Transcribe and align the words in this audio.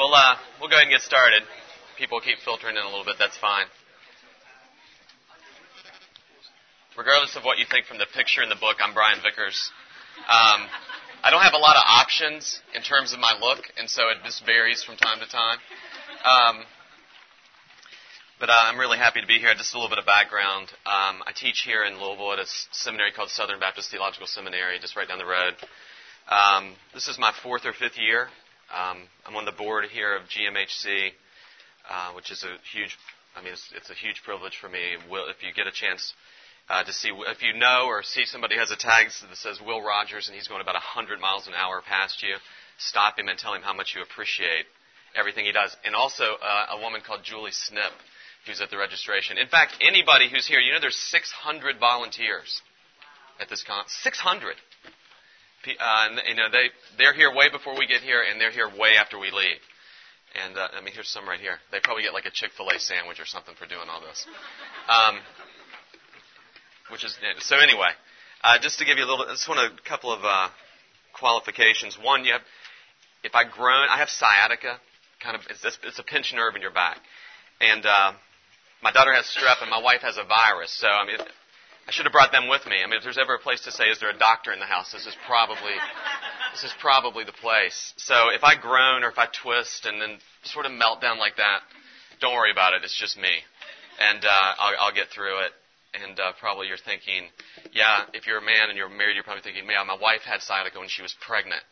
we'll 0.00 0.14
uh, 0.14 0.36
we'll 0.58 0.70
go 0.70 0.76
ahead 0.76 0.88
and 0.88 0.96
get 0.96 1.04
started. 1.04 1.42
People 1.98 2.20
keep 2.24 2.38
filtering 2.40 2.76
in 2.76 2.82
a 2.82 2.88
little 2.88 3.04
bit. 3.04 3.16
That's 3.18 3.36
fine. 3.36 3.66
Regardless 6.96 7.36
of 7.36 7.44
what 7.44 7.58
you 7.58 7.66
think 7.70 7.84
from 7.84 7.98
the 7.98 8.08
picture 8.16 8.42
in 8.42 8.48
the 8.48 8.56
book, 8.56 8.80
I'm 8.80 8.94
Brian 8.94 9.20
Vickers. 9.20 9.70
Um, 10.24 10.64
I 11.22 11.28
don't 11.30 11.44
have 11.44 11.52
a 11.52 11.60
lot 11.60 11.76
of 11.76 11.84
options 11.84 12.60
in 12.74 12.80
terms 12.80 13.12
of 13.12 13.20
my 13.20 13.36
look, 13.40 13.60
and 13.76 13.88
so 13.88 14.08
it 14.08 14.24
just 14.24 14.44
varies 14.44 14.82
from 14.82 14.96
time 14.96 15.20
to 15.20 15.28
time. 15.28 15.60
Um, 16.24 16.64
but 18.40 18.48
uh, 18.48 18.56
I'm 18.56 18.80
really 18.80 18.96
happy 18.96 19.20
to 19.20 19.26
be 19.26 19.36
here. 19.36 19.52
Just 19.52 19.74
a 19.74 19.76
little 19.76 19.92
bit 19.92 20.00
of 20.00 20.06
background. 20.08 20.72
Um, 20.88 21.20
I 21.28 21.32
teach 21.36 21.60
here 21.60 21.84
in 21.84 22.00
Louisville 22.00 22.32
at 22.32 22.40
a 22.40 22.48
seminary 22.72 23.12
called 23.12 23.28
Southern 23.28 23.60
Baptist 23.60 23.90
Theological 23.90 24.26
Seminary, 24.26 24.80
just 24.80 24.96
right 24.96 25.06
down 25.06 25.18
the 25.18 25.28
road. 25.28 25.60
Um, 26.28 26.72
this 26.94 27.06
is 27.06 27.18
my 27.18 27.32
fourth 27.42 27.66
or 27.66 27.74
fifth 27.74 28.00
year. 28.00 28.28
Um, 28.70 29.02
I'm 29.26 29.36
on 29.36 29.44
the 29.44 29.52
board 29.52 29.84
here 29.90 30.14
of 30.16 30.22
GMHC, 30.30 31.10
uh, 31.90 32.12
which 32.14 32.30
is 32.30 32.44
a 32.44 32.54
huge. 32.72 32.96
I 33.36 33.42
mean, 33.42 33.52
it's, 33.52 33.68
it's, 33.74 33.90
a 33.90 33.94
huge 33.94 34.22
privilege 34.24 34.58
for 34.60 34.68
me. 34.68 34.96
Will, 35.10 35.28
if 35.28 35.42
you 35.42 35.52
get 35.54 35.66
a 35.66 35.72
chance 35.72 36.14
uh, 36.68 36.82
to 36.82 36.92
see, 36.92 37.10
if 37.10 37.42
you 37.42 37.52
know 37.58 37.86
or 37.86 38.02
see 38.02 38.24
somebody 38.26 38.56
has 38.56 38.70
a 38.70 38.76
tag 38.76 39.06
that 39.06 39.36
says 39.36 39.60
Will 39.64 39.82
Rogers 39.82 40.26
and 40.26 40.34
he's 40.34 40.48
going 40.48 40.60
about 40.60 40.74
100 40.74 41.20
miles 41.20 41.46
an 41.46 41.54
hour 41.54 41.82
past 41.86 42.22
you, 42.22 42.34
stop 42.78 43.18
him 43.18 43.28
and 43.28 43.38
tell 43.38 43.54
him 43.54 43.62
how 43.62 43.74
much 43.74 43.94
you 43.94 44.02
appreciate 44.02 44.66
everything 45.14 45.44
he 45.44 45.52
does. 45.52 45.76
And 45.84 45.94
also 45.94 46.24
uh, 46.42 46.76
a 46.76 46.80
woman 46.80 47.02
called 47.06 47.20
Julie 47.22 47.52
Snip 47.54 47.92
who's 48.46 48.60
at 48.60 48.70
the 48.70 48.78
registration. 48.78 49.38
In 49.38 49.48
fact, 49.48 49.76
anybody 49.80 50.28
who's 50.30 50.46
here, 50.46 50.60
you 50.60 50.72
know, 50.72 50.80
there's 50.80 50.96
600 50.96 51.78
volunteers 51.78 52.62
at 53.40 53.48
this 53.48 53.62
con. 53.62 53.84
600. 53.86 54.54
Uh, 55.66 56.08
and, 56.08 56.20
you 56.28 56.34
know, 56.36 56.48
they 56.50 56.70
they're 56.96 57.14
here 57.14 57.34
way 57.34 57.50
before 57.50 57.76
we 57.78 57.86
get 57.86 58.00
here, 58.00 58.22
and 58.24 58.40
they're 58.40 58.50
here 58.50 58.68
way 58.68 58.96
after 58.98 59.18
we 59.18 59.30
leave. 59.30 59.60
And 60.44 60.56
uh, 60.56 60.68
I 60.72 60.80
mean, 60.80 60.94
here's 60.94 61.08
some 61.08 61.28
right 61.28 61.40
here. 61.40 61.58
They 61.72 61.80
probably 61.82 62.04
get 62.04 62.14
like 62.14 62.24
a 62.24 62.30
Chick 62.30 62.52
Fil 62.56 62.68
A 62.68 62.78
sandwich 62.78 63.20
or 63.20 63.26
something 63.26 63.54
for 63.58 63.66
doing 63.66 63.88
all 63.90 64.00
this. 64.00 64.26
Um, 64.88 65.18
which 66.90 67.04
is 67.04 67.16
so. 67.40 67.56
Anyway, 67.56 67.90
uh, 68.42 68.58
just 68.60 68.78
to 68.78 68.84
give 68.84 68.96
you 68.96 69.04
a 69.04 69.08
little, 69.10 69.26
I 69.26 69.32
just 69.32 69.48
want 69.48 69.60
a 69.60 69.88
couple 69.88 70.12
of 70.12 70.24
uh, 70.24 70.48
qualifications. 71.12 71.98
One, 72.00 72.24
you 72.24 72.32
have, 72.32 72.42
if 73.22 73.34
I 73.34 73.44
groan, 73.44 73.88
I 73.90 73.98
have 73.98 74.08
sciatica. 74.08 74.80
Kind 75.22 75.36
of, 75.36 75.42
it's, 75.50 75.78
it's 75.84 75.98
a 75.98 76.02
pinched 76.02 76.34
nerve 76.34 76.56
in 76.56 76.62
your 76.62 76.72
back, 76.72 76.96
and 77.60 77.84
uh, 77.84 78.12
my 78.82 78.92
daughter 78.92 79.12
has 79.12 79.26
strep 79.26 79.60
and 79.60 79.70
my 79.70 79.82
wife 79.82 80.00
has 80.00 80.16
a 80.16 80.24
virus. 80.24 80.72
So 80.72 80.88
I 80.88 81.04
mean, 81.06 81.18
I 81.90 81.92
should 81.92 82.06
have 82.06 82.12
brought 82.12 82.30
them 82.30 82.46
with 82.46 82.62
me. 82.70 82.78
I 82.78 82.86
mean, 82.86 82.98
if 82.98 83.02
there's 83.02 83.18
ever 83.18 83.34
a 83.34 83.42
place 83.42 83.62
to 83.62 83.72
say, 83.72 83.90
"Is 83.90 83.98
there 83.98 84.14
a 84.14 84.16
doctor 84.16 84.52
in 84.52 84.60
the 84.60 84.70
house?" 84.70 84.92
This 84.92 85.06
is 85.10 85.16
probably 85.26 85.74
this 86.52 86.62
is 86.62 86.72
probably 86.78 87.24
the 87.24 87.34
place. 87.34 87.92
So 87.96 88.30
if 88.30 88.44
I 88.44 88.54
groan 88.54 89.02
or 89.02 89.10
if 89.10 89.18
I 89.18 89.26
twist 89.26 89.86
and 89.86 90.00
then 90.00 90.20
sort 90.44 90.66
of 90.66 90.72
melt 90.72 91.00
down 91.00 91.18
like 91.18 91.42
that, 91.42 91.66
don't 92.20 92.32
worry 92.32 92.52
about 92.52 92.74
it. 92.74 92.84
It's 92.84 92.94
just 92.94 93.18
me, 93.18 93.42
and 93.98 94.24
uh, 94.24 94.54
I'll, 94.62 94.86
I'll 94.86 94.94
get 94.94 95.10
through 95.10 95.42
it. 95.50 95.52
And 95.92 96.14
uh, 96.14 96.30
probably 96.38 96.68
you're 96.68 96.78
thinking, 96.78 97.26
yeah, 97.72 98.06
if 98.14 98.28
you're 98.28 98.38
a 98.38 98.46
man 98.46 98.70
and 98.70 98.78
you're 98.78 98.88
married, 98.88 99.18
you're 99.18 99.26
probably 99.26 99.42
thinking, 99.42 99.66
yeah, 99.66 99.82
my 99.82 99.98
wife 99.98 100.22
had 100.22 100.42
sciatica 100.42 100.78
when 100.78 100.88
she 100.88 101.02
was 101.02 101.12
pregnant. 101.26 101.62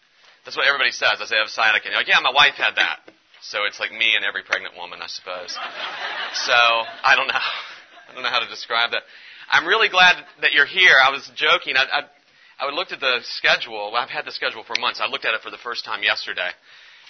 That's 0.44 0.56
what 0.56 0.66
everybody 0.66 0.90
says. 0.90 1.22
I 1.22 1.26
say 1.26 1.36
I 1.36 1.46
have 1.46 1.54
sciatica. 1.54 1.86
And 1.86 1.92
you're 1.94 2.02
like, 2.02 2.10
yeah, 2.10 2.18
my 2.18 2.34
wife 2.34 2.58
had 2.58 2.74
that. 2.74 3.06
So 3.42 3.62
it's 3.70 3.78
like 3.78 3.92
me 3.94 4.18
and 4.18 4.26
every 4.26 4.42
pregnant 4.42 4.74
woman, 4.74 4.98
I 4.98 5.06
suppose. 5.06 5.54
So 5.54 6.58
I 6.58 7.14
don't 7.14 7.28
know. 7.30 7.38
I 8.10 8.14
don't 8.14 8.24
know 8.24 8.34
how 8.34 8.42
to 8.42 8.50
describe 8.50 8.90
that. 8.90 9.06
I'm 9.50 9.66
really 9.66 9.88
glad 9.88 10.16
that 10.42 10.52
you're 10.52 10.66
here. 10.66 10.94
I 11.02 11.10
was 11.10 11.30
joking. 11.34 11.74
I, 11.76 12.00
I, 12.00 12.66
I 12.66 12.70
looked 12.70 12.92
at 12.92 13.00
the 13.00 13.20
schedule. 13.22 13.94
I've 13.96 14.10
had 14.10 14.24
the 14.24 14.32
schedule 14.32 14.64
for 14.64 14.74
months. 14.80 15.00
I 15.02 15.08
looked 15.08 15.24
at 15.24 15.34
it 15.34 15.42
for 15.42 15.50
the 15.50 15.58
first 15.58 15.84
time 15.84 16.02
yesterday 16.02 16.50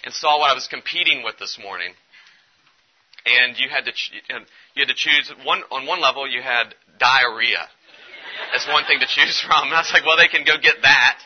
and 0.04 0.14
saw 0.14 0.38
what 0.38 0.50
I 0.50 0.54
was 0.54 0.68
competing 0.68 1.24
with 1.24 1.38
this 1.38 1.58
morning. 1.60 1.92
And 3.26 3.58
you 3.58 3.68
had 3.68 3.84
to 3.84 3.92
you 4.74 4.86
had 4.86 4.88
to 4.88 4.94
choose 4.94 5.32
one 5.44 5.62
on 5.70 5.86
one 5.86 6.00
level. 6.00 6.28
You 6.28 6.40
had 6.40 6.74
diarrhea. 6.98 7.66
That's 8.52 8.66
one 8.68 8.84
thing 8.84 9.00
to 9.00 9.06
choose 9.06 9.40
from. 9.42 9.68
And 9.68 9.74
I 9.74 9.80
was 9.80 9.90
like, 9.92 10.06
well, 10.06 10.16
they 10.16 10.28
can 10.28 10.44
go 10.44 10.54
get 10.62 10.76
that. 10.82 11.18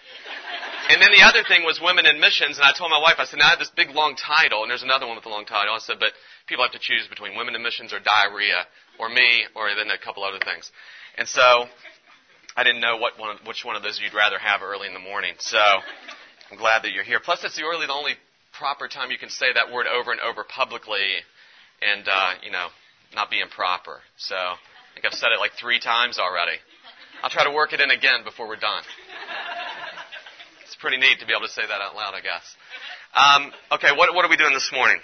And 0.88 1.00
then 1.00 1.10
the 1.14 1.22
other 1.22 1.46
thing 1.46 1.62
was 1.62 1.80
women 1.80 2.06
in 2.06 2.18
missions, 2.18 2.58
and 2.58 2.66
I 2.66 2.72
told 2.76 2.90
my 2.90 2.98
wife, 2.98 3.16
I 3.18 3.24
said, 3.24 3.38
now 3.38 3.46
I 3.46 3.50
have 3.54 3.62
this 3.62 3.70
big 3.70 3.90
long 3.94 4.16
title, 4.16 4.62
and 4.62 4.70
there's 4.70 4.82
another 4.82 5.06
one 5.06 5.16
with 5.16 5.26
a 5.26 5.30
long 5.30 5.46
title. 5.46 5.74
I 5.74 5.78
said, 5.78 5.96
but 6.00 6.12
people 6.46 6.64
have 6.64 6.72
to 6.74 6.82
choose 6.82 7.06
between 7.06 7.36
women 7.36 7.54
in 7.54 7.62
missions 7.62 7.92
or 7.92 8.00
diarrhea, 8.00 8.66
or 8.98 9.08
me, 9.08 9.46
or 9.54 9.70
then 9.74 9.90
a 9.90 9.98
couple 9.98 10.24
other 10.24 10.42
things. 10.42 10.70
And 11.16 11.28
so 11.28 11.66
I 12.56 12.64
didn't 12.64 12.80
know 12.80 12.96
what 12.96 13.18
one, 13.18 13.38
which 13.46 13.64
one 13.64 13.76
of 13.76 13.82
those 13.82 14.00
you'd 14.02 14.14
rather 14.14 14.38
have 14.38 14.62
early 14.62 14.88
in 14.88 14.94
the 14.94 15.00
morning. 15.00 15.34
So 15.38 15.62
I'm 16.50 16.58
glad 16.58 16.82
that 16.82 16.92
you're 16.92 17.04
here. 17.04 17.20
Plus, 17.22 17.44
it's 17.44 17.56
the 17.56 17.62
early, 17.62 17.86
the 17.86 17.92
only 17.92 18.14
proper 18.58 18.88
time 18.88 19.10
you 19.10 19.18
can 19.18 19.30
say 19.30 19.52
that 19.54 19.72
word 19.72 19.86
over 19.86 20.10
and 20.10 20.20
over 20.20 20.44
publicly, 20.44 21.22
and 21.80 22.06
uh, 22.08 22.32
you 22.42 22.50
know, 22.50 22.68
not 23.14 23.30
be 23.30 23.40
improper. 23.40 24.00
So 24.18 24.34
I 24.34 24.58
think 24.94 25.06
I've 25.06 25.14
said 25.14 25.30
it 25.30 25.38
like 25.38 25.52
three 25.60 25.78
times 25.78 26.18
already. 26.18 26.58
I'll 27.22 27.30
try 27.30 27.44
to 27.44 27.52
work 27.52 27.72
it 27.72 27.80
in 27.80 27.90
again 27.90 28.24
before 28.24 28.48
we're 28.48 28.56
done 28.56 28.82
pretty 30.76 30.96
neat 30.96 31.20
to 31.20 31.26
be 31.26 31.32
able 31.32 31.46
to 31.46 31.52
say 31.52 31.62
that 31.62 31.80
out 31.80 31.94
loud, 31.94 32.14
I 32.14 32.20
guess. 32.20 32.44
Um, 33.14 33.52
okay, 33.72 33.92
what, 33.96 34.14
what 34.14 34.24
are 34.24 34.30
we 34.30 34.36
doing 34.36 34.54
this 34.54 34.70
morning? 34.72 34.98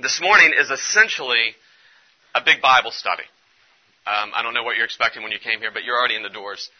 This 0.00 0.20
morning 0.20 0.52
is 0.58 0.70
essentially 0.70 1.56
a 2.34 2.42
big 2.44 2.60
Bible 2.60 2.90
study. 2.90 3.24
Um, 4.06 4.30
I 4.34 4.42
don't 4.42 4.54
know 4.54 4.62
what 4.62 4.76
you're 4.76 4.84
expecting 4.84 5.22
when 5.22 5.32
you 5.32 5.38
came 5.38 5.58
here, 5.58 5.70
but 5.72 5.82
you're 5.82 5.96
already 5.96 6.14
in 6.14 6.22
the 6.22 6.30
doors. 6.30 6.70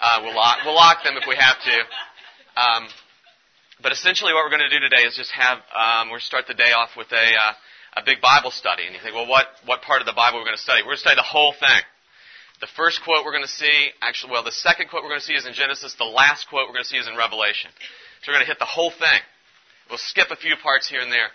Uh, 0.00 0.20
we'll, 0.22 0.34
lock, 0.34 0.58
we'll 0.64 0.74
lock 0.74 1.04
them 1.04 1.16
if 1.16 1.24
we 1.26 1.36
have 1.36 1.56
to. 1.62 1.76
Um, 2.60 2.88
but 3.82 3.92
essentially, 3.92 4.32
what 4.32 4.44
we're 4.44 4.54
going 4.56 4.68
to 4.68 4.72
do 4.72 4.80
today 4.80 5.02
is 5.02 5.16
just 5.16 5.32
have 5.32 5.58
um, 5.74 6.10
we're 6.10 6.20
start 6.20 6.46
the 6.46 6.54
day 6.54 6.70
off 6.70 6.90
with 6.96 7.10
a 7.12 7.26
uh, 7.34 7.52
a 7.96 8.02
big 8.04 8.20
Bible 8.20 8.50
study. 8.50 8.86
And 8.86 8.94
you 8.94 9.00
think, 9.02 9.14
well, 9.14 9.26
what 9.26 9.46
what 9.66 9.82
part 9.82 10.00
of 10.00 10.06
the 10.06 10.12
Bible 10.12 10.38
we're 10.38 10.46
going 10.46 10.56
to 10.56 10.62
study? 10.62 10.82
We're 10.82 10.94
going 10.94 11.02
to 11.02 11.06
study 11.08 11.16
the 11.16 11.26
whole 11.26 11.52
thing. 11.52 11.82
The 12.64 12.72
first 12.76 13.04
quote 13.04 13.26
we're 13.26 13.36
going 13.36 13.44
to 13.44 13.48
see, 13.60 13.90
actually, 14.00 14.32
well, 14.32 14.42
the 14.42 14.50
second 14.50 14.88
quote 14.88 15.02
we're 15.02 15.10
going 15.10 15.20
to 15.20 15.26
see 15.26 15.34
is 15.34 15.44
in 15.44 15.52
Genesis. 15.52 15.96
The 15.98 16.04
last 16.08 16.48
quote 16.48 16.66
we're 16.66 16.72
going 16.72 16.84
to 16.84 16.88
see 16.88 16.96
is 16.96 17.06
in 17.06 17.14
Revelation. 17.14 17.68
So 18.22 18.32
we're 18.32 18.40
going 18.40 18.46
to 18.46 18.50
hit 18.50 18.58
the 18.58 18.64
whole 18.64 18.88
thing. 18.88 19.20
We'll 19.90 19.98
skip 19.98 20.30
a 20.30 20.36
few 20.36 20.56
parts 20.56 20.88
here 20.88 21.00
and 21.00 21.12
there, 21.12 21.28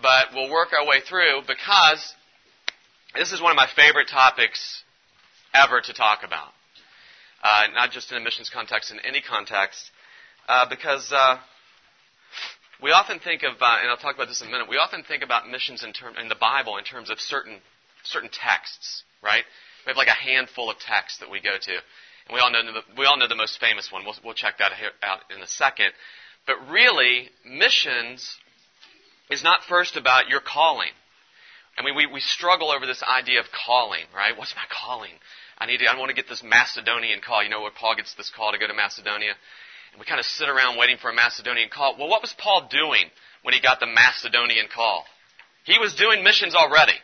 but 0.00 0.26
we'll 0.32 0.48
work 0.48 0.68
our 0.72 0.86
way 0.86 1.00
through 1.00 1.42
because 1.48 2.14
this 3.16 3.32
is 3.32 3.42
one 3.42 3.50
of 3.50 3.56
my 3.56 3.66
favorite 3.74 4.06
topics 4.06 4.84
ever 5.52 5.80
to 5.80 5.92
talk 5.92 6.20
about. 6.22 6.54
Uh, 7.42 7.74
not 7.74 7.90
just 7.90 8.12
in 8.12 8.18
a 8.18 8.20
missions 8.20 8.48
context, 8.48 8.92
in 8.92 9.00
any 9.00 9.20
context, 9.20 9.90
uh, 10.48 10.64
because 10.70 11.10
uh, 11.10 11.38
we 12.80 12.92
often 12.92 13.18
think 13.18 13.42
of, 13.42 13.54
uh, 13.60 13.78
and 13.82 13.90
I'll 13.90 13.96
talk 13.96 14.14
about 14.14 14.28
this 14.28 14.42
in 14.42 14.46
a 14.46 14.50
minute. 14.52 14.68
We 14.70 14.76
often 14.76 15.02
think 15.02 15.24
about 15.24 15.50
missions 15.50 15.82
in, 15.82 15.92
term, 15.92 16.16
in 16.18 16.28
the 16.28 16.38
Bible 16.38 16.76
in 16.76 16.84
terms 16.84 17.10
of 17.10 17.18
certain 17.18 17.58
certain 18.04 18.30
texts, 18.32 19.02
right? 19.24 19.42
We 19.86 19.90
have 19.90 19.96
like 19.96 20.08
a 20.08 20.12
handful 20.12 20.70
of 20.70 20.78
texts 20.78 21.20
that 21.20 21.30
we 21.30 21.40
go 21.40 21.56
to. 21.60 21.72
And 21.72 22.34
we 22.34 22.40
all 22.40 22.52
know 22.52 22.62
the, 22.62 22.82
we 22.96 23.06
all 23.06 23.18
know 23.18 23.28
the 23.28 23.34
most 23.34 23.58
famous 23.58 23.90
one. 23.90 24.04
We'll, 24.04 24.14
we'll 24.24 24.34
check 24.34 24.58
that 24.58 24.72
out 25.02 25.20
in 25.34 25.40
a 25.42 25.46
second. 25.46 25.92
But 26.46 26.56
really, 26.68 27.30
missions 27.44 28.36
is 29.30 29.42
not 29.42 29.64
first 29.68 29.96
about 29.96 30.28
your 30.28 30.40
calling. 30.40 30.90
I 31.76 31.84
mean, 31.84 31.94
we, 31.94 32.06
we 32.06 32.20
struggle 32.20 32.70
over 32.70 32.86
this 32.86 33.02
idea 33.02 33.40
of 33.40 33.46
calling, 33.52 34.04
right? 34.14 34.36
What's 34.36 34.54
my 34.56 34.64
calling? 34.68 35.12
I 35.58 35.66
need 35.66 35.78
to, 35.78 35.86
I 35.86 35.96
want 35.96 36.08
to 36.08 36.14
get 36.14 36.28
this 36.28 36.42
Macedonian 36.42 37.20
call. 37.20 37.42
You 37.42 37.50
know 37.50 37.62
where 37.62 37.70
Paul 37.70 37.94
gets 37.96 38.14
this 38.14 38.30
call 38.34 38.52
to 38.52 38.58
go 38.58 38.66
to 38.66 38.74
Macedonia? 38.74 39.32
And 39.92 40.00
we 40.00 40.06
kind 40.06 40.20
of 40.20 40.26
sit 40.26 40.48
around 40.48 40.76
waiting 40.76 40.96
for 40.98 41.10
a 41.10 41.14
Macedonian 41.14 41.68
call. 41.68 41.96
Well, 41.98 42.08
what 42.08 42.22
was 42.22 42.34
Paul 42.36 42.68
doing 42.70 43.10
when 43.42 43.54
he 43.54 43.60
got 43.60 43.80
the 43.80 43.86
Macedonian 43.86 44.66
call? 44.74 45.04
He 45.64 45.78
was 45.78 45.94
doing 45.94 46.24
missions 46.24 46.54
already. 46.54 46.94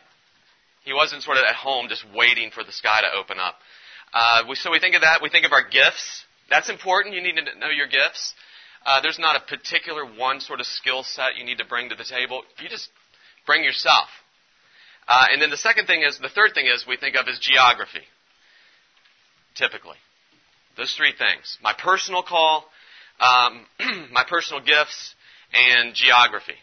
He 0.85 0.93
wasn't 0.93 1.23
sort 1.23 1.37
of 1.37 1.43
at 1.43 1.55
home 1.55 1.87
just 1.89 2.05
waiting 2.15 2.51
for 2.51 2.63
the 2.63 2.71
sky 2.71 3.01
to 3.01 3.17
open 3.17 3.39
up. 3.39 3.55
Uh, 4.13 4.43
we, 4.47 4.55
so 4.55 4.71
we 4.71 4.79
think 4.79 4.95
of 4.95 5.01
that. 5.01 5.19
We 5.21 5.29
think 5.29 5.45
of 5.45 5.51
our 5.51 5.67
gifts. 5.67 6.23
That's 6.49 6.69
important. 6.69 7.15
You 7.15 7.21
need 7.21 7.35
to 7.35 7.59
know 7.59 7.69
your 7.69 7.87
gifts. 7.87 8.33
Uh, 8.85 9.01
there's 9.01 9.17
not 9.17 9.35
a 9.35 9.39
particular 9.39 10.05
one 10.05 10.39
sort 10.39 10.59
of 10.59 10.67
skill 10.67 11.03
set 11.03 11.37
you 11.37 11.43
need 11.43 11.57
to 11.57 11.65
bring 11.65 11.89
to 11.89 11.95
the 11.95 12.03
table. 12.05 12.43
You 12.61 12.69
just 12.69 12.89
bring 13.47 13.63
yourself. 13.63 14.07
Uh, 15.07 15.25
and 15.31 15.41
then 15.41 15.49
the 15.49 15.57
second 15.57 15.87
thing 15.87 16.03
is, 16.03 16.19
the 16.19 16.29
third 16.29 16.53
thing 16.53 16.67
is, 16.67 16.85
we 16.87 16.97
think 16.97 17.15
of 17.15 17.27
as 17.27 17.39
geography. 17.39 18.05
Typically. 19.55 19.97
Those 20.77 20.93
three 20.93 21.13
things. 21.17 21.57
My 21.63 21.73
personal 21.73 22.21
call, 22.21 22.65
um, 23.19 23.65
my 24.11 24.23
personal 24.29 24.63
gifts, 24.63 25.15
and 25.53 25.95
geography. 25.95 26.55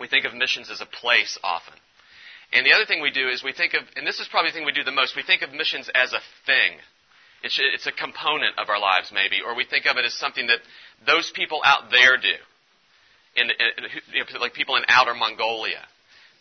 We 0.00 0.08
think 0.08 0.24
of 0.24 0.34
missions 0.34 0.70
as 0.70 0.80
a 0.80 0.86
place 0.86 1.38
often. 1.42 1.74
And 2.52 2.64
the 2.64 2.72
other 2.72 2.86
thing 2.86 3.02
we 3.02 3.10
do 3.10 3.28
is 3.28 3.42
we 3.44 3.52
think 3.52 3.74
of, 3.74 3.82
and 3.96 4.06
this 4.06 4.20
is 4.20 4.28
probably 4.28 4.50
the 4.50 4.54
thing 4.56 4.64
we 4.64 4.72
do 4.72 4.84
the 4.84 4.92
most, 4.92 5.16
we 5.16 5.22
think 5.22 5.42
of 5.42 5.52
missions 5.52 5.90
as 5.94 6.12
a 6.12 6.20
thing. 6.46 6.78
It's, 7.42 7.60
it's 7.60 7.86
a 7.86 7.92
component 7.92 8.58
of 8.58 8.68
our 8.68 8.80
lives, 8.80 9.12
maybe, 9.12 9.42
or 9.44 9.54
we 9.54 9.64
think 9.64 9.86
of 9.86 9.96
it 9.96 10.04
as 10.04 10.14
something 10.14 10.46
that 10.48 10.58
those 11.06 11.30
people 11.30 11.60
out 11.64 11.90
there 11.90 12.16
do. 12.16 12.34
In, 13.36 13.50
in, 13.50 14.40
like 14.40 14.54
people 14.54 14.76
in 14.76 14.82
outer 14.88 15.14
Mongolia. 15.14 15.86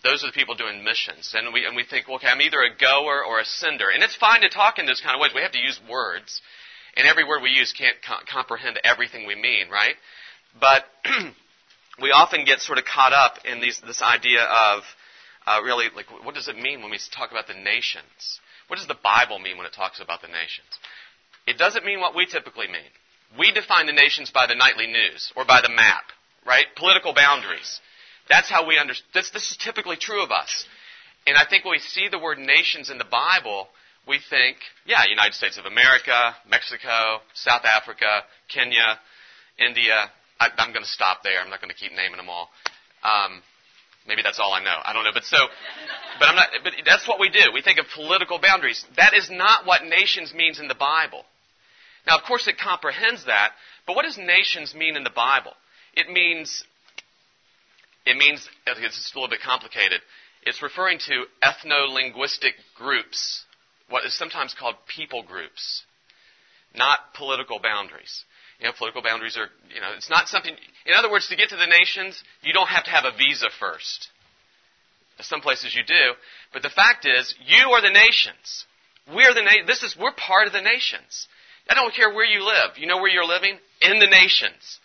Those 0.03 0.23
are 0.23 0.27
the 0.27 0.33
people 0.33 0.55
doing 0.55 0.83
missions. 0.83 1.35
And 1.37 1.53
we, 1.53 1.65
and 1.65 1.75
we 1.75 1.83
think, 1.83 2.07
okay, 2.09 2.27
I'm 2.27 2.41
either 2.41 2.61
a 2.61 2.75
goer 2.75 3.23
or 3.23 3.39
a 3.39 3.45
sender. 3.45 3.89
And 3.93 4.01
it's 4.01 4.15
fine 4.15 4.41
to 4.41 4.49
talk 4.49 4.79
in 4.79 4.85
those 4.85 5.01
kind 5.01 5.13
of 5.13 5.21
ways. 5.21 5.31
We 5.35 5.41
have 5.41 5.51
to 5.51 5.59
use 5.59 5.79
words. 5.89 6.41
And 6.95 7.07
every 7.07 7.23
word 7.23 7.43
we 7.43 7.49
use 7.49 7.73
can't 7.77 7.97
co- 8.07 8.23
comprehend 8.31 8.79
everything 8.83 9.27
we 9.27 9.35
mean, 9.35 9.69
right? 9.69 9.95
But 10.59 10.85
we 12.01 12.11
often 12.11 12.45
get 12.45 12.61
sort 12.61 12.79
of 12.79 12.85
caught 12.85 13.13
up 13.13 13.45
in 13.45 13.59
these, 13.61 13.79
this 13.85 14.01
idea 14.01 14.41
of 14.43 14.81
uh, 15.47 15.61
really, 15.63 15.87
like, 15.95 16.07
what 16.23 16.35
does 16.35 16.49
it 16.49 16.57
mean 16.57 16.81
when 16.81 16.91
we 16.91 16.99
talk 17.15 17.31
about 17.31 17.47
the 17.47 17.55
nations? 17.55 18.39
What 18.67 18.77
does 18.77 18.87
the 18.87 18.99
Bible 19.01 19.39
mean 19.39 19.57
when 19.57 19.65
it 19.65 19.73
talks 19.73 20.01
about 20.01 20.21
the 20.21 20.27
nations? 20.27 20.67
It 21.47 21.57
doesn't 21.57 21.85
mean 21.85 22.01
what 22.01 22.13
we 22.13 22.25
typically 22.25 22.67
mean. 22.67 22.91
We 23.39 23.51
define 23.51 23.85
the 23.87 23.93
nations 23.93 24.29
by 24.29 24.47
the 24.47 24.55
nightly 24.55 24.87
news 24.87 25.31
or 25.35 25.45
by 25.45 25.61
the 25.61 25.73
map, 25.73 26.03
right? 26.45 26.65
Political 26.75 27.13
boundaries. 27.13 27.79
That's 28.27 28.49
how 28.49 28.67
we 28.67 28.77
understand. 28.77 29.09
This, 29.13 29.31
this 29.31 29.51
is 29.51 29.57
typically 29.57 29.95
true 29.95 30.21
of 30.21 30.31
us. 30.31 30.65
And 31.25 31.37
I 31.37 31.45
think 31.49 31.63
when 31.63 31.71
we 31.71 31.79
see 31.79 32.07
the 32.11 32.19
word 32.19 32.39
nations 32.39 32.89
in 32.89 32.97
the 32.97 33.07
Bible, 33.07 33.67
we 34.07 34.19
think, 34.29 34.57
yeah, 34.85 35.03
United 35.09 35.33
States 35.33 35.57
of 35.57 35.65
America, 35.65 36.35
Mexico, 36.49 37.19
South 37.33 37.63
Africa, 37.63 38.23
Kenya, 38.47 38.99
India. 39.57 40.11
I, 40.39 40.49
am 40.57 40.71
going 40.71 40.83
to 40.83 40.89
stop 40.89 41.23
there. 41.23 41.39
I'm 41.39 41.49
not 41.49 41.61
going 41.61 41.71
to 41.71 41.75
keep 41.75 41.91
naming 41.91 42.17
them 42.17 42.29
all. 42.29 42.49
Um, 43.03 43.41
maybe 44.07 44.21
that's 44.23 44.39
all 44.39 44.53
I 44.53 44.63
know. 44.63 44.77
I 44.83 44.93
don't 44.93 45.03
know. 45.03 45.11
But 45.13 45.25
so, 45.25 45.37
but 46.19 46.29
I'm 46.29 46.35
not. 46.35 46.47
But 46.63 46.73
that's 46.85 47.07
what 47.07 47.19
we 47.19 47.29
do. 47.29 47.51
We 47.53 47.61
think 47.61 47.79
of 47.79 47.85
political 47.93 48.39
boundaries. 48.39 48.83
That 48.95 49.13
is 49.13 49.29
not 49.29 49.65
what 49.65 49.83
nations 49.83 50.33
means 50.33 50.59
in 50.59 50.67
the 50.67 50.75
Bible. 50.75 51.23
Now, 52.05 52.17
of 52.17 52.23
course, 52.23 52.47
it 52.47 52.57
comprehends 52.57 53.25
that. 53.25 53.51
But 53.85 53.95
what 53.95 54.03
does 54.03 54.17
nations 54.17 54.73
mean 54.73 54.95
in 54.95 55.03
the 55.03 55.11
Bible? 55.13 55.53
It 55.93 56.09
means. 56.09 56.63
It 58.05 58.15
means 58.15 58.47
it's 58.65 59.11
a 59.13 59.17
little 59.17 59.29
bit 59.29 59.41
complicated. 59.41 59.99
It's 60.43 60.61
referring 60.63 60.99
to 61.07 61.25
ethno-linguistic 61.43 62.53
groups, 62.77 63.43
what 63.89 64.05
is 64.05 64.17
sometimes 64.17 64.55
called 64.57 64.75
people 64.87 65.23
groups, 65.23 65.83
not 66.73 66.99
political 67.15 67.59
boundaries. 67.59 68.23
You 68.59 68.65
know, 68.65 68.73
political 68.77 69.03
boundaries 69.03 69.37
are, 69.37 69.49
you 69.73 69.81
know, 69.81 69.93
it's 69.95 70.09
not 70.09 70.27
something, 70.27 70.53
in 70.85 70.93
other 70.93 71.11
words, 71.11 71.27
to 71.29 71.35
get 71.35 71.49
to 71.49 71.55
the 71.57 71.67
nations, 71.67 72.21
you 72.41 72.53
don't 72.53 72.67
have 72.67 72.85
to 72.85 72.89
have 72.89 73.05
a 73.05 73.15
visa 73.15 73.47
first. 73.59 74.09
Some 75.19 75.41
places 75.41 75.75
you 75.75 75.83
do, 75.83 76.13
but 76.53 76.61
the 76.61 76.69
fact 76.69 77.05
is, 77.05 77.33
you 77.45 77.71
are 77.71 77.81
the 77.81 77.89
nations. 77.89 78.65
We're 79.13 79.33
the 79.33 79.41
na- 79.41 79.65
this 79.65 79.81
is 79.81 79.97
we're 79.99 80.13
part 80.13 80.47
of 80.47 80.53
the 80.53 80.61
nations. 80.61 81.27
I 81.69 81.73
don't 81.73 81.93
care 81.93 82.13
where 82.13 82.25
you 82.25 82.45
live. 82.45 82.77
You 82.77 82.87
know 82.87 82.97
where 82.97 83.09
you're 83.09 83.25
living? 83.25 83.57
In 83.81 83.99
the 83.99 84.07
nations. 84.07 84.79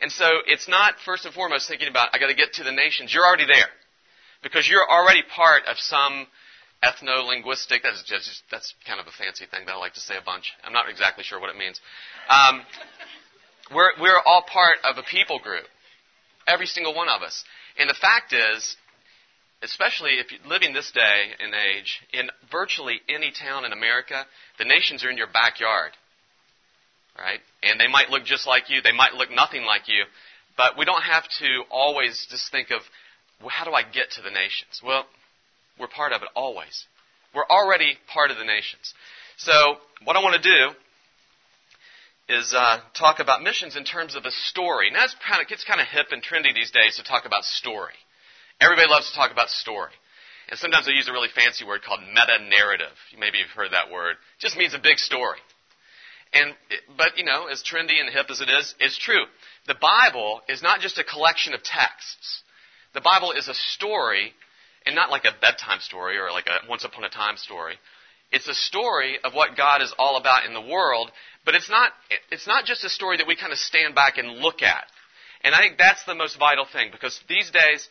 And 0.00 0.10
so 0.10 0.26
it's 0.46 0.68
not 0.68 0.94
first 1.04 1.24
and 1.26 1.34
foremost 1.34 1.68
thinking 1.68 1.88
about 1.88 2.10
I 2.12 2.18
got 2.18 2.28
to 2.28 2.34
get 2.34 2.54
to 2.54 2.64
the 2.64 2.72
nations. 2.72 3.12
You're 3.14 3.26
already 3.26 3.46
there 3.46 3.70
because 4.42 4.68
you're 4.68 4.88
already 4.88 5.22
part 5.34 5.62
of 5.66 5.78
some 5.78 6.26
ethno-linguistic. 6.82 7.82
That's 7.82 8.02
just 8.04 8.42
that's 8.50 8.74
kind 8.86 9.00
of 9.00 9.06
a 9.06 9.10
fancy 9.12 9.46
thing 9.50 9.66
that 9.66 9.72
I 9.72 9.78
like 9.78 9.94
to 9.94 10.00
say 10.00 10.14
a 10.16 10.24
bunch. 10.24 10.52
I'm 10.64 10.72
not 10.72 10.88
exactly 10.88 11.24
sure 11.24 11.40
what 11.40 11.50
it 11.50 11.58
means. 11.58 11.80
Um, 12.28 12.62
we're 13.74 13.92
we're 14.00 14.20
all 14.24 14.42
part 14.42 14.78
of 14.84 14.98
a 14.98 15.02
people 15.02 15.38
group, 15.38 15.64
every 16.46 16.66
single 16.66 16.94
one 16.94 17.08
of 17.08 17.22
us. 17.22 17.44
And 17.78 17.88
the 17.88 17.94
fact 18.00 18.32
is, 18.32 18.76
especially 19.62 20.18
if 20.18 20.30
you're 20.30 20.48
living 20.48 20.72
this 20.72 20.90
day 20.92 21.30
and 21.38 21.54
age, 21.54 22.00
in 22.12 22.30
virtually 22.50 23.00
any 23.08 23.32
town 23.32 23.64
in 23.64 23.72
America, 23.72 24.24
the 24.58 24.64
nations 24.64 25.04
are 25.04 25.10
in 25.10 25.16
your 25.16 25.30
backyard. 25.32 25.92
Right? 27.18 27.40
And 27.64 27.80
they 27.80 27.88
might 27.88 28.10
look 28.10 28.24
just 28.24 28.46
like 28.46 28.70
you, 28.70 28.80
they 28.80 28.92
might 28.92 29.14
look 29.14 29.30
nothing 29.30 29.64
like 29.64 29.88
you, 29.88 30.04
but 30.56 30.78
we 30.78 30.84
don't 30.84 31.02
have 31.02 31.24
to 31.40 31.62
always 31.68 32.26
just 32.30 32.50
think 32.52 32.70
of, 32.70 32.80
well, 33.40 33.48
how 33.48 33.64
do 33.64 33.72
I 33.72 33.82
get 33.82 34.12
to 34.12 34.22
the 34.22 34.30
nations? 34.30 34.80
Well, 34.84 35.04
we're 35.78 35.88
part 35.88 36.12
of 36.12 36.22
it 36.22 36.28
always. 36.34 36.86
We're 37.34 37.46
already 37.46 37.98
part 38.12 38.30
of 38.30 38.38
the 38.38 38.44
nations. 38.44 38.94
So, 39.36 39.52
what 40.04 40.16
I 40.16 40.22
want 40.22 40.42
to 40.42 40.48
do 40.48 40.74
is 42.28 42.54
uh, 42.56 42.80
talk 42.94 43.20
about 43.20 43.42
missions 43.42 43.76
in 43.76 43.84
terms 43.84 44.14
of 44.14 44.24
a 44.24 44.30
story. 44.30 44.90
Now, 44.90 45.06
kind 45.26 45.40
of, 45.42 45.48
gets 45.48 45.64
kind 45.64 45.80
of 45.80 45.86
hip 45.86 46.08
and 46.10 46.22
trendy 46.22 46.54
these 46.54 46.70
days 46.70 46.96
to 46.96 47.04
talk 47.04 47.24
about 47.24 47.44
story. 47.44 47.94
Everybody 48.60 48.88
loves 48.88 49.08
to 49.10 49.16
talk 49.16 49.30
about 49.30 49.48
story. 49.48 49.92
And 50.50 50.58
sometimes 50.58 50.86
they 50.86 50.92
use 50.92 51.08
a 51.08 51.12
really 51.12 51.28
fancy 51.34 51.64
word 51.64 51.82
called 51.82 52.00
meta 52.00 52.38
narrative. 52.48 52.96
Maybe 53.18 53.38
you've 53.38 53.50
heard 53.50 53.72
that 53.72 53.90
word. 53.90 54.12
It 54.12 54.40
just 54.40 54.56
means 54.56 54.74
a 54.74 54.78
big 54.78 54.98
story. 54.98 55.38
And, 56.32 56.54
but, 56.96 57.16
you 57.16 57.24
know, 57.24 57.46
as 57.46 57.62
trendy 57.62 58.00
and 58.00 58.12
hip 58.12 58.26
as 58.30 58.40
it 58.40 58.48
is, 58.48 58.74
it's 58.80 58.98
true. 58.98 59.24
The 59.66 59.76
Bible 59.80 60.40
is 60.48 60.62
not 60.62 60.80
just 60.80 60.98
a 60.98 61.04
collection 61.04 61.54
of 61.54 61.62
texts. 61.62 62.42
The 62.94 63.00
Bible 63.00 63.32
is 63.32 63.48
a 63.48 63.54
story 63.54 64.32
and 64.88 64.96
not 64.96 65.10
like 65.10 65.26
a 65.26 65.38
bedtime 65.38 65.80
story 65.80 66.16
or 66.16 66.32
like 66.32 66.46
a 66.46 66.66
once 66.66 66.82
upon 66.82 67.04
a 67.04 67.10
time 67.10 67.36
story. 67.36 67.74
It's 68.32 68.48
a 68.48 68.54
story 68.54 69.18
of 69.22 69.34
what 69.34 69.54
God 69.54 69.82
is 69.82 69.94
all 69.98 70.16
about 70.16 70.46
in 70.46 70.54
the 70.54 70.62
world, 70.62 71.10
but 71.44 71.54
it's 71.54 71.68
not, 71.68 71.92
it's 72.30 72.46
not 72.46 72.64
just 72.64 72.84
a 72.84 72.88
story 72.88 73.18
that 73.18 73.26
we 73.26 73.36
kind 73.36 73.52
of 73.52 73.58
stand 73.58 73.94
back 73.94 74.16
and 74.16 74.38
look 74.38 74.62
at. 74.62 74.84
And 75.44 75.54
I 75.54 75.58
think 75.58 75.76
that's 75.76 76.04
the 76.04 76.14
most 76.14 76.38
vital 76.38 76.64
thing 76.70 76.88
because 76.90 77.20
these 77.28 77.50
days, 77.50 77.86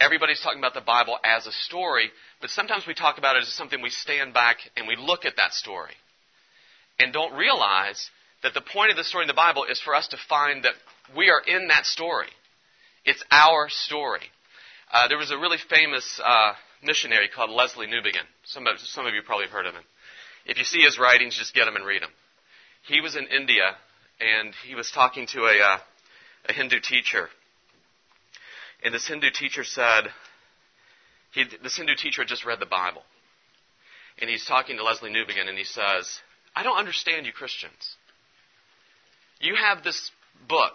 everybody's 0.00 0.40
talking 0.40 0.58
about 0.58 0.72
the 0.72 0.80
Bible 0.80 1.18
as 1.22 1.46
a 1.46 1.52
story, 1.52 2.10
but 2.40 2.48
sometimes 2.48 2.86
we 2.86 2.94
talk 2.94 3.18
about 3.18 3.36
it 3.36 3.42
as 3.42 3.48
something 3.48 3.82
we 3.82 3.90
stand 3.90 4.32
back 4.32 4.56
and 4.74 4.88
we 4.88 4.96
look 4.96 5.26
at 5.26 5.36
that 5.36 5.52
story 5.52 5.94
and 6.98 7.12
don't 7.12 7.36
realize 7.36 8.08
that 8.42 8.54
the 8.54 8.62
point 8.62 8.90
of 8.90 8.96
the 8.96 9.04
story 9.04 9.24
in 9.24 9.28
the 9.28 9.34
Bible 9.34 9.66
is 9.70 9.80
for 9.80 9.94
us 9.94 10.08
to 10.08 10.16
find 10.30 10.64
that 10.64 10.74
we 11.14 11.28
are 11.28 11.42
in 11.46 11.68
that 11.68 11.84
story. 11.84 12.32
It's 13.04 13.22
our 13.30 13.68
story. 13.68 14.30
Uh, 14.90 15.06
there 15.08 15.18
was 15.18 15.30
a 15.30 15.36
really 15.36 15.58
famous 15.68 16.20
uh, 16.24 16.52
missionary 16.82 17.28
called 17.28 17.50
Lesslie 17.50 17.86
Newbigin. 17.86 18.24
Some 18.44 18.66
of, 18.66 18.78
some 18.78 19.06
of 19.06 19.14
you 19.14 19.20
probably 19.22 19.44
have 19.44 19.52
heard 19.52 19.66
of 19.66 19.74
him. 19.74 19.82
If 20.46 20.56
you 20.56 20.64
see 20.64 20.80
his 20.80 20.98
writings, 20.98 21.36
just 21.36 21.54
get 21.54 21.66
them 21.66 21.76
and 21.76 21.84
read 21.84 22.02
them. 22.02 22.10
He 22.86 23.02
was 23.02 23.14
in 23.14 23.26
India, 23.26 23.76
and 24.18 24.54
he 24.66 24.74
was 24.74 24.90
talking 24.90 25.26
to 25.28 25.40
a, 25.40 25.58
uh, 25.60 25.78
a 26.48 26.52
Hindu 26.54 26.80
teacher. 26.80 27.28
And 28.82 28.94
this 28.94 29.06
Hindu 29.06 29.28
teacher 29.30 29.62
said, 29.62 30.04
he, 31.32 31.44
this 31.62 31.76
Hindu 31.76 31.94
teacher 31.94 32.22
had 32.22 32.28
just 32.28 32.46
read 32.46 32.60
the 32.60 32.66
Bible. 32.66 33.02
And 34.20 34.30
he's 34.30 34.46
talking 34.46 34.78
to 34.78 34.82
Lesslie 34.82 35.10
Newbigin, 35.10 35.48
and 35.48 35.58
he 35.58 35.64
says, 35.64 36.18
I 36.56 36.62
don't 36.62 36.78
understand 36.78 37.26
you 37.26 37.32
Christians. 37.32 37.96
You 39.38 39.54
have 39.54 39.84
this 39.84 40.10
book 40.48 40.74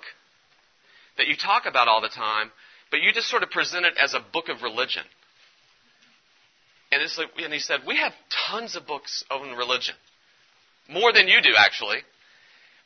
that 1.18 1.28
you 1.28 1.36
talk 1.36 1.66
about 1.66 1.88
all 1.88 2.02
the 2.02 2.10
time, 2.10 2.52
but 2.94 3.02
you 3.02 3.12
just 3.12 3.28
sort 3.28 3.42
of 3.42 3.50
present 3.50 3.88
it 3.88 3.96
as 3.98 4.14
a 4.14 4.20
book 4.32 4.50
of 4.50 4.62
religion. 4.62 5.02
And, 6.92 7.02
it's 7.02 7.18
like, 7.18 7.30
and 7.44 7.52
he 7.52 7.58
said, 7.58 7.80
We 7.88 7.98
have 7.98 8.14
tons 8.52 8.76
of 8.76 8.86
books 8.86 9.26
on 9.32 9.58
religion. 9.58 9.96
More 10.88 11.12
than 11.12 11.28
you 11.28 11.42
do, 11.42 11.56
actually. 11.58 11.98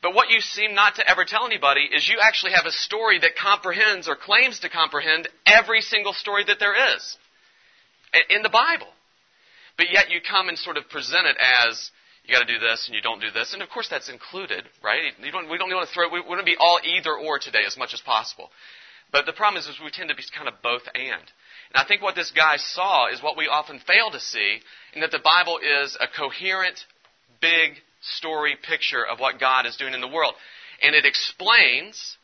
But 0.02 0.16
what 0.16 0.30
you 0.30 0.40
seem 0.40 0.74
not 0.74 0.96
to 0.96 1.10
ever 1.10 1.26
tell 1.26 1.46
anybody 1.46 1.82
is 1.82 2.08
you 2.08 2.20
actually 2.22 2.54
have 2.54 2.66
a 2.66 2.72
story 2.72 3.20
that 3.20 3.36
comprehends 3.36 4.08
or 4.08 4.16
claims 4.16 4.62
to 4.62 4.70
comprehend 4.70 5.28
every 5.46 5.82
single 5.82 6.14
story 6.14 6.46
that 6.48 6.58
there 6.58 6.96
is 6.96 7.18
in 8.30 8.44
the 8.44 8.50
Bible. 8.50 8.88
But 9.76 9.88
yet 9.92 10.10
you 10.10 10.22
come 10.22 10.48
and 10.48 10.58
sort 10.58 10.78
of 10.78 10.88
present 10.88 11.26
it 11.28 11.36
as 11.68 11.92
you 12.24 12.34
got 12.34 12.48
to 12.48 12.54
do 12.54 12.60
this 12.60 12.88
and 12.88 12.96
you 12.96 13.02
don't 13.02 13.20
do 13.20 13.32
this, 13.32 13.52
and 13.52 13.62
of 13.62 13.70
course 13.70 13.90
that's 13.90 14.08
included, 14.08 14.64
right? 14.82 15.12
Don't, 15.34 15.50
we 15.50 15.58
don't 15.58 15.70
want 15.70 15.86
to 15.86 15.94
throw. 15.94 16.08
We 16.08 16.22
want 16.22 16.40
to 16.40 16.46
be 16.46 16.56
all 16.58 16.80
either 16.82 17.14
or 17.14 17.40
today 17.40 17.66
as 17.68 17.76
much 17.76 17.94
as 17.94 18.00
possible. 18.00 18.52
But 19.12 19.26
the 19.26 19.34
problem 19.34 19.60
is, 19.60 19.68
is 19.68 19.80
we 19.84 19.92
tend 19.92 20.10
to 20.10 20.16
be 20.16 20.24
kind 20.36 20.48
of 20.48 20.62
both 20.62 20.84
and. 20.94 21.32
And 21.74 21.76
I 21.76 21.86
think 21.86 22.02
what 22.02 22.16
this 22.16 22.32
guy 22.32 22.58
saw 22.58 23.12
is 23.12 23.22
what 23.22 23.38
we 23.38 23.48
often 23.48 23.80
fail 23.80 24.12
to 24.12 24.20
see, 24.20 24.60
and 24.94 25.04
that 25.04 25.12
the 25.12 25.20
Bible 25.20 25.60
is 25.60 25.98
a 26.00 26.08
coherent, 26.08 26.86
big 27.42 27.74
story 28.02 28.56
picture 28.62 29.06
of 29.06 29.20
what 29.20 29.40
God 29.40 29.66
is 29.66 29.78
doing 29.78 29.94
in 29.94 30.02
the 30.02 30.08
world. 30.08 30.34
And 30.82 30.96
it 30.96 31.06
explains, 31.06 32.18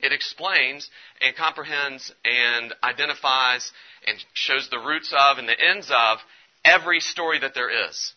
it 0.00 0.12
explains 0.12 0.90
and 1.20 1.34
comprehends 1.36 2.12
and 2.24 2.74
identifies 2.82 3.70
and 4.06 4.18
shows 4.34 4.68
the 4.70 4.78
roots 4.78 5.14
of 5.16 5.38
and 5.38 5.48
the 5.48 5.58
ends 5.58 5.90
of 5.90 6.18
every 6.64 7.00
story 7.00 7.40
that 7.40 7.54
there 7.54 7.88
is. 7.88 8.12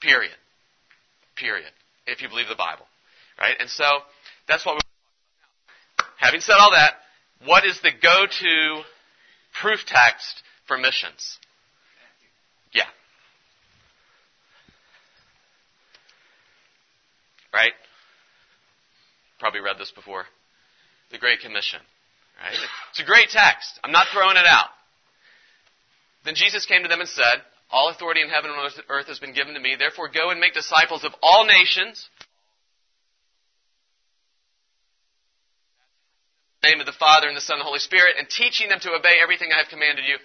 Period. 0.00 0.32
Period. 1.36 1.70
If 2.06 2.20
you 2.20 2.28
believe 2.28 2.48
the 2.48 2.56
Bible. 2.56 2.86
Right? 3.38 3.56
And 3.58 3.70
so, 3.70 3.84
that's 4.46 4.66
what 4.66 4.74
we're 4.74 4.80
Having 6.22 6.42
said 6.42 6.54
all 6.60 6.70
that, 6.70 6.94
what 7.46 7.64
is 7.64 7.80
the 7.82 7.90
go 8.02 8.26
to 8.26 8.82
proof 9.60 9.80
text 9.86 10.42
for 10.66 10.78
missions? 10.78 11.38
Yeah. 12.72 12.84
Right? 17.52 17.72
Probably 19.38 19.60
read 19.60 19.78
this 19.78 19.90
before. 19.90 20.24
The 21.10 21.18
Great 21.18 21.40
Commission. 21.40 21.80
Right? 22.42 22.56
It's 22.90 23.00
a 23.00 23.04
great 23.04 23.28
text. 23.28 23.78
I'm 23.84 23.92
not 23.92 24.06
throwing 24.12 24.36
it 24.36 24.46
out. 24.46 24.70
Then 26.24 26.34
Jesus 26.34 26.66
came 26.66 26.82
to 26.82 26.88
them 26.88 27.00
and 27.00 27.08
said, 27.08 27.42
All 27.70 27.90
authority 27.90 28.22
in 28.22 28.28
heaven 28.28 28.50
and 28.50 28.84
earth 28.88 29.06
has 29.08 29.18
been 29.18 29.34
given 29.34 29.54
to 29.54 29.60
me. 29.60 29.76
Therefore, 29.78 30.08
go 30.08 30.30
and 30.30 30.40
make 30.40 30.54
disciples 30.54 31.04
of 31.04 31.12
all 31.22 31.44
nations, 31.44 32.08
name 36.62 36.80
of 36.80 36.86
the 36.86 36.92
Father 36.92 37.28
and 37.28 37.36
the 37.36 37.40
Son 37.40 37.56
and 37.56 37.60
the 37.60 37.64
Holy 37.64 37.80
Spirit, 37.80 38.16
and 38.18 38.28
teaching 38.28 38.68
them 38.68 38.80
to 38.80 38.92
obey 38.92 39.16
everything 39.22 39.50
I 39.52 39.58
have 39.58 39.68
commanded 39.68 40.04
you. 40.06 40.16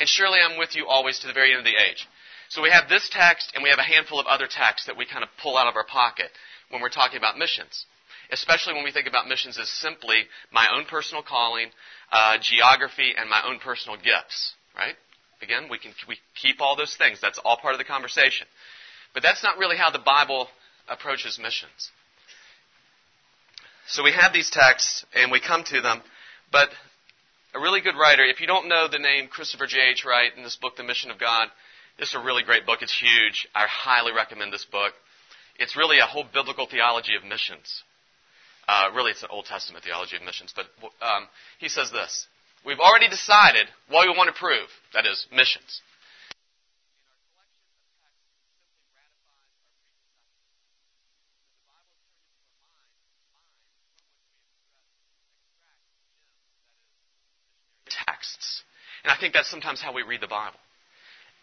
And 0.00 0.08
surely 0.08 0.38
I'm 0.40 0.58
with 0.58 0.74
you 0.74 0.86
always 0.86 1.18
to 1.20 1.26
the 1.26 1.32
very 1.32 1.50
end 1.52 1.60
of 1.60 1.64
the 1.64 1.76
age. 1.76 2.08
So 2.48 2.62
we 2.62 2.70
have 2.70 2.88
this 2.88 3.08
text, 3.12 3.52
and 3.54 3.62
we 3.62 3.70
have 3.70 3.78
a 3.78 3.82
handful 3.82 4.18
of 4.18 4.26
other 4.26 4.46
texts 4.48 4.86
that 4.86 4.96
we 4.96 5.06
kind 5.06 5.22
of 5.22 5.30
pull 5.42 5.56
out 5.56 5.66
of 5.66 5.76
our 5.76 5.86
pocket 5.86 6.30
when 6.70 6.80
we're 6.82 6.88
talking 6.88 7.18
about 7.18 7.38
missions. 7.38 7.86
especially 8.30 8.74
when 8.74 8.84
we 8.84 8.92
think 8.92 9.06
about 9.06 9.28
missions 9.28 9.58
as 9.58 9.68
simply 9.68 10.24
my 10.52 10.66
own 10.74 10.84
personal 10.86 11.22
calling, 11.22 11.68
uh, 12.12 12.38
geography, 12.40 13.12
and 13.16 13.28
my 13.28 13.42
own 13.46 13.58
personal 13.58 13.96
gifts, 13.96 14.54
right? 14.76 14.94
Again, 15.42 15.68
we 15.70 15.78
can 15.78 15.92
we 16.08 16.16
keep 16.34 16.60
all 16.60 16.76
those 16.76 16.94
things. 16.96 17.20
That's 17.20 17.38
all 17.38 17.56
part 17.56 17.74
of 17.74 17.78
the 17.78 17.84
conversation. 17.84 18.46
But 19.12 19.22
that's 19.22 19.42
not 19.42 19.58
really 19.58 19.76
how 19.76 19.90
the 19.90 19.98
Bible 19.98 20.48
approaches 20.88 21.38
missions. 21.38 21.90
So 23.86 24.02
we 24.02 24.12
have 24.12 24.32
these 24.32 24.50
texts 24.50 25.04
and 25.14 25.30
we 25.30 25.40
come 25.40 25.62
to 25.64 25.80
them, 25.80 26.02
but 26.50 26.68
a 27.54 27.60
really 27.60 27.80
good 27.80 27.96
writer, 27.96 28.24
if 28.24 28.40
you 28.40 28.46
don't 28.46 28.68
know 28.68 28.88
the 28.88 28.98
name 28.98 29.28
Christopher 29.28 29.66
J.H. 29.66 30.04
Wright 30.04 30.30
in 30.36 30.42
this 30.42 30.56
book, 30.56 30.76
The 30.76 30.82
Mission 30.82 31.10
of 31.10 31.18
God, 31.18 31.48
this 31.98 32.08
is 32.08 32.14
a 32.16 32.24
really 32.24 32.42
great 32.42 32.66
book. 32.66 32.80
It's 32.82 32.98
huge. 32.98 33.46
I 33.54 33.66
highly 33.68 34.12
recommend 34.12 34.52
this 34.52 34.64
book. 34.64 34.92
It's 35.58 35.76
really 35.76 35.98
a 35.98 36.06
whole 36.06 36.24
biblical 36.24 36.66
theology 36.66 37.14
of 37.14 37.22
missions. 37.24 37.84
Uh, 38.66 38.88
really, 38.94 39.12
it's 39.12 39.22
an 39.22 39.28
Old 39.30 39.44
Testament 39.44 39.84
theology 39.84 40.16
of 40.16 40.22
missions. 40.22 40.52
But 40.56 40.66
um, 41.04 41.28
he 41.58 41.68
says 41.68 41.92
this 41.92 42.26
We've 42.66 42.80
already 42.80 43.08
decided 43.08 43.68
what 43.88 44.08
we 44.08 44.16
want 44.16 44.34
to 44.34 44.38
prove 44.40 44.68
that 44.94 45.06
is, 45.06 45.26
missions. 45.30 45.82
Texts. 58.24 58.62
And 59.04 59.12
I 59.12 59.16
think 59.20 59.34
that's 59.34 59.50
sometimes 59.50 59.80
how 59.80 59.92
we 59.92 60.02
read 60.02 60.22
the 60.22 60.28
Bible, 60.28 60.58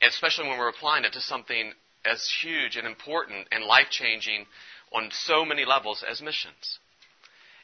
especially 0.02 0.50
when 0.50 0.58
we're 0.58 0.70
applying 0.70 1.06
it 1.06 1.14
to 1.14 1.22
something 1.22 1.74
as 2.06 2.28
huge 2.42 2.76
and 2.76 2.88
important 2.88 3.48
and 3.52 3.64
life 3.64 3.88
changing 3.92 4.46
on 4.92 5.10
so 5.12 5.46
many 5.46 5.64
levels 5.66 6.04
as 6.10 6.22
missions. 6.22 6.80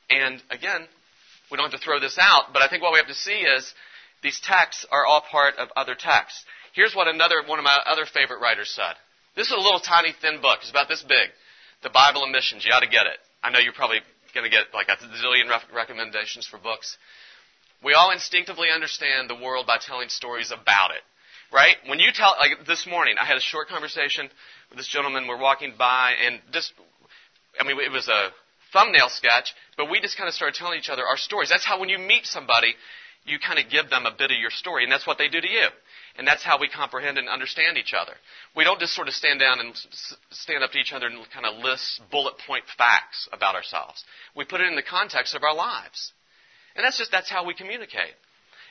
And 0.09 0.41
again, 0.51 0.87
we 1.49 1.57
don't 1.57 1.71
have 1.71 1.79
to 1.79 1.83
throw 1.83 1.99
this 1.99 2.17
out, 2.21 2.53
but 2.53 2.61
I 2.61 2.67
think 2.67 2.83
what 2.83 2.93
we 2.93 2.99
have 2.99 3.07
to 3.07 3.15
see 3.15 3.41
is 3.41 3.73
these 4.21 4.39
texts 4.39 4.85
are 4.91 5.05
all 5.05 5.21
part 5.21 5.55
of 5.57 5.69
other 5.75 5.95
texts. 5.95 6.45
Here's 6.73 6.93
what 6.93 7.07
another 7.07 7.41
one 7.45 7.59
of 7.59 7.65
my 7.65 7.77
other 7.85 8.05
favorite 8.05 8.39
writers 8.39 8.69
said. 8.69 8.93
This 9.35 9.47
is 9.47 9.53
a 9.53 9.59
little 9.59 9.79
tiny 9.79 10.13
thin 10.21 10.41
book. 10.41 10.59
It's 10.61 10.69
about 10.69 10.89
this 10.89 11.01
big. 11.01 11.29
The 11.81 11.89
Bible 11.89 12.23
and 12.23 12.31
Missions. 12.31 12.63
You 12.65 12.71
ought 12.71 12.81
to 12.81 12.89
get 12.89 13.07
it. 13.07 13.17
I 13.43 13.49
know 13.49 13.59
you're 13.59 13.73
probably 13.73 13.99
going 14.33 14.45
to 14.45 14.55
get 14.55 14.73
like 14.73 14.87
a 14.89 14.97
zillion 15.17 15.49
recommendations 15.73 16.45
for 16.45 16.57
books. 16.57 16.97
We 17.83 17.93
all 17.93 18.11
instinctively 18.11 18.69
understand 18.73 19.29
the 19.29 19.35
world 19.35 19.67
by 19.67 19.77
telling 19.79 20.09
stories 20.09 20.51
about 20.51 20.91
it. 20.91 21.01
Right? 21.51 21.77
When 21.87 21.99
you 21.99 22.09
tell, 22.13 22.35
like 22.37 22.67
this 22.67 22.85
morning, 22.85 23.15
I 23.19 23.25
had 23.25 23.37
a 23.37 23.41
short 23.41 23.69
conversation 23.69 24.29
with 24.69 24.77
this 24.77 24.87
gentleman. 24.87 25.27
We're 25.27 25.39
walking 25.39 25.75
by, 25.77 26.13
and 26.25 26.41
just, 26.51 26.73
I 27.57 27.63
mean, 27.63 27.79
it 27.79 27.91
was 27.91 28.09
a 28.09 28.29
thumbnail 28.73 29.07
sketch, 29.07 29.53
but 29.77 29.89
we 29.89 30.01
just 30.01 30.17
kind 30.17 30.27
of 30.27 30.33
started 30.33 30.55
telling 30.55 30.77
each 30.77 30.89
other 30.89 31.05
our 31.05 31.15
stories. 31.15 31.47
That's 31.49 31.65
how 31.65 31.79
when 31.79 31.87
you 31.87 31.99
meet 31.99 32.25
somebody, 32.25 32.75
you 33.25 33.39
kind 33.39 33.59
of 33.59 33.71
give 33.71 33.89
them 33.89 34.05
a 34.05 34.11
bit 34.11 34.31
of 34.31 34.37
your 34.37 34.49
story, 34.51 34.83
and 34.83 34.91
that's 34.91 35.07
what 35.07 35.17
they 35.17 35.29
do 35.29 35.39
to 35.39 35.47
you. 35.47 35.67
And 36.17 36.27
that's 36.27 36.43
how 36.43 36.59
we 36.59 36.67
comprehend 36.67 37.17
and 37.17 37.29
understand 37.29 37.77
each 37.77 37.93
other. 37.93 38.13
We 38.55 38.63
don't 38.63 38.79
just 38.79 38.93
sort 38.93 39.07
of 39.07 39.13
stand 39.13 39.39
down 39.39 39.59
and 39.59 39.73
stand 40.31 40.63
up 40.63 40.71
to 40.71 40.79
each 40.79 40.91
other 40.91 41.05
and 41.05 41.19
kind 41.31 41.45
of 41.45 41.63
list 41.63 42.01
bullet 42.11 42.35
point 42.47 42.63
facts 42.77 43.29
about 43.31 43.55
ourselves. 43.55 44.03
We 44.35 44.45
put 44.45 44.61
it 44.61 44.67
in 44.67 44.75
the 44.75 44.81
context 44.81 45.35
of 45.35 45.43
our 45.43 45.55
lives. 45.55 46.11
And 46.77 46.85
that's 46.85 46.97
just, 46.97 47.11
that's 47.11 47.29
how 47.29 47.45
we 47.45 47.55
communicate. 47.55 48.13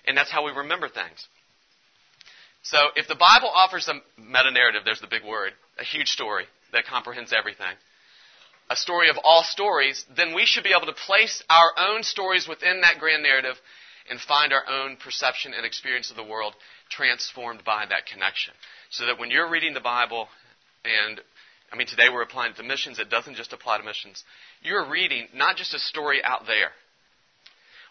And 0.06 0.16
that's 0.16 0.30
how 0.30 0.46
we 0.46 0.52
remember 0.52 0.88
things. 0.88 1.26
So 2.62 2.78
if 2.94 3.08
the 3.08 3.16
Bible 3.16 3.50
offers 3.52 3.88
a 3.88 3.94
meta 4.20 4.50
narrative, 4.52 4.82
there's 4.84 5.00
the 5.00 5.08
big 5.08 5.24
word, 5.24 5.52
a 5.78 5.84
huge 5.84 6.08
story 6.08 6.44
that 6.72 6.86
comprehends 6.86 7.32
everything, 7.36 7.74
a 8.70 8.76
story 8.76 9.10
of 9.10 9.16
all 9.22 9.42
stories, 9.42 10.04
then 10.16 10.34
we 10.34 10.46
should 10.46 10.64
be 10.64 10.74
able 10.76 10.86
to 10.86 10.98
place 11.06 11.42
our 11.50 11.70
own 11.76 12.02
stories 12.02 12.48
within 12.48 12.80
that 12.80 12.98
grand 12.98 13.22
narrative 13.22 13.54
and 14.08 14.20
find 14.20 14.52
our 14.52 14.64
own 14.68 14.96
perception 14.96 15.52
and 15.54 15.66
experience 15.66 16.10
of 16.10 16.16
the 16.16 16.24
world 16.24 16.54
transformed 16.88 17.64
by 17.64 17.84
that 17.88 18.06
connection. 18.06 18.54
So 18.90 19.06
that 19.06 19.18
when 19.18 19.30
you're 19.30 19.50
reading 19.50 19.74
the 19.74 19.80
Bible, 19.80 20.28
and 20.84 21.20
I 21.72 21.76
mean, 21.76 21.86
today 21.86 22.06
we're 22.12 22.22
applying 22.22 22.52
it 22.52 22.56
to 22.56 22.62
missions, 22.62 22.98
it 22.98 23.10
doesn't 23.10 23.34
just 23.34 23.52
apply 23.52 23.78
to 23.78 23.84
missions. 23.84 24.22
You're 24.62 24.88
reading 24.88 25.26
not 25.34 25.56
just 25.56 25.74
a 25.74 25.78
story 25.78 26.22
out 26.22 26.46
there 26.46 26.70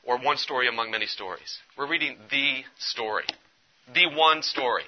or 0.05 0.19
one 0.19 0.37
story 0.37 0.67
among 0.67 0.91
many 0.91 1.05
stories. 1.05 1.57
We're 1.77 1.89
reading 1.89 2.17
the 2.29 2.63
story 2.77 3.25
the 3.93 4.07
one 4.15 4.41
story 4.41 4.83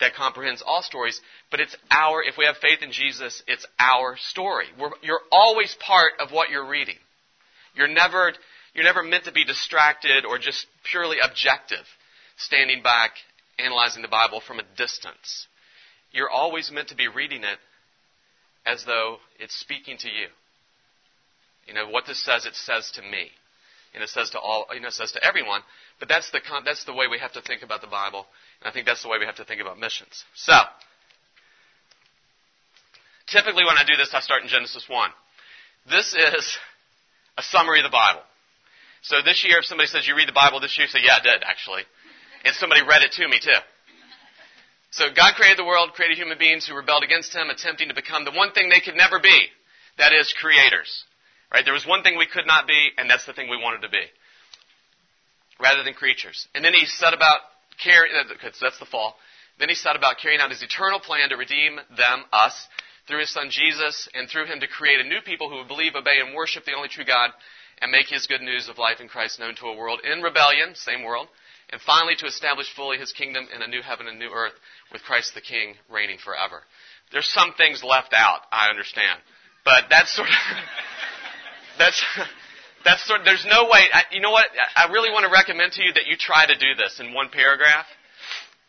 that 0.00 0.14
comprehends 0.14 0.62
all 0.64 0.82
stories, 0.82 1.20
but 1.50 1.60
it's 1.60 1.76
our, 1.90 2.22
if 2.22 2.36
we 2.36 2.46
have 2.46 2.56
faith 2.56 2.82
in 2.82 2.90
Jesus, 2.90 3.42
it's 3.46 3.66
our 3.78 4.16
story. 4.16 4.66
We're, 4.78 4.90
you're 5.02 5.20
always 5.30 5.76
part 5.78 6.12
of 6.18 6.32
what 6.32 6.50
you're 6.50 6.68
reading. 6.68 6.96
You're 7.74 7.88
never, 7.88 8.32
you're 8.74 8.84
never 8.84 9.02
meant 9.02 9.24
to 9.24 9.32
be 9.32 9.44
distracted 9.44 10.24
or 10.24 10.38
just 10.38 10.66
purely 10.90 11.18
objective, 11.22 11.84
standing 12.36 12.82
back, 12.82 13.12
analyzing 13.58 14.02
the 14.02 14.08
Bible 14.08 14.40
from 14.44 14.58
a 14.58 14.64
distance. 14.76 15.46
You're 16.10 16.30
always 16.30 16.70
meant 16.72 16.88
to 16.88 16.96
be 16.96 17.08
reading 17.08 17.44
it 17.44 17.58
as 18.66 18.84
though 18.84 19.18
it's 19.38 19.54
speaking 19.54 19.96
to 19.98 20.08
you. 20.08 20.26
You 21.66 21.74
know, 21.74 21.88
what 21.88 22.06
this 22.06 22.22
says, 22.24 22.46
it 22.46 22.54
says 22.54 22.90
to 22.94 23.02
me. 23.02 23.30
And 23.94 24.02
it 24.02 24.10
says 24.10 24.30
to 24.30 24.40
all, 24.40 24.66
you 24.74 24.80
know, 24.80 24.88
it 24.88 24.94
says 24.94 25.12
to 25.12 25.24
everyone, 25.24 25.60
but 26.00 26.08
that's 26.08 26.30
the, 26.30 26.40
that's 26.64 26.84
the 26.84 26.92
way 26.92 27.06
we 27.08 27.18
have 27.18 27.32
to 27.32 27.42
think 27.42 27.62
about 27.62 27.80
the 27.80 27.86
Bible, 27.86 28.26
and 28.60 28.68
I 28.68 28.72
think 28.72 28.86
that's 28.86 29.02
the 29.02 29.08
way 29.08 29.18
we 29.18 29.26
have 29.26 29.36
to 29.36 29.44
think 29.44 29.60
about 29.60 29.78
missions. 29.78 30.24
So, 30.34 30.52
typically 33.28 33.64
when 33.64 33.78
I 33.78 33.84
do 33.86 33.96
this, 33.96 34.10
I 34.12 34.20
start 34.20 34.42
in 34.42 34.48
Genesis 34.48 34.84
1. 34.88 35.10
This 35.90 36.14
is 36.14 36.58
a 37.38 37.42
summary 37.42 37.80
of 37.80 37.84
the 37.84 37.94
Bible. 37.94 38.22
So 39.02 39.16
this 39.24 39.44
year, 39.44 39.58
if 39.58 39.66
somebody 39.66 39.86
says, 39.86 40.08
you 40.08 40.16
read 40.16 40.28
the 40.28 40.34
Bible 40.34 40.60
this 40.60 40.76
year, 40.78 40.86
you 40.86 40.90
say, 40.90 41.04
yeah, 41.04 41.20
I 41.20 41.22
did, 41.22 41.44
actually. 41.44 41.82
And 42.44 42.54
somebody 42.56 42.80
read 42.82 43.02
it 43.02 43.12
to 43.12 43.28
me, 43.28 43.38
too. 43.38 43.60
So 44.90 45.12
God 45.14 45.34
created 45.34 45.58
the 45.58 45.64
world, 45.64 45.92
created 45.92 46.16
human 46.16 46.38
beings 46.38 46.66
who 46.66 46.74
rebelled 46.74 47.02
against 47.04 47.34
Him, 47.34 47.50
attempting 47.50 47.88
to 47.88 47.94
become 47.94 48.24
the 48.24 48.32
one 48.32 48.52
thing 48.52 48.70
they 48.70 48.80
could 48.80 48.96
never 48.96 49.20
be. 49.20 49.48
That 49.98 50.12
is, 50.12 50.32
creators. 50.40 51.04
Right? 51.54 51.64
There 51.64 51.72
was 51.72 51.86
one 51.86 52.02
thing 52.02 52.18
we 52.18 52.26
could 52.26 52.48
not 52.48 52.66
be, 52.66 52.90
and 52.98 53.08
that's 53.08 53.26
the 53.26 53.32
thing 53.32 53.48
we 53.48 53.56
wanted 53.56 53.82
to 53.82 53.88
be 53.88 54.02
rather 55.60 55.84
than 55.84 55.94
creatures. 55.94 56.48
And 56.52 56.64
then 56.64 56.74
he 56.74 56.84
set 56.84 57.14
about 57.14 57.46
carrying, 57.78 58.12
uh, 58.12 58.26
so 58.42 58.58
that's 58.66 58.80
the 58.80 58.90
fall. 58.90 59.14
Then 59.60 59.68
he 59.68 59.76
set 59.76 59.94
about 59.94 60.18
carrying 60.20 60.40
out 60.40 60.50
his 60.50 60.64
eternal 60.64 60.98
plan 60.98 61.28
to 61.28 61.36
redeem 61.36 61.78
them, 61.96 62.24
us, 62.32 62.66
through 63.06 63.20
his 63.20 63.32
son 63.32 63.50
Jesus, 63.50 64.08
and 64.14 64.28
through 64.28 64.46
him 64.46 64.58
to 64.58 64.66
create 64.66 64.98
a 64.98 65.08
new 65.08 65.20
people 65.24 65.48
who 65.48 65.58
would 65.58 65.68
believe, 65.68 65.94
obey, 65.94 66.18
and 66.18 66.34
worship 66.34 66.64
the 66.64 66.74
only 66.74 66.88
true 66.88 67.04
God, 67.04 67.30
and 67.80 67.92
make 67.92 68.08
his 68.08 68.26
good 68.26 68.42
news 68.42 68.68
of 68.68 68.78
life 68.78 68.98
in 69.00 69.06
Christ 69.06 69.38
known 69.38 69.54
to 69.56 69.66
a 69.66 69.76
world 69.76 70.00
in 70.02 70.22
rebellion, 70.22 70.74
same 70.74 71.04
world, 71.04 71.28
and 71.70 71.80
finally 71.80 72.16
to 72.16 72.26
establish 72.26 72.66
fully 72.74 72.98
his 72.98 73.12
kingdom 73.12 73.46
in 73.54 73.62
a 73.62 73.68
new 73.68 73.80
heaven 73.80 74.08
and 74.08 74.18
new 74.18 74.30
earth 74.34 74.58
with 74.92 75.02
Christ 75.02 75.34
the 75.34 75.40
King 75.40 75.74
reigning 75.88 76.18
forever. 76.18 76.62
There's 77.12 77.28
some 77.28 77.54
things 77.56 77.84
left 77.84 78.12
out, 78.12 78.40
I 78.50 78.70
understand. 78.70 79.20
But 79.64 79.84
that's 79.88 80.14
sort 80.14 80.28
of, 80.28 80.34
that's, 81.78 82.02
that's 82.84 83.06
sort 83.06 83.20
of, 83.20 83.24
there's 83.24 83.46
no 83.48 83.64
way, 83.64 83.86
I, 83.92 84.02
you 84.12 84.20
know 84.20 84.30
what? 84.30 84.46
I 84.76 84.92
really 84.92 85.10
want 85.10 85.24
to 85.26 85.32
recommend 85.32 85.72
to 85.72 85.82
you 85.82 85.92
that 85.94 86.06
you 86.06 86.16
try 86.16 86.46
to 86.46 86.54
do 86.54 86.74
this 86.76 87.00
in 87.00 87.14
one 87.14 87.28
paragraph 87.30 87.86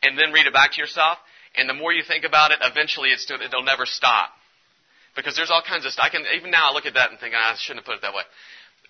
and 0.03 0.17
then 0.17 0.31
read 0.31 0.45
it 0.47 0.53
back 0.53 0.74
to 0.74 0.81
yourself. 0.81 1.17
And 1.55 1.69
the 1.69 1.74
more 1.74 1.93
you 1.93 2.03
think 2.03 2.25
about 2.25 2.51
it, 2.51 2.59
eventually 2.62 3.09
it's, 3.09 3.29
it'll 3.29 3.63
never 3.63 3.85
stop. 3.85 4.29
Because 5.15 5.35
there's 5.35 5.50
all 5.50 5.63
kinds 5.65 5.85
of 5.85 5.93
stuff. 5.93 6.05
I 6.07 6.09
can, 6.09 6.25
even 6.35 6.51
now 6.51 6.71
I 6.71 6.74
look 6.74 6.85
at 6.85 6.95
that 6.95 7.12
and 7.12 7.19
think, 7.19 7.33
ah, 7.35 7.53
I 7.53 7.55
shouldn't 7.57 7.85
have 7.85 7.88
put 7.88 7.95
it 7.95 8.01
that 8.01 8.13
way. 8.13 8.24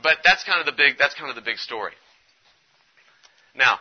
But 0.01 0.17
that's 0.23 0.43
kind 0.43 0.59
of 0.59 0.65
the 0.65 0.73
big, 0.73 0.97
that's 0.97 1.13
kind 1.13 1.29
of 1.29 1.35
the 1.35 1.45
big 1.45 1.57
story. 1.57 1.93
Now, 3.55 3.79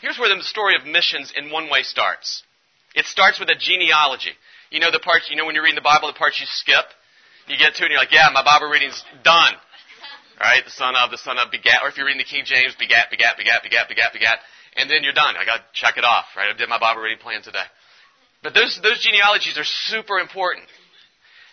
here's 0.00 0.18
where 0.18 0.34
the 0.34 0.42
story 0.42 0.74
of 0.74 0.86
missions 0.86 1.32
in 1.36 1.50
one 1.50 1.70
way 1.70 1.82
starts. 1.82 2.42
It 2.94 3.04
starts 3.04 3.38
with 3.38 3.48
a 3.50 3.54
genealogy. 3.54 4.32
You 4.70 4.80
know 4.80 4.90
the 4.90 4.98
parts, 4.98 5.28
you 5.30 5.36
know 5.36 5.46
when 5.46 5.54
you're 5.54 5.64
reading 5.64 5.78
the 5.78 5.86
Bible, 5.86 6.08
the 6.08 6.18
parts 6.18 6.40
you 6.40 6.46
skip? 6.48 6.84
You 7.48 7.56
get 7.56 7.74
to 7.76 7.82
it 7.82 7.88
and 7.88 7.92
you're 7.92 8.00
like, 8.00 8.12
yeah, 8.12 8.28
my 8.32 8.44
Bible 8.44 8.68
reading's 8.68 9.02
done. 9.24 9.54
Right? 10.38 10.62
The 10.64 10.70
son 10.70 10.94
of, 10.94 11.10
the 11.10 11.18
son 11.18 11.36
of 11.36 11.50
begat, 11.50 11.82
or 11.82 11.88
if 11.88 11.96
you're 11.96 12.06
reading 12.06 12.22
the 12.22 12.30
King 12.30 12.46
James, 12.46 12.70
begat, 12.78 13.10
begat, 13.10 13.36
begat, 13.36 13.58
begat, 13.64 13.88
begat, 13.88 14.12
begat, 14.12 14.38
and 14.76 14.88
then 14.88 15.02
you're 15.02 15.12
done. 15.12 15.34
I 15.34 15.44
got 15.44 15.56
to 15.56 15.64
check 15.74 15.98
it 15.98 16.04
off, 16.04 16.26
right? 16.36 16.46
I 16.46 16.56
did 16.56 16.68
my 16.68 16.78
Bible 16.78 17.02
reading 17.02 17.18
plan 17.18 17.42
today. 17.42 17.66
But 18.40 18.54
those, 18.54 18.78
those 18.80 19.02
genealogies 19.02 19.58
are 19.58 19.66
super 19.66 20.20
important 20.20 20.70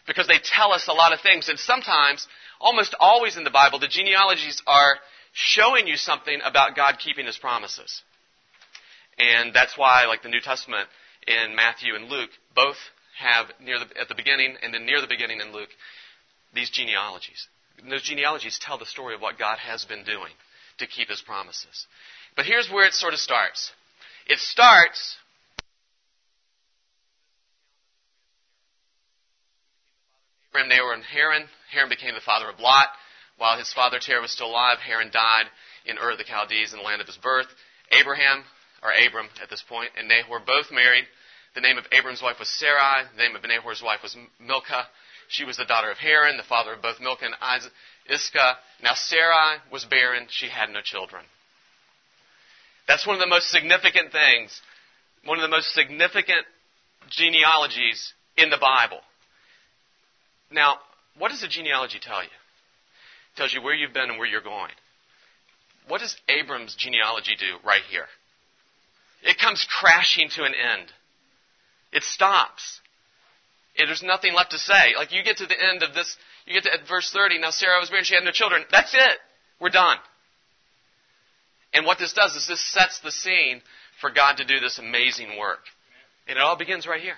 because 0.06 0.28
they 0.28 0.38
tell 0.38 0.72
us 0.72 0.88
a 0.88 0.94
lot 0.94 1.14
of 1.14 1.22
things. 1.22 1.50
And 1.50 1.58
sometimes, 1.58 2.28
almost 2.62 2.96
always 3.00 3.38
in 3.38 3.44
the 3.44 3.50
Bible, 3.50 3.80
the 3.80 3.88
genealogies 3.88 4.62
are 4.68 4.98
showing 5.34 5.88
you 5.88 5.98
something 5.98 6.40
about 6.46 6.76
God 6.76 6.98
keeping 7.00 7.26
His 7.26 7.38
promises. 7.38 8.04
And 9.18 9.54
that's 9.54 9.78
why, 9.78 10.06
like 10.06 10.22
the 10.22 10.30
New 10.30 10.42
Testament 10.42 10.88
in 11.28 11.56
Matthew 11.56 11.96
and 11.96 12.10
Luke, 12.10 12.30
both 12.56 12.78
have 13.18 13.48
near 13.60 13.80
the, 13.80 13.86
at 14.00 14.08
the 14.10 14.16
beginning 14.16 14.56
and 14.62 14.74
then 14.74 14.86
near 14.86 15.02
the 15.02 15.08
beginning 15.08 15.42
in 15.42 15.54
Luke 15.54 15.70
these 16.54 16.70
genealogies. 16.70 17.48
And 17.82 17.92
those 17.92 18.04
genealogies 18.04 18.60
tell 18.60 18.78
the 18.78 18.86
story 18.86 19.16
of 19.16 19.22
what 19.22 19.38
God 19.38 19.58
has 19.60 19.86
been 19.86 20.04
doing 20.04 20.32
to 20.78 20.88
keep 20.88 21.10
his 21.10 21.22
promises. 21.22 21.88
But 22.36 22.46
here's 22.46 22.70
where 22.70 22.86
it 22.86 22.94
sort 22.94 23.14
of 23.14 23.20
starts. 23.20 23.72
It 24.28 24.40
starts 24.40 25.18
Abraham, 30.56 30.70
Nahor, 30.70 30.94
and 30.94 31.04
Haran. 31.04 31.50
Haran 31.72 31.90
became 31.90 32.16
the 32.16 32.22
father 32.22 32.48
of 32.48 32.60
Lot. 32.62 32.88
While 33.38 33.60
his 33.60 33.74
father 33.74 34.00
Terah 34.00 34.22
was 34.22 34.32
still 34.32 34.48
alive, 34.48 34.78
Haran 34.80 35.12
died 35.12 35.48
in 35.86 35.98
Ur 35.98 36.12
of 36.12 36.18
the 36.18 36.24
Chaldees 36.24 36.72
in 36.72 36.80
the 36.80 36.86
land 36.86 37.02
of 37.02 37.08
his 37.08 37.18
birth. 37.18 37.48
Abraham, 37.92 38.46
or 38.82 38.92
Abram 38.92 39.28
at 39.42 39.50
this 39.50 39.62
point, 39.68 39.92
and 39.98 40.08
Nahor 40.08 40.32
were 40.32 40.40
both 40.40 40.72
married. 40.72 41.04
The 41.56 41.62
name 41.62 41.78
of 41.78 41.86
Abram's 41.92 42.22
wife 42.22 42.38
was 42.40 42.50
Sarai. 42.50 43.06
The 43.16 43.24
name 43.24 43.36
of 43.36 43.42
Nahor's 43.44 43.82
wife 43.82 44.04
was 44.04 44.16
Milcah. 44.40 44.88
She 45.30 45.46
was 45.46 45.58
the 45.58 45.66
daughter 45.66 45.90
of 45.90 45.98
Haran, 45.98 46.38
the 46.38 46.44
father 46.44 46.74
of 46.74 46.82
both 46.82 47.00
Milcah 47.00 47.26
and 47.26 47.62
Iscah. 48.10 48.58
Now 48.84 48.94
Sarai 48.94 49.58
was 49.72 49.86
barren. 49.86 50.28
She 50.30 50.48
had 50.48 50.70
no 50.70 50.82
children. 50.84 51.24
That's 52.88 53.08
one 53.08 53.16
of 53.16 53.22
the 53.22 53.28
most 53.28 53.50
significant 53.50 54.12
things, 54.12 54.62
one 55.24 55.40
of 55.40 55.42
the 55.42 55.56
most 55.56 55.74
significant 55.74 56.46
genealogies 57.10 58.14
in 58.38 58.50
the 58.50 58.58
Bible. 58.58 59.00
Now, 60.52 60.78
what 61.18 61.30
does 61.30 61.42
a 61.42 61.48
genealogy 61.48 62.00
tell 62.00 62.22
you? 62.22 62.30
It 62.30 63.38
tells 63.38 63.54
you 63.54 63.62
where 63.62 63.74
you've 63.74 63.94
been 63.94 64.10
and 64.10 64.20
where 64.20 64.28
you're 64.28 64.42
going. 64.42 64.72
What 65.88 66.02
does 66.02 66.16
Abram's 66.28 66.76
genealogy 66.76 67.36
do 67.40 67.58
right 67.66 67.82
here? 67.90 68.06
It 69.24 69.40
comes 69.40 69.66
crashing 69.80 70.30
to 70.36 70.44
an 70.44 70.54
end. 70.54 70.92
It 71.96 72.04
stops. 72.04 72.82
There's 73.78 74.04
nothing 74.04 74.34
left 74.34 74.52
to 74.52 74.60
say. 74.60 74.94
Like 74.96 75.12
you 75.12 75.24
get 75.24 75.38
to 75.38 75.46
the 75.46 75.56
end 75.56 75.82
of 75.82 75.94
this, 75.94 76.16
you 76.46 76.54
get 76.54 76.64
to 76.64 76.70
verse 76.88 77.10
30. 77.12 77.40
Now 77.40 77.50
Sarah 77.50 77.80
was 77.80 77.90
barren; 77.90 78.06
she 78.06 78.16
had 78.16 78.24
no 78.24 78.32
children. 78.32 78.64
That's 78.72 78.94
it. 78.94 79.18
We're 79.60 79.70
done. 79.70 79.98
And 81.74 81.86
what 81.86 81.98
this 81.98 82.14
does 82.14 82.36
is 82.36 82.48
this 82.48 82.64
sets 82.74 83.00
the 83.00 83.12
scene 83.12 83.62
for 84.00 84.10
God 84.12 84.38
to 84.38 84.46
do 84.46 84.60
this 84.60 84.78
amazing 84.78 85.38
work. 85.38 85.60
And 86.28 86.38
it 86.38 86.42
all 86.42 86.58
begins 86.58 86.88
right 86.88 87.02
here 87.02 87.18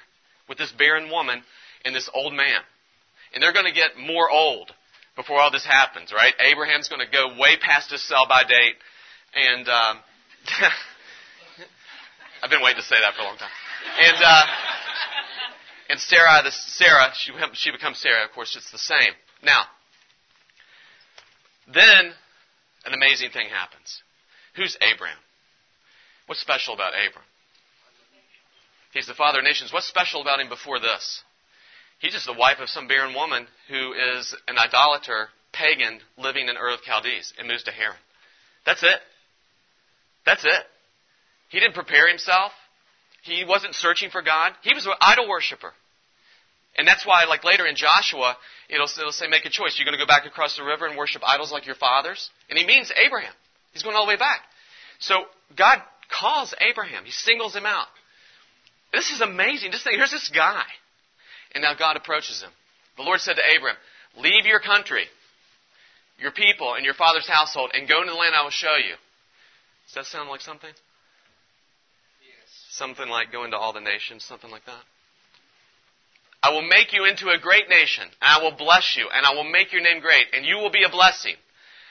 with 0.49 0.57
this 0.57 0.71
barren 0.71 1.09
woman 1.11 1.43
and 1.85 1.95
this 1.95 2.09
old 2.13 2.33
man. 2.33 2.61
And 3.33 3.43
they're 3.43 3.53
going 3.53 3.65
to 3.65 3.73
get 3.73 3.97
more 3.99 4.29
old 4.29 4.71
before 5.15 5.39
all 5.39 5.51
this 5.51 5.65
happens, 5.65 6.13
right? 6.13 6.33
Abraham's 6.39 6.89
going 6.89 7.05
to 7.05 7.11
go 7.11 7.39
way 7.39 7.57
past 7.59 7.91
his 7.91 8.07
sell 8.07 8.27
by 8.27 8.43
date. 8.43 8.75
And 9.33 9.67
um, 9.67 9.97
I've 12.43 12.49
been 12.49 12.61
waiting 12.61 12.81
to 12.81 12.87
say 12.87 12.95
that 12.99 13.15
for 13.15 13.21
a 13.21 13.25
long 13.25 13.37
time. 13.37 13.49
And 13.99 14.17
uh, 14.23 14.45
and 15.89 15.99
Sarah, 15.99 16.41
the 16.43 16.51
Sarah, 16.51 17.11
she 17.15 17.31
she 17.53 17.71
becomes 17.71 17.99
Sarah. 17.99 18.25
Of 18.25 18.31
course, 18.31 18.55
it's 18.55 18.71
the 18.71 18.77
same. 18.77 19.13
Now, 19.43 19.63
then 21.73 22.11
an 22.85 22.93
amazing 22.93 23.31
thing 23.31 23.47
happens. 23.49 24.01
Who's 24.55 24.77
Abraham? 24.81 25.17
What's 26.25 26.41
special 26.41 26.73
about 26.73 26.93
Abram? 26.93 27.23
He's 28.93 29.07
the 29.07 29.13
father 29.13 29.39
of 29.39 29.45
nations. 29.45 29.71
What's 29.71 29.87
special 29.87 30.21
about 30.21 30.39
him 30.39 30.49
before 30.49 30.79
this? 30.79 31.23
He's 31.99 32.13
just 32.13 32.25
the 32.25 32.33
wife 32.33 32.57
of 32.59 32.69
some 32.69 32.87
barren 32.87 33.13
woman 33.13 33.47
who 33.69 33.93
is 33.93 34.35
an 34.47 34.57
idolater, 34.57 35.29
pagan, 35.51 35.99
living 36.17 36.47
in 36.47 36.57
Ur 36.57 36.73
of 36.73 36.81
Chaldees 36.81 37.33
and 37.37 37.47
moves 37.47 37.63
to 37.63 37.71
Haran. 37.71 37.97
That's 38.65 38.83
it. 38.83 38.99
That's 40.25 40.43
it. 40.45 40.63
He 41.49 41.59
didn't 41.59 41.75
prepare 41.75 42.07
himself. 42.07 42.51
He 43.35 43.45
wasn't 43.45 43.75
searching 43.75 44.09
for 44.09 44.21
God. 44.21 44.53
He 44.63 44.73
was 44.73 44.85
an 44.85 44.93
idol 45.01 45.27
worshiper. 45.27 45.73
And 46.77 46.87
that's 46.87 47.05
why, 47.05 47.25
like 47.25 47.43
later 47.43 47.65
in 47.65 47.75
Joshua, 47.75 48.37
it'll, 48.69 48.87
it'll 48.99 49.11
say, 49.11 49.27
make 49.27 49.45
a 49.45 49.49
choice. 49.49 49.77
You're 49.77 49.85
going 49.85 49.97
to 49.97 50.03
go 50.03 50.07
back 50.07 50.25
across 50.25 50.55
the 50.57 50.63
river 50.63 50.85
and 50.85 50.97
worship 50.97 51.23
idols 51.25 51.51
like 51.51 51.65
your 51.65 51.75
fathers? 51.75 52.29
And 52.49 52.57
he 52.57 52.65
means 52.65 52.91
Abraham. 53.03 53.33
He's 53.73 53.83
going 53.83 53.95
all 53.95 54.05
the 54.05 54.09
way 54.09 54.17
back. 54.17 54.41
So 54.99 55.23
God 55.57 55.79
calls 56.09 56.53
Abraham. 56.59 57.03
He 57.03 57.11
singles 57.11 57.55
him 57.55 57.65
out. 57.65 57.87
This 58.93 59.11
is 59.11 59.21
amazing. 59.21 59.71
Just 59.71 59.83
think, 59.83 59.97
here's 59.97 60.11
this 60.11 60.29
guy. 60.33 60.63
And 61.53 61.63
now 61.63 61.73
God 61.73 61.97
approaches 61.97 62.41
him. 62.41 62.51
The 62.97 63.03
Lord 63.03 63.19
said 63.19 63.35
to 63.35 63.41
Abraham, 63.55 63.77
Leave 64.17 64.45
your 64.45 64.59
country, 64.59 65.05
your 66.19 66.31
people, 66.31 66.73
and 66.75 66.85
your 66.85 66.93
father's 66.93 67.27
household, 67.27 67.71
and 67.73 67.87
go 67.87 68.01
into 68.01 68.11
the 68.11 68.17
land 68.17 68.33
I 68.35 68.43
will 68.43 68.49
show 68.49 68.75
you. 68.75 68.95
Does 69.87 69.95
that 69.95 70.05
sound 70.05 70.29
like 70.29 70.41
something? 70.41 70.71
Something 72.77 73.09
like 73.09 73.31
go 73.31 73.43
into 73.43 73.57
all 73.57 73.73
the 73.73 73.81
nations, 73.81 74.23
something 74.23 74.51
like 74.51 74.65
that? 74.65 74.83
I 76.43 76.51
will 76.51 76.61
make 76.61 76.93
you 76.93 77.05
into 77.05 77.29
a 77.29 77.39
great 77.41 77.67
nation, 77.69 78.03
and 78.03 78.13
I 78.21 78.43
will 78.43 78.55
bless 78.55 78.95
you, 78.95 79.09
and 79.11 79.25
I 79.25 79.33
will 79.33 79.49
make 79.49 79.73
your 79.73 79.81
name 79.81 79.99
great, 79.99 80.27
and 80.31 80.45
you 80.45 80.57
will 80.57 80.69
be 80.69 80.83
a 80.83 80.89
blessing. 80.89 81.33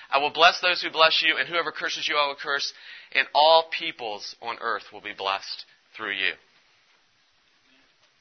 I 0.08 0.18
will 0.18 0.30
bless 0.30 0.60
those 0.60 0.80
who 0.80 0.90
bless 0.90 1.22
you, 1.26 1.36
and 1.38 1.48
whoever 1.48 1.72
curses 1.72 2.06
you 2.06 2.16
I 2.16 2.28
will 2.28 2.36
curse, 2.40 2.72
and 3.12 3.26
all 3.34 3.64
peoples 3.76 4.36
on 4.40 4.58
earth 4.60 4.84
will 4.92 5.00
be 5.00 5.12
blessed 5.12 5.64
through 5.96 6.12
you. 6.12 6.32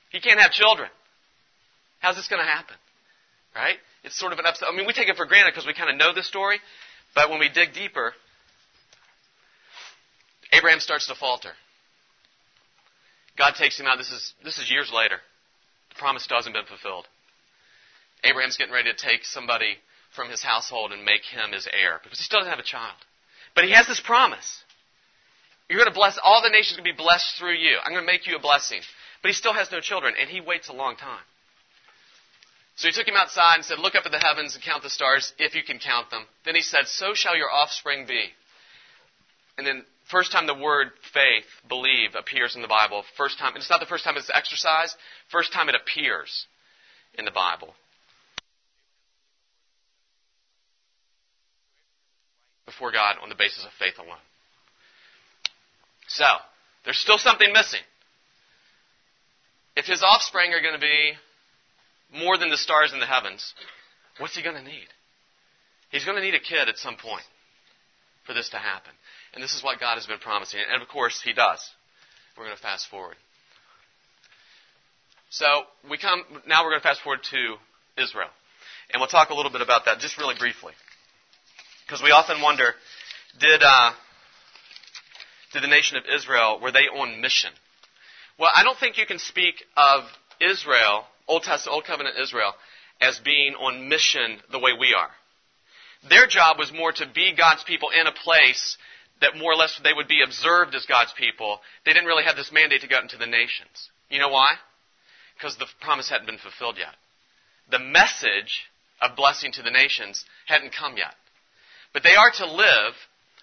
He 0.09 0.19
can't 0.19 0.39
have 0.39 0.51
children. 0.51 0.89
How's 1.99 2.15
this 2.15 2.27
going 2.27 2.41
to 2.41 2.49
happen? 2.49 2.75
Right? 3.55 3.77
It's 4.03 4.17
sort 4.17 4.33
of 4.33 4.39
an 4.39 4.45
upset. 4.47 4.69
I 4.71 4.75
mean, 4.75 4.87
we 4.87 4.93
take 4.93 5.07
it 5.07 5.17
for 5.17 5.27
granted 5.27 5.51
because 5.51 5.67
we 5.67 5.75
kind 5.75 5.91
of 5.91 5.97
know 5.97 6.15
the 6.15 6.23
story, 6.23 6.57
but 7.13 7.29
when 7.29 7.39
we 7.39 7.49
dig 7.49 7.73
deeper, 7.73 8.13
Abraham 10.51 10.79
starts 10.79 11.05
to 11.07 11.15
falter. 11.15 11.51
God 13.37 13.55
takes 13.55 13.79
him 13.79 13.85
out. 13.85 13.97
This 13.97 14.11
is, 14.11 14.33
this 14.43 14.57
is 14.59 14.71
years 14.71 14.91
later. 14.93 15.17
The 15.89 15.95
promise 15.95 16.27
hasn't 16.29 16.55
been 16.55 16.65
fulfilled. 16.65 17.07
Abraham's 18.23 18.57
getting 18.57 18.73
ready 18.73 18.91
to 18.91 18.97
take 18.97 19.23
somebody 19.25 19.77
from 20.15 20.29
his 20.29 20.41
household 20.41 20.91
and 20.91 21.03
make 21.03 21.23
him 21.23 21.51
his 21.51 21.67
heir 21.67 21.99
because 22.03 22.19
he 22.19 22.23
still 22.23 22.39
doesn't 22.39 22.51
have 22.51 22.59
a 22.59 22.63
child. 22.63 22.95
But 23.53 23.65
he 23.65 23.71
has 23.71 23.87
this 23.87 23.99
promise. 23.99 24.63
You're 25.69 25.79
going 25.79 25.91
to 25.91 25.95
bless, 25.95 26.17
all 26.23 26.41
the 26.41 26.49
nations 26.49 26.77
going 26.77 26.85
to 26.85 26.93
be 26.93 27.03
blessed 27.03 27.37
through 27.37 27.55
you. 27.55 27.77
I'm 27.83 27.91
going 27.91 28.05
to 28.05 28.11
make 28.11 28.27
you 28.27 28.35
a 28.35 28.39
blessing. 28.39 28.81
But 29.21 29.29
he 29.29 29.33
still 29.33 29.53
has 29.53 29.71
no 29.71 29.79
children, 29.79 30.13
and 30.19 30.29
he 30.29 30.41
waits 30.41 30.69
a 30.69 30.73
long 30.73 30.95
time. 30.95 31.23
So 32.75 32.87
he 32.87 32.93
took 32.93 33.07
him 33.07 33.15
outside 33.15 33.55
and 33.55 33.65
said, 33.65 33.79
Look 33.79 33.95
up 33.95 34.05
at 34.05 34.11
the 34.11 34.19
heavens 34.19 34.53
and 34.53 34.63
count 34.63 34.83
the 34.83 34.89
stars, 34.89 35.33
if 35.39 35.55
you 35.55 35.63
can 35.63 35.79
count 35.79 36.11
them. 36.11 36.25
Then 36.43 36.55
he 36.55 36.61
said, 36.61 36.85
So 36.85 37.13
shall 37.13 37.35
your 37.35 37.51
offspring 37.51 38.05
be. 38.05 38.25
And 39.57 39.65
then, 39.65 39.85
first 40.09 40.31
time 40.31 40.47
the 40.47 40.53
word 40.53 40.87
faith, 41.13 41.45
believe, 41.67 42.15
appears 42.17 42.55
in 42.55 42.61
the 42.61 42.67
Bible. 42.67 43.03
First 43.17 43.39
time, 43.39 43.53
it's 43.55 43.69
not 43.69 43.79
the 43.79 43.85
first 43.85 44.03
time 44.03 44.15
it's 44.17 44.31
exercised, 44.33 44.95
first 45.31 45.53
time 45.53 45.69
it 45.69 45.75
appears 45.75 46.45
in 47.17 47.25
the 47.25 47.31
Bible. 47.31 47.73
Before 52.65 52.91
God 52.91 53.15
on 53.21 53.29
the 53.29 53.35
basis 53.35 53.63
of 53.63 53.71
faith 53.79 53.97
alone. 53.97 54.17
So, 56.07 56.25
there's 56.83 56.99
still 56.99 57.17
something 57.17 57.51
missing. 57.53 57.81
If 59.75 59.85
his 59.85 60.03
offspring 60.03 60.53
are 60.53 60.61
going 60.61 60.73
to 60.73 60.79
be 60.79 61.13
more 62.13 62.37
than 62.37 62.49
the 62.49 62.57
stars 62.57 62.93
in 62.93 62.99
the 62.99 63.05
heavens, 63.05 63.53
what's 64.19 64.35
he 64.35 64.43
going 64.43 64.55
to 64.55 64.63
need? 64.63 64.87
He's 65.91 66.05
going 66.05 66.17
to 66.17 66.23
need 66.23 66.35
a 66.35 66.39
kid 66.39 66.69
at 66.69 66.77
some 66.77 66.95
point 66.95 67.23
for 68.25 68.33
this 68.33 68.49
to 68.49 68.57
happen. 68.57 68.91
And 69.33 69.43
this 69.43 69.55
is 69.55 69.63
what 69.63 69.79
God 69.79 69.95
has 69.95 70.05
been 70.05 70.19
promising. 70.19 70.59
And 70.71 70.81
of 70.81 70.87
course, 70.87 71.21
he 71.21 71.33
does. 71.33 71.59
We're 72.37 72.45
going 72.45 72.55
to 72.55 72.61
fast 72.61 72.89
forward. 72.89 73.15
So 75.29 75.45
we 75.89 75.97
come 75.97 76.23
now 76.47 76.63
we're 76.63 76.71
going 76.71 76.81
to 76.81 76.87
fast 76.87 77.01
forward 77.01 77.23
to 77.31 77.55
Israel. 78.01 78.29
And 78.91 79.01
we'll 79.01 79.09
talk 79.09 79.29
a 79.29 79.33
little 79.33 79.51
bit 79.51 79.61
about 79.61 79.85
that 79.85 79.99
just 79.99 80.17
really 80.17 80.35
briefly. 80.37 80.73
Because 81.85 82.01
we 82.01 82.11
often 82.11 82.41
wonder, 82.41 82.73
did 83.39 83.61
uh, 83.63 83.91
did 85.53 85.63
the 85.63 85.67
nation 85.67 85.97
of 85.97 86.03
Israel 86.13 86.59
were 86.61 86.71
they 86.71 86.87
on 86.87 87.21
mission? 87.21 87.51
Well, 88.37 88.49
I 88.53 88.63
don't 88.63 88.77
think 88.77 88.97
you 88.97 89.05
can 89.05 89.19
speak 89.19 89.63
of 89.77 90.03
Israel 90.39 91.05
Old 91.27 91.43
Testament, 91.43 91.73
Old 91.73 91.85
Covenant 91.85 92.15
Israel 92.21 92.53
as 93.01 93.19
being 93.19 93.53
on 93.55 93.89
mission 93.89 94.39
the 94.51 94.59
way 94.59 94.71
we 94.79 94.93
are. 94.93 95.09
Their 96.09 96.27
job 96.27 96.57
was 96.59 96.71
more 96.71 96.91
to 96.91 97.05
be 97.13 97.33
God's 97.37 97.63
people 97.63 97.89
in 97.89 98.07
a 98.07 98.11
place 98.11 98.77
that 99.21 99.37
more 99.37 99.53
or 99.53 99.55
less 99.55 99.79
they 99.83 99.93
would 99.93 100.07
be 100.07 100.21
observed 100.23 100.75
as 100.75 100.85
God's 100.85 101.13
people. 101.17 101.59
They 101.85 101.93
didn't 101.93 102.07
really 102.07 102.25
have 102.25 102.35
this 102.35 102.51
mandate 102.51 102.81
to 102.81 102.87
go 102.87 102.97
out 102.97 103.03
into 103.03 103.17
the 103.17 103.25
nations. 103.25 103.89
You 104.09 104.19
know 104.19 104.29
why? 104.29 104.55
Because 105.35 105.57
the 105.57 105.67
promise 105.81 106.09
hadn't 106.09 106.27
been 106.27 106.37
fulfilled 106.37 106.77
yet. 106.77 106.93
The 107.71 107.79
message 107.79 108.69
of 109.01 109.15
blessing 109.15 109.51
to 109.53 109.63
the 109.63 109.71
nations 109.71 110.23
hadn't 110.45 110.73
come 110.77 110.97
yet. 110.97 111.15
But 111.93 112.03
they 112.03 112.15
are 112.15 112.31
to 112.39 112.51
live, 112.51 112.93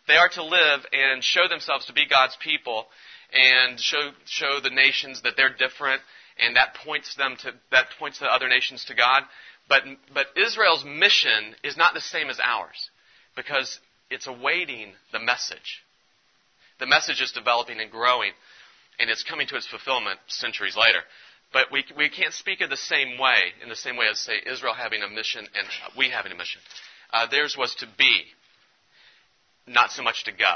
they 0.07 0.17
are 0.17 0.29
to 0.29 0.45
live 0.45 0.81
and 0.93 1.25
show 1.25 1.49
themselves 1.49 1.87
to 1.87 1.93
be 1.93 2.07
God's 2.09 2.37
people 2.43 2.87
and 3.33 3.81
show, 3.81 4.11
show 4.27 4.61
the 4.63 4.71
nations 4.71 5.23
that 5.23 5.35
they're 5.37 5.55
different 5.55 6.03
and 6.39 6.57
that 6.57 6.75
points 6.85 7.15
them 7.17 7.37
to 7.43 7.53
that 7.71 7.87
points 7.99 8.19
the 8.19 8.27
other 8.27 8.49
nations 8.49 8.85
to 8.87 8.95
God. 8.95 9.23
But 9.69 9.83
but 10.13 10.27
Israel's 10.37 10.85
mission 10.85 11.55
is 11.63 11.77
not 11.77 11.95
the 11.95 12.01
same 12.01 12.29
as 12.29 12.39
ours 12.41 12.91
because 13.37 13.79
it's 14.11 14.27
awaiting 14.27 14.93
the 15.13 15.21
message. 15.21 15.83
The 16.79 16.87
message 16.87 17.21
is 17.21 17.33
developing 17.33 17.81
and 17.81 17.91
growing, 17.91 18.33
and 18.99 19.09
it's 19.09 19.23
coming 19.23 19.47
to 19.49 19.57
its 19.57 19.67
fulfillment 19.67 20.19
centuries 20.27 20.77
later. 20.77 21.01
But 21.53 21.71
we, 21.71 21.85
we 21.97 22.09
can't 22.09 22.33
speak 22.33 22.61
of 22.63 22.71
the 22.71 22.77
same 22.77 23.19
way, 23.19 23.53
in 23.63 23.69
the 23.69 23.77
same 23.77 23.97
way 23.97 24.07
as, 24.11 24.19
say, 24.19 24.35
Israel 24.51 24.75
having 24.75 25.03
a 25.03 25.09
mission 25.09 25.47
and 25.55 25.67
we 25.97 26.09
having 26.11 26.33
a 26.33 26.35
mission. 26.35 26.61
Uh, 27.13 27.27
theirs 27.27 27.57
was 27.59 27.75
to 27.77 27.87
be, 27.99 28.25
not 29.67 29.93
so 29.93 30.03
much 30.03 30.25
to 30.25 30.33
go. 30.33 30.55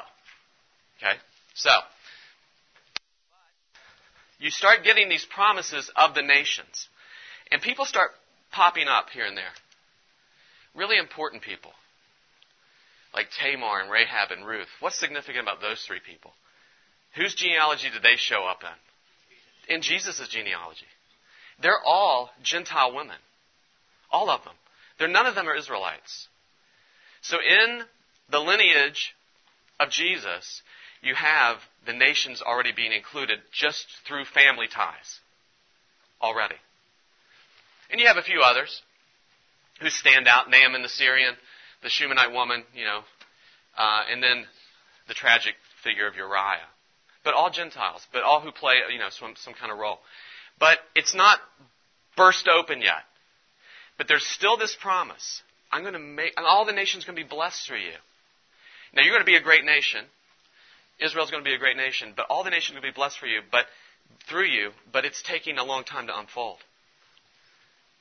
Okay? 0.96 1.16
So, 1.54 1.70
you 4.38 4.50
start 4.50 4.84
getting 4.84 5.08
these 5.08 5.26
promises 5.26 5.90
of 5.96 6.14
the 6.14 6.22
nations. 6.22 6.88
And 7.52 7.60
people 7.60 7.84
start 7.84 8.10
popping 8.52 8.88
up 8.88 9.11
here 9.11 9.26
and 9.26 9.37
there. 9.37 9.44
Really 10.74 10.98
important 10.98 11.42
people. 11.42 11.72
Like 13.14 13.28
Tamar 13.40 13.80
and 13.80 13.90
Rahab 13.90 14.30
and 14.30 14.46
Ruth. 14.46 14.68
What's 14.80 14.98
significant 14.98 15.42
about 15.42 15.61
those 15.61 15.82
three 15.87 16.00
people? 16.04 16.32
Whose 17.14 17.35
genealogy 17.35 17.88
did 17.90 18.02
they 18.02 18.16
show 18.16 18.44
up 18.44 18.61
in? 18.62 19.74
In 19.76 19.82
Jesus' 19.82 20.28
genealogy. 20.28 20.87
They're 21.62 21.82
all 21.85 22.30
Gentile 22.42 22.94
women. 22.94 23.16
All 24.11 24.28
of 24.28 24.44
them. 24.44 24.54
They're, 24.98 25.09
none 25.09 25.26
of 25.26 25.35
them 25.35 25.48
are 25.48 25.56
Israelites. 25.56 26.28
So 27.22 27.38
in 27.38 27.82
the 28.30 28.38
lineage 28.38 29.14
of 29.80 29.90
Jesus, 29.90 30.62
you 31.02 31.14
have 31.14 31.56
the 31.87 31.92
nations 31.92 32.42
already 32.42 32.72
being 32.72 32.92
included 32.92 33.38
just 33.52 33.87
through 34.06 34.24
family 34.26 34.66
ties. 34.68 35.20
Already. 36.20 36.56
And 37.90 38.01
you 38.01 38.07
have 38.07 38.16
a 38.16 38.22
few 38.22 38.40
others 38.40 38.83
who 39.81 39.90
stand 39.90 40.27
out 40.27 40.51
Naaman 40.51 40.83
the 40.83 40.88
Syrian, 40.88 41.35
the 41.83 41.88
Shunammite 41.88 42.33
woman, 42.33 42.64
you 42.75 42.85
know, 42.85 43.01
uh, 43.77 44.03
and 44.11 44.22
then 44.22 44.46
the 45.09 45.14
tragic 45.14 45.55
figure 45.83 46.07
of 46.07 46.16
Uriah. 46.16 46.68
But 47.25 47.35
all 47.35 47.51
Gentiles, 47.51 48.07
but 48.12 48.22
all 48.22 48.40
who 48.40 48.53
play, 48.53 48.75
you 48.92 48.99
know, 48.99 49.11
some, 49.11 49.35
some 49.37 49.55
kind 49.55 49.70
of 49.70 49.79
role. 49.79 49.99
But 50.59 50.79
it's 50.94 51.14
not 51.14 51.38
burst 52.16 52.49
open 52.49 52.81
yet. 52.81 53.05
But 53.99 54.09
there's 54.09 54.27
still 54.27 54.57
this 54.57 54.77
promise. 54.81 55.42
I'm 55.70 55.83
going 55.83 55.94
to 55.94 55.99
make, 55.99 56.35
all 56.38 56.64
the 56.64 56.72
nations 56.72 57.05
going 57.05 57.16
to 57.16 57.22
be 57.22 57.29
blessed 57.29 57.66
through 57.66 57.79
you. 57.79 57.96
Now 58.94 59.03
you're 59.03 59.12
going 59.12 59.25
to 59.25 59.27
be 59.27 59.37
a 59.37 59.42
great 59.42 59.64
nation. 59.64 60.05
Israel's 60.99 61.31
going 61.31 61.42
to 61.42 61.49
be 61.49 61.55
a 61.55 61.59
great 61.59 61.77
nation, 61.77 62.14
but 62.16 62.27
all 62.31 62.44
the 62.44 62.51
nations 62.51 62.77
to 62.77 62.83
be 62.83 62.90
blessed 62.90 63.18
for 63.18 63.27
you, 63.27 63.40
but 63.51 63.66
through 64.29 64.46
you, 64.46 64.70
but 64.92 65.05
it's 65.05 65.22
taking 65.22 65.59
a 65.59 65.64
long 65.64 65.85
time 65.85 66.07
to 66.07 66.18
unfold. 66.18 66.59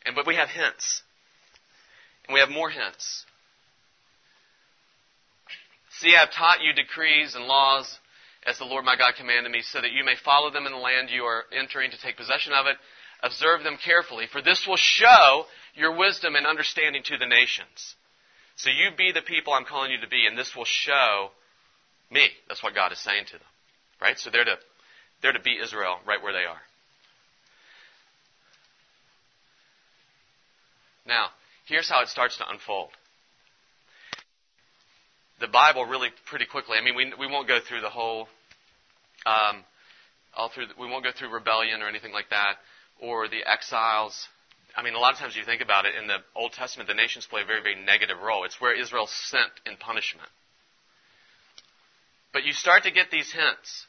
And 0.05 0.15
but 0.15 0.27
we 0.27 0.35
have 0.35 0.49
hints. 0.49 1.01
And 2.27 2.33
we 2.33 2.39
have 2.39 2.49
more 2.49 2.69
hints. 2.69 3.25
See, 5.99 6.15
I 6.15 6.19
have 6.19 6.31
taught 6.31 6.61
you 6.61 6.73
decrees 6.73 7.35
and 7.35 7.45
laws 7.45 7.99
as 8.45 8.59
the 8.59 8.65
Lord 8.65 8.85
my 8.85 8.95
God 8.95 9.15
commanded 9.17 9.51
me, 9.51 9.61
so 9.63 9.81
that 9.81 9.91
you 9.91 10.03
may 10.03 10.15
follow 10.23 10.51
them 10.51 10.65
in 10.65 10.71
the 10.71 10.77
land 10.77 11.09
you 11.09 11.23
are 11.23 11.45
entering 11.51 11.89
to 11.91 11.97
take 11.99 12.15
possession 12.15 12.53
of 12.53 12.67
it. 12.67 12.77
Observe 13.23 13.63
them 13.63 13.77
carefully, 13.83 14.27
for 14.31 14.41
this 14.41 14.65
will 14.67 14.77
show 14.77 15.45
your 15.73 15.97
wisdom 15.97 16.35
and 16.35 16.45
understanding 16.45 17.01
to 17.03 17.17
the 17.17 17.25
nations. 17.25 17.95
So 18.55 18.69
you 18.69 18.95
be 18.95 19.11
the 19.11 19.21
people 19.21 19.53
I'm 19.53 19.65
calling 19.65 19.91
you 19.91 19.99
to 20.01 20.07
be, 20.07 20.27
and 20.27 20.37
this 20.37 20.55
will 20.55 20.65
show 20.65 21.31
me. 22.11 22.27
That's 22.47 22.61
what 22.61 22.75
God 22.75 22.91
is 22.91 22.99
saying 22.99 23.25
to 23.27 23.33
them. 23.33 23.47
Right? 23.99 24.19
So 24.19 24.29
they're 24.29 24.45
to, 24.45 24.57
they're 25.21 25.33
to 25.33 25.41
be 25.41 25.57
Israel 25.61 25.97
right 26.05 26.21
where 26.21 26.33
they 26.33 26.45
are. 26.45 26.61
Now, 31.05 31.27
here's 31.65 31.89
how 31.89 32.01
it 32.01 32.07
starts 32.07 32.37
to 32.37 32.49
unfold. 32.49 32.89
The 35.39 35.47
Bible 35.47 35.85
really 35.85 36.09
pretty 36.25 36.45
quickly, 36.45 36.77
I 36.79 36.83
mean, 36.83 36.95
we, 36.95 37.11
we 37.19 37.27
won't 37.27 37.47
go 37.47 37.59
through 37.59 37.81
the 37.81 37.89
whole, 37.89 38.27
um, 39.25 39.63
all 40.35 40.49
through, 40.49 40.67
we 40.79 40.87
won't 40.87 41.03
go 41.03 41.11
through 41.11 41.29
rebellion 41.29 41.81
or 41.81 41.89
anything 41.89 42.13
like 42.13 42.29
that, 42.29 42.55
or 42.99 43.27
the 43.27 43.43
exiles. 43.45 44.27
I 44.75 44.83
mean, 44.83 44.93
a 44.95 44.99
lot 44.99 45.13
of 45.13 45.19
times 45.19 45.35
you 45.35 45.43
think 45.43 45.61
about 45.61 45.85
it, 45.85 45.95
in 45.95 46.07
the 46.07 46.17
Old 46.35 46.53
Testament, 46.53 46.87
the 46.87 46.95
nations 46.95 47.25
play 47.25 47.41
a 47.41 47.45
very, 47.45 47.61
very 47.61 47.75
negative 47.75 48.17
role. 48.23 48.45
It's 48.45 48.59
where 48.59 48.73
Israel's 48.79 49.11
sent 49.11 49.51
in 49.65 49.75
punishment. 49.77 50.29
But 52.33 52.43
you 52.43 52.53
start 52.53 52.83
to 52.83 52.91
get 52.91 53.11
these 53.11 53.31
hints. 53.31 53.85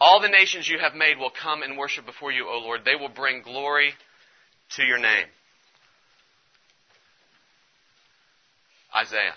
All 0.00 0.20
the 0.20 0.28
nations 0.28 0.68
you 0.68 0.78
have 0.80 0.94
made 0.94 1.18
will 1.18 1.30
come 1.30 1.62
and 1.62 1.78
worship 1.78 2.06
before 2.06 2.32
you, 2.32 2.48
O 2.48 2.58
Lord. 2.58 2.80
They 2.84 2.96
will 2.96 3.08
bring 3.08 3.42
glory 3.42 3.92
to 4.76 4.82
your 4.82 4.98
name. 4.98 5.26
Isaiah. 8.94 9.34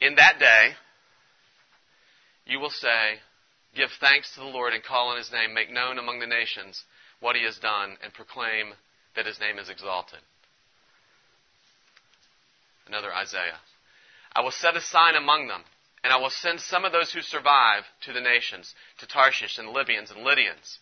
In 0.00 0.16
that 0.16 0.38
day, 0.38 0.74
you 2.46 2.60
will 2.60 2.70
say, 2.70 3.20
Give 3.74 3.90
thanks 4.00 4.32
to 4.34 4.40
the 4.40 4.46
Lord 4.46 4.72
and 4.72 4.84
call 4.84 5.08
on 5.08 5.16
his 5.16 5.32
name, 5.32 5.52
make 5.52 5.70
known 5.70 5.98
among 5.98 6.20
the 6.20 6.26
nations 6.26 6.84
what 7.20 7.34
he 7.34 7.44
has 7.44 7.58
done, 7.58 7.96
and 8.02 8.14
proclaim 8.14 8.74
that 9.16 9.26
his 9.26 9.40
name 9.40 9.58
is 9.58 9.68
exalted. 9.68 10.20
Another 12.86 13.12
Isaiah. 13.12 13.58
I 14.34 14.42
will 14.42 14.52
set 14.52 14.76
a 14.76 14.80
sign 14.80 15.16
among 15.16 15.48
them, 15.48 15.62
and 16.02 16.12
I 16.12 16.18
will 16.18 16.30
send 16.30 16.60
some 16.60 16.84
of 16.84 16.92
those 16.92 17.12
who 17.12 17.20
survive 17.20 17.84
to 18.02 18.12
the 18.12 18.20
nations, 18.20 18.74
to 18.98 19.06
Tarshish 19.06 19.58
and 19.58 19.70
Libyans 19.70 20.10
and 20.10 20.22
Lydians, 20.22 20.78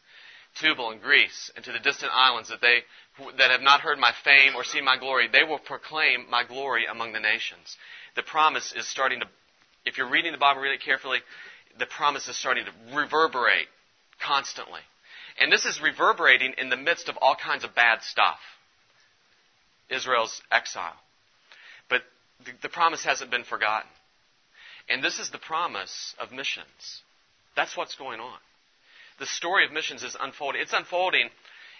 Tubal 0.60 0.90
and 0.90 1.00
Greece, 1.00 1.50
and 1.56 1.64
to 1.64 1.72
the 1.72 1.78
distant 1.78 2.12
islands 2.14 2.48
that 2.50 2.60
they 2.60 2.80
that 3.36 3.50
have 3.50 3.60
not 3.60 3.80
heard 3.80 3.98
my 3.98 4.12
fame 4.24 4.54
or 4.54 4.64
seen 4.64 4.84
my 4.84 4.96
glory, 4.96 5.28
they 5.30 5.44
will 5.44 5.58
proclaim 5.58 6.26
my 6.30 6.44
glory 6.44 6.86
among 6.90 7.12
the 7.12 7.20
nations. 7.20 7.76
The 8.16 8.22
promise 8.22 8.72
is 8.76 8.88
starting 8.88 9.20
to, 9.20 9.26
if 9.84 9.98
you're 9.98 10.08
reading 10.08 10.32
the 10.32 10.38
Bible 10.38 10.62
really 10.62 10.78
carefully, 10.78 11.18
the 11.78 11.86
promise 11.86 12.28
is 12.28 12.36
starting 12.36 12.64
to 12.64 12.96
reverberate 12.96 13.68
constantly. 14.24 14.80
And 15.38 15.50
this 15.50 15.64
is 15.64 15.80
reverberating 15.82 16.54
in 16.58 16.70
the 16.70 16.76
midst 16.76 17.08
of 17.08 17.16
all 17.20 17.34
kinds 17.34 17.64
of 17.64 17.74
bad 17.74 18.02
stuff. 18.02 18.38
Israel's 19.90 20.40
exile. 20.50 20.96
But 21.88 22.02
the, 22.44 22.52
the 22.62 22.68
promise 22.68 23.04
hasn't 23.04 23.30
been 23.30 23.44
forgotten. 23.44 23.88
And 24.88 25.02
this 25.02 25.18
is 25.18 25.30
the 25.30 25.38
promise 25.38 26.14
of 26.18 26.32
missions. 26.32 27.02
That's 27.56 27.76
what's 27.76 27.94
going 27.94 28.20
on. 28.20 28.38
The 29.18 29.26
story 29.26 29.64
of 29.64 29.72
missions 29.72 30.02
is 30.02 30.16
unfolding. 30.18 30.60
It's 30.60 30.72
unfolding 30.72 31.30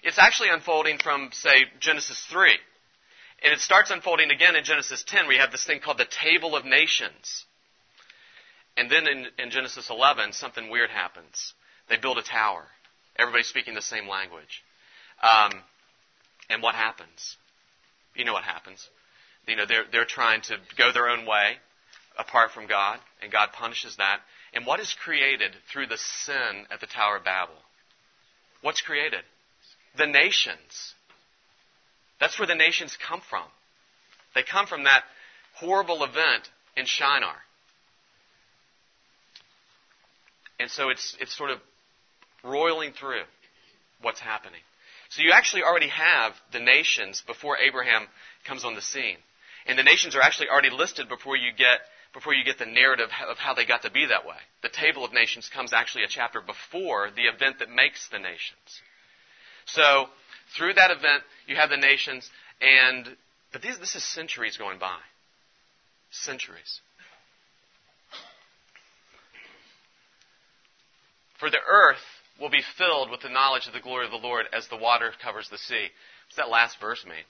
it's 0.03 0.19
actually 0.19 0.49
unfolding 0.51 0.99
from, 0.99 1.31
say, 1.33 1.65
Genesis 1.79 2.25
3. 2.31 2.51
And 3.45 3.53
it 3.53 3.61
starts 3.61 3.91
unfolding 3.91 4.31
again 4.31 4.57
in 4.57 4.65
Genesis 4.65 5.05
10. 5.07 5.29
We 5.29 5.37
have 5.37 5.53
this 5.53 5.65
thing 5.65 5.81
called 5.81 5.99
the 5.99 6.07
Table 6.07 6.57
of 6.57 6.65
Nations. 6.65 7.45
And 8.77 8.91
then 8.91 9.07
in, 9.07 9.27
in 9.39 9.51
Genesis 9.51 9.91
11, 9.91 10.33
something 10.33 10.71
weird 10.71 10.91
happens. 10.91 11.55
They 11.89 11.97
build 11.97 12.19
a 12.19 12.23
tower. 12.23 12.65
Everybody's 13.17 13.47
speaking 13.47 13.75
the 13.75 13.83
same 13.83 14.09
language. 14.09 14.63
Um, 15.23 15.53
and 16.51 16.63
what 16.63 16.75
happens? 16.75 17.37
You 18.15 18.25
know 18.25 18.33
what 18.33 18.45
happens. 18.45 18.89
You 19.47 19.57
know, 19.57 19.67
they're, 19.67 19.85
they're 19.91 20.05
trying 20.05 20.43
to 20.43 20.57
go 20.77 20.93
their 20.93 21.09
own 21.09 21.27
way 21.27 21.57
apart 22.19 22.51
from 22.53 22.67
God, 22.67 22.99
and 23.23 23.31
God 23.31 23.51
punishes 23.53 23.97
that. 23.97 24.21
And 24.55 24.67
what 24.67 24.81
is 24.81 24.95
created 25.03 25.53
through 25.73 25.87
the 25.87 25.99
sin 25.99 26.67
at 26.71 26.81
the 26.81 26.87
Tower 26.87 27.17
of 27.17 27.25
Babel? 27.25 27.55
What's 28.61 28.83
created? 28.83 29.23
the 29.97 30.07
nations. 30.07 30.95
That's 32.21 32.39
where 32.39 32.47
the 32.47 32.55
nations 32.55 32.97
come 33.09 33.21
from. 33.29 33.45
They 34.35 34.43
come 34.43 34.67
from 34.67 34.85
that 34.85 35.03
horrible 35.55 36.05
event 36.05 36.49
in 36.77 36.87
Shinar. 36.87 37.37
And 40.59 40.71
so 40.71 40.89
it's, 40.91 41.17
it's 41.21 41.37
sort 41.37 41.51
of 41.51 41.59
roiling 42.45 42.93
through 42.93 43.23
what's 44.01 44.21
happening. 44.21 44.61
So 45.11 45.23
you 45.23 45.33
actually 45.33 45.63
already 45.63 45.89
have 45.89 46.33
the 46.53 46.61
nations 46.61 47.23
before 47.27 47.59
Abraham 47.59 48.07
comes 48.47 48.65
on 48.65 48.75
the 48.75 48.81
scene. 48.81 49.17
And 49.67 49.79
the 49.79 49.83
nations 49.83 50.17
are 50.17 50.23
actually 50.23 50.49
already 50.49 50.71
listed 50.71 51.09
before 51.09 51.37
you 51.37 51.53
get 51.57 51.81
before 52.13 52.35
you 52.35 52.45
get 52.45 52.59
the 52.59 52.67
narrative 52.67 53.09
of 53.29 53.39
how 53.39 53.55
they 53.55 53.65
got 53.65 53.83
to 53.83 53.91
be 53.91 54.07
that 54.07 54.27
way. 54.27 54.37
The 54.63 54.69
table 54.69 55.05
of 55.05 55.13
nations 55.13 55.51
comes 55.53 55.73
actually 55.73 56.05
a 56.05 56.09
chapter 56.09 56.41
before 56.41 57.11
the 57.15 57.23
event 57.23 57.59
that 57.61 57.71
makes 57.71 58.09
the 58.09 58.19
nations. 58.19 58.83
So 59.67 60.07
through 60.57 60.75
that 60.75 60.91
event, 60.91 61.23
you 61.47 61.57
have 61.57 61.71
the 61.71 61.77
nations, 61.77 62.29
and 62.61 63.17
but 63.53 63.63
these, 63.63 63.79
this 63.79 63.95
is 63.95 64.05
centuries 64.05 64.57
going 64.57 64.79
by. 64.79 64.99
Centuries. 66.11 66.81
For 71.39 71.51
the 71.51 71.59
earth 71.69 71.97
will 72.41 72.51
be 72.51 72.63
filled 72.79 73.11
with 73.11 73.21
the 73.21 73.29
knowledge 73.29 73.67
of 73.67 73.73
the 73.73 73.81
glory 73.81 74.05
of 74.05 74.11
the 74.11 74.17
Lord 74.17 74.47
as 74.53 74.69
the 74.69 74.77
water 74.77 75.13
covers 75.23 75.49
the 75.51 75.59
sea. 75.59 75.89
What's 76.27 76.37
that 76.37 76.49
last 76.49 76.81
verse 76.81 77.05
mean? 77.05 77.25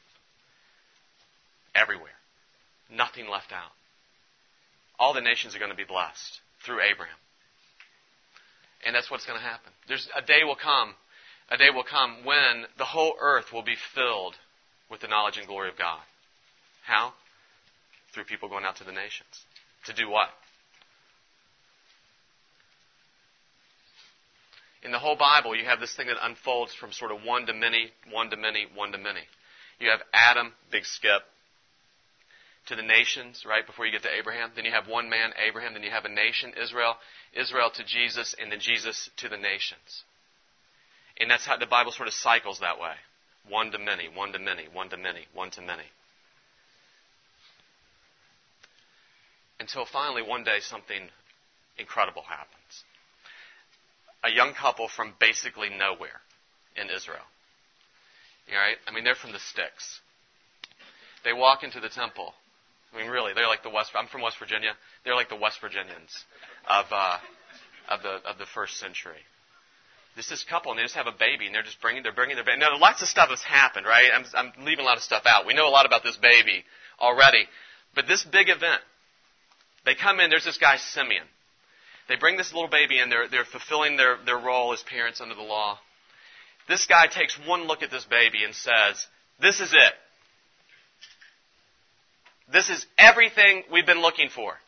Everywhere. 1.75 2.11
Nothing 2.91 3.29
left 3.29 3.53
out. 3.53 3.73
All 5.03 5.13
the 5.13 5.21
nations 5.21 5.57
are 5.57 5.59
going 5.59 5.73
to 5.73 5.77
be 5.77 5.83
blessed 5.83 6.41
through 6.65 6.79
Abraham. 6.81 7.19
And 8.87 8.95
that's 8.95 9.11
what's 9.11 9.27
going 9.27 9.39
to 9.39 9.45
happen. 9.45 9.73
There's 9.89 10.09
a 10.15 10.23
day 10.23 10.45
will 10.45 10.55
come 10.55 10.95
a 11.51 11.57
day 11.57 11.71
will 11.75 11.85
come 11.85 12.25
when 12.25 12.65
the 12.79 12.85
whole 12.85 13.15
earth 13.21 13.53
will 13.53 13.63
be 13.63 13.77
filled 13.95 14.35
with 14.89 15.01
the 15.01 15.09
knowledge 15.09 15.37
and 15.37 15.47
glory 15.47 15.69
of 15.69 15.77
God. 15.77 16.01
How? 16.85 17.13
Through 18.15 18.25
people 18.25 18.49
going 18.49 18.65
out 18.65 18.77
to 18.77 18.85
the 18.85 18.93
nations. 18.93 19.45
To 19.87 19.93
do 19.93 20.09
what? 20.09 20.29
In 24.83 24.93
the 24.93 24.99
whole 24.99 25.17
Bible, 25.17 25.55
you 25.55 25.65
have 25.65 25.81
this 25.81 25.95
thing 25.95 26.07
that 26.07 26.17
unfolds 26.23 26.75
from 26.75 26.93
sort 26.93 27.13
of 27.13 27.19
one 27.23 27.47
to 27.47 27.53
many, 27.53 27.91
one 28.11 28.31
to 28.31 28.37
many, 28.37 28.67
one 28.75 28.93
to 28.93 28.99
many. 28.99 29.21
You 29.79 29.91
have 29.91 30.01
Adam, 30.15 30.53
big 30.71 30.85
skip, 30.85 31.23
to 32.67 32.77
the 32.77 32.83
nations, 32.83 33.45
right, 33.47 33.67
before 33.67 33.87
you 33.87 33.93
get 33.93 34.03
to 34.03 34.15
Abraham. 34.15 34.51
Then 34.55 34.65
you 34.65 34.71
have 34.71 34.87
one 34.87 35.11
man, 35.11 35.33
Abraham. 35.45 35.75
Then 35.75 35.83
you 35.83 35.91
have 35.91 36.05
a 36.05 36.09
nation, 36.09 36.53
Israel. 36.61 36.95
Israel 37.33 37.71
to 37.75 37.85
Jesus, 37.85 38.35
and 38.41 38.53
then 38.53 38.61
Jesus 38.61 39.11
to 39.19 39.29
the 39.29 39.37
nations. 39.37 40.05
And 41.19 41.31
that's 41.31 41.45
how 41.45 41.57
the 41.57 41.67
Bible 41.67 41.93
sort 41.93 42.09
of 42.09 42.15
cycles 42.15 42.61
that 42.61 42.79
way. 42.79 42.95
one 43.49 43.73
to 43.73 43.79
many, 43.79 44.09
one 44.15 44.33
to 44.33 44.39
many, 44.39 44.67
one 44.73 44.89
to 44.91 44.97
many, 44.97 45.27
one 45.35 45.51
to 45.51 45.61
many. 45.61 45.83
Until 49.59 49.85
finally, 49.85 50.23
one 50.23 50.45
day, 50.45 50.59
something 50.61 51.09
incredible 51.79 52.23
happens. 52.23 52.85
A 54.25 54.31
young 54.31 54.55
couple 54.55 54.89
from 54.89 55.15
basically 55.19 55.69
nowhere 55.69 56.21
in 56.77 56.89
Israel. 56.91 57.27
All 58.51 58.59
right? 58.59 58.77
I 58.87 58.93
mean, 58.93 59.05
they're 59.05 59.15
from 59.15 59.33
the 59.33 59.39
sticks. 59.39 60.01
They 61.25 61.33
walk 61.33 61.63
into 61.63 61.81
the 61.81 61.89
temple. 61.89 62.35
I 62.93 62.99
mean, 62.99 63.11
really, 63.11 63.33
they're 63.35 63.47
like 63.47 63.63
the 63.63 63.71
West. 63.71 63.93
I'm 63.95 64.07
from 64.07 64.21
West 64.21 64.39
Virginia. 64.39 64.73
They're 65.05 65.15
like 65.15 65.29
the 65.29 65.37
West 65.37 65.61
Virginians 65.61 66.13
of 66.69 66.87
uh, 66.91 67.19
of 67.89 68.03
the 68.03 68.21
of 68.29 68.39
the 68.39 68.47
first 68.55 68.79
century. 68.79 69.21
This 70.15 70.29
this 70.29 70.45
couple, 70.45 70.73
and 70.73 70.79
they 70.79 70.83
just 70.83 70.95
have 70.95 71.07
a 71.07 71.17
baby, 71.19 71.47
and 71.47 71.55
they're 71.55 71.63
just 71.63 71.81
bringing 71.81 72.03
they're 72.03 72.13
bringing 72.13 72.37
their 72.37 72.45
baby. 72.45 72.59
Now, 72.59 72.77
lots 72.79 73.01
of 73.01 73.09
stuff 73.09 73.31
has 73.31 73.43
happened, 73.43 73.87
right? 73.87 74.11
I'm 74.15 74.25
I'm 74.35 74.65
leaving 74.65 74.85
a 74.85 74.89
lot 74.89 74.99
of 74.99 75.03
stuff 75.03 75.23
out. 75.27 75.47
We 75.47 75.55
know 75.55 75.67
a 75.67 75.73
lot 75.73 75.87
about 75.87 76.03
this 76.03 76.17
baby 76.17 76.65
already, 77.01 77.47
but 77.95 78.07
this 78.07 78.25
big 78.25 78.51
event, 78.51 78.83
they 79.87 79.95
come 79.95 80.21
in. 80.21 80.29
There's 80.29 80.45
this 80.45 80.59
guy 80.59 80.77
Simeon. 80.77 81.25
They 82.09 82.17
bring 82.17 82.37
this 82.37 82.53
little 82.53 82.69
baby 82.69 82.99
in. 82.99 83.09
They're 83.09 83.29
they're 83.29 83.47
fulfilling 83.47 83.97
their 83.97 84.19
their 84.27 84.39
role 84.39 84.75
as 84.75 84.83
parents 84.83 85.23
under 85.23 85.35
the 85.35 85.43
law. 85.43 85.79
This 86.69 86.87
guy 86.87 87.07
takes 87.07 87.39
one 87.47 87.65
look 87.67 87.83
at 87.83 87.91
this 87.91 88.05
baby 88.05 88.45
and 88.45 88.55
says, 88.55 89.07
"This 89.41 89.61
is 89.61 89.73
it. 89.73 89.95
This 92.53 92.71
is 92.71 92.87
everything 92.99 93.65
we've 93.71 93.87
been 93.87 94.03
looking 94.03 94.29
for." 94.29 94.59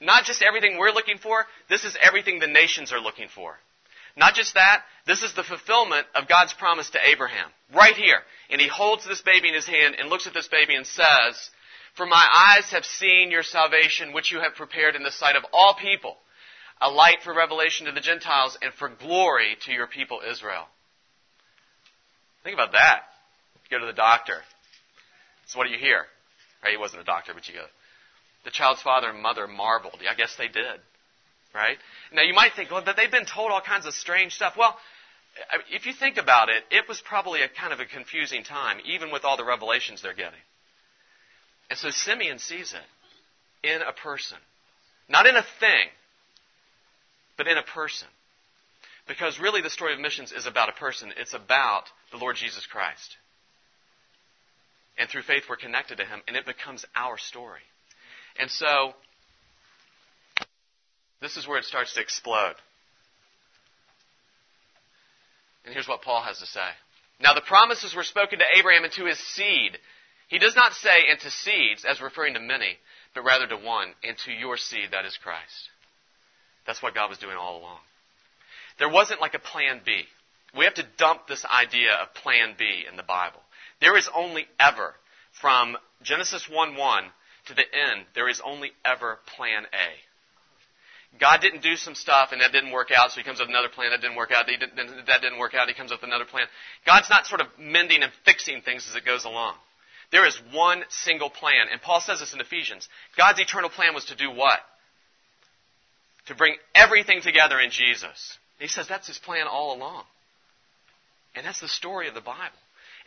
Not 0.00 0.24
just 0.24 0.42
everything 0.42 0.78
we're 0.78 0.92
looking 0.92 1.18
for, 1.18 1.46
this 1.68 1.84
is 1.84 1.96
everything 2.00 2.38
the 2.38 2.46
nations 2.46 2.92
are 2.92 3.00
looking 3.00 3.28
for. 3.28 3.58
Not 4.16 4.34
just 4.34 4.54
that, 4.54 4.82
this 5.06 5.22
is 5.22 5.32
the 5.34 5.44
fulfillment 5.44 6.06
of 6.14 6.28
God's 6.28 6.52
promise 6.52 6.90
to 6.90 7.08
Abraham. 7.08 7.50
Right 7.74 7.94
here. 7.94 8.20
And 8.50 8.60
he 8.60 8.68
holds 8.68 9.06
this 9.06 9.20
baby 9.20 9.48
in 9.48 9.54
his 9.54 9.66
hand 9.66 9.96
and 9.98 10.08
looks 10.08 10.26
at 10.26 10.34
this 10.34 10.48
baby 10.48 10.74
and 10.74 10.86
says, 10.86 11.50
For 11.94 12.06
my 12.06 12.26
eyes 12.32 12.70
have 12.70 12.84
seen 12.84 13.30
your 13.30 13.42
salvation, 13.42 14.12
which 14.12 14.32
you 14.32 14.40
have 14.40 14.54
prepared 14.54 14.96
in 14.96 15.02
the 15.02 15.10
sight 15.10 15.36
of 15.36 15.44
all 15.52 15.74
people, 15.74 16.16
a 16.80 16.90
light 16.90 17.18
for 17.22 17.34
revelation 17.34 17.86
to 17.86 17.92
the 17.92 18.00
Gentiles 18.00 18.58
and 18.60 18.72
for 18.74 18.88
glory 18.88 19.56
to 19.66 19.72
your 19.72 19.86
people 19.86 20.20
Israel. 20.28 20.66
Think 22.42 22.54
about 22.54 22.72
that. 22.72 23.02
Go 23.70 23.78
to 23.78 23.86
the 23.86 23.92
doctor. 23.92 24.42
So 25.46 25.58
what 25.58 25.66
do 25.66 25.72
you 25.72 25.78
hear? 25.78 26.06
Right? 26.62 26.72
He 26.72 26.76
wasn't 26.76 27.02
a 27.02 27.04
doctor, 27.04 27.32
but 27.34 27.48
you 27.48 27.54
go, 27.54 27.64
the 28.44 28.50
child's 28.50 28.82
father 28.82 29.08
and 29.08 29.22
mother 29.22 29.46
marveled. 29.46 30.00
I 30.08 30.14
guess 30.14 30.34
they 30.36 30.48
did. 30.48 30.80
Right? 31.54 31.78
Now 32.12 32.22
you 32.22 32.34
might 32.34 32.52
think, 32.54 32.70
well, 32.70 32.84
that 32.84 32.96
they've 32.96 33.10
been 33.10 33.26
told 33.26 33.50
all 33.50 33.60
kinds 33.60 33.86
of 33.86 33.94
strange 33.94 34.34
stuff. 34.34 34.54
Well, 34.56 34.76
if 35.70 35.86
you 35.86 35.92
think 35.92 36.16
about 36.16 36.48
it, 36.48 36.64
it 36.70 36.88
was 36.88 37.00
probably 37.00 37.42
a 37.42 37.48
kind 37.48 37.72
of 37.72 37.80
a 37.80 37.86
confusing 37.86 38.44
time, 38.44 38.78
even 38.84 39.10
with 39.10 39.24
all 39.24 39.36
the 39.36 39.44
revelations 39.44 40.02
they're 40.02 40.14
getting. 40.14 40.40
And 41.70 41.78
so 41.78 41.90
Simeon 41.90 42.38
sees 42.38 42.74
it 42.74 43.68
in 43.68 43.82
a 43.82 43.92
person. 43.92 44.38
Not 45.08 45.26
in 45.26 45.36
a 45.36 45.44
thing, 45.60 45.88
but 47.36 47.46
in 47.46 47.56
a 47.56 47.62
person. 47.62 48.08
Because 49.06 49.40
really 49.40 49.62
the 49.62 49.70
story 49.70 49.94
of 49.94 50.00
missions 50.00 50.32
is 50.32 50.46
about 50.46 50.68
a 50.68 50.72
person. 50.72 51.12
It's 51.16 51.34
about 51.34 51.84
the 52.12 52.18
Lord 52.18 52.36
Jesus 52.36 52.66
Christ. 52.66 53.16
And 54.98 55.08
through 55.08 55.22
faith 55.22 55.44
we're 55.48 55.56
connected 55.56 55.98
to 55.98 56.04
Him, 56.04 56.20
and 56.26 56.36
it 56.36 56.46
becomes 56.46 56.84
our 56.94 57.18
story. 57.18 57.60
And 58.38 58.50
so, 58.50 58.94
this 61.20 61.36
is 61.36 61.46
where 61.46 61.58
it 61.58 61.64
starts 61.64 61.94
to 61.94 62.00
explode. 62.00 62.54
And 65.64 65.74
here's 65.74 65.88
what 65.88 66.02
Paul 66.02 66.22
has 66.22 66.38
to 66.38 66.46
say. 66.46 66.68
Now, 67.20 67.34
the 67.34 67.40
promises 67.40 67.94
were 67.94 68.04
spoken 68.04 68.38
to 68.38 68.58
Abraham 68.58 68.84
and 68.84 68.92
to 68.94 69.04
his 69.06 69.18
seed. 69.18 69.78
He 70.28 70.38
does 70.38 70.54
not 70.54 70.72
say, 70.72 71.10
and 71.10 71.18
to 71.20 71.30
seeds, 71.30 71.84
as 71.84 72.00
referring 72.00 72.34
to 72.34 72.40
many, 72.40 72.78
but 73.14 73.24
rather 73.24 73.46
to 73.46 73.56
one, 73.56 73.88
and 74.04 74.16
to 74.24 74.32
your 74.32 74.56
seed, 74.56 74.90
that 74.92 75.04
is 75.04 75.18
Christ. 75.22 75.70
That's 76.66 76.82
what 76.82 76.94
God 76.94 77.08
was 77.10 77.18
doing 77.18 77.36
all 77.36 77.58
along. 77.58 77.78
There 78.78 78.88
wasn't 78.88 79.20
like 79.20 79.34
a 79.34 79.38
plan 79.38 79.80
B. 79.84 80.02
We 80.56 80.64
have 80.64 80.74
to 80.74 80.86
dump 80.96 81.26
this 81.26 81.44
idea 81.44 81.92
of 81.94 82.14
plan 82.14 82.54
B 82.58 82.84
in 82.88 82.96
the 82.96 83.02
Bible. 83.02 83.40
There 83.80 83.96
is 83.96 84.08
only 84.14 84.46
ever, 84.58 84.94
from 85.40 85.76
Genesis 86.02 86.48
1 86.50 86.76
1 86.76 87.04
to 87.46 87.54
the 87.54 87.62
end, 87.62 88.06
there 88.14 88.28
is 88.28 88.40
only 88.44 88.72
ever 88.84 89.18
plan 89.36 89.64
A. 89.72 91.18
God 91.18 91.40
didn't 91.40 91.62
do 91.62 91.76
some 91.76 91.94
stuff 91.94 92.30
and 92.32 92.40
that 92.40 92.52
didn't 92.52 92.72
work 92.72 92.90
out, 92.94 93.10
so 93.10 93.20
he 93.20 93.24
comes 93.24 93.40
up 93.40 93.46
with 93.46 93.54
another 93.54 93.72
plan 93.72 93.90
that 93.90 94.00
didn't 94.00 94.16
work 94.16 94.30
out, 94.30 94.46
that 94.46 95.20
didn't 95.22 95.38
work 95.38 95.54
out, 95.54 95.68
he 95.68 95.74
comes 95.74 95.90
up 95.90 96.00
with 96.00 96.08
another 96.08 96.26
plan. 96.26 96.46
God's 96.84 97.08
not 97.08 97.26
sort 97.26 97.40
of 97.40 97.46
mending 97.58 98.02
and 98.02 98.12
fixing 98.24 98.60
things 98.60 98.86
as 98.88 98.94
it 98.94 99.04
goes 99.04 99.24
along. 99.24 99.54
There 100.10 100.26
is 100.26 100.38
one 100.52 100.84
single 100.88 101.30
plan, 101.30 101.66
and 101.70 101.80
Paul 101.80 102.00
says 102.00 102.20
this 102.20 102.32
in 102.32 102.40
Ephesians. 102.40 102.88
God's 103.16 103.40
eternal 103.40 103.70
plan 103.70 103.94
was 103.94 104.06
to 104.06 104.16
do 104.16 104.30
what? 104.30 104.60
To 106.26 106.34
bring 106.34 106.56
everything 106.74 107.20
together 107.22 107.58
in 107.58 107.70
Jesus. 107.70 108.38
He 108.58 108.68
says 108.68 108.88
that's 108.88 109.06
his 109.06 109.18
plan 109.18 109.46
all 109.46 109.76
along. 109.76 110.04
And 111.34 111.46
that's 111.46 111.60
the 111.60 111.68
story 111.68 112.08
of 112.08 112.14
the 112.14 112.20
Bible. 112.20 112.56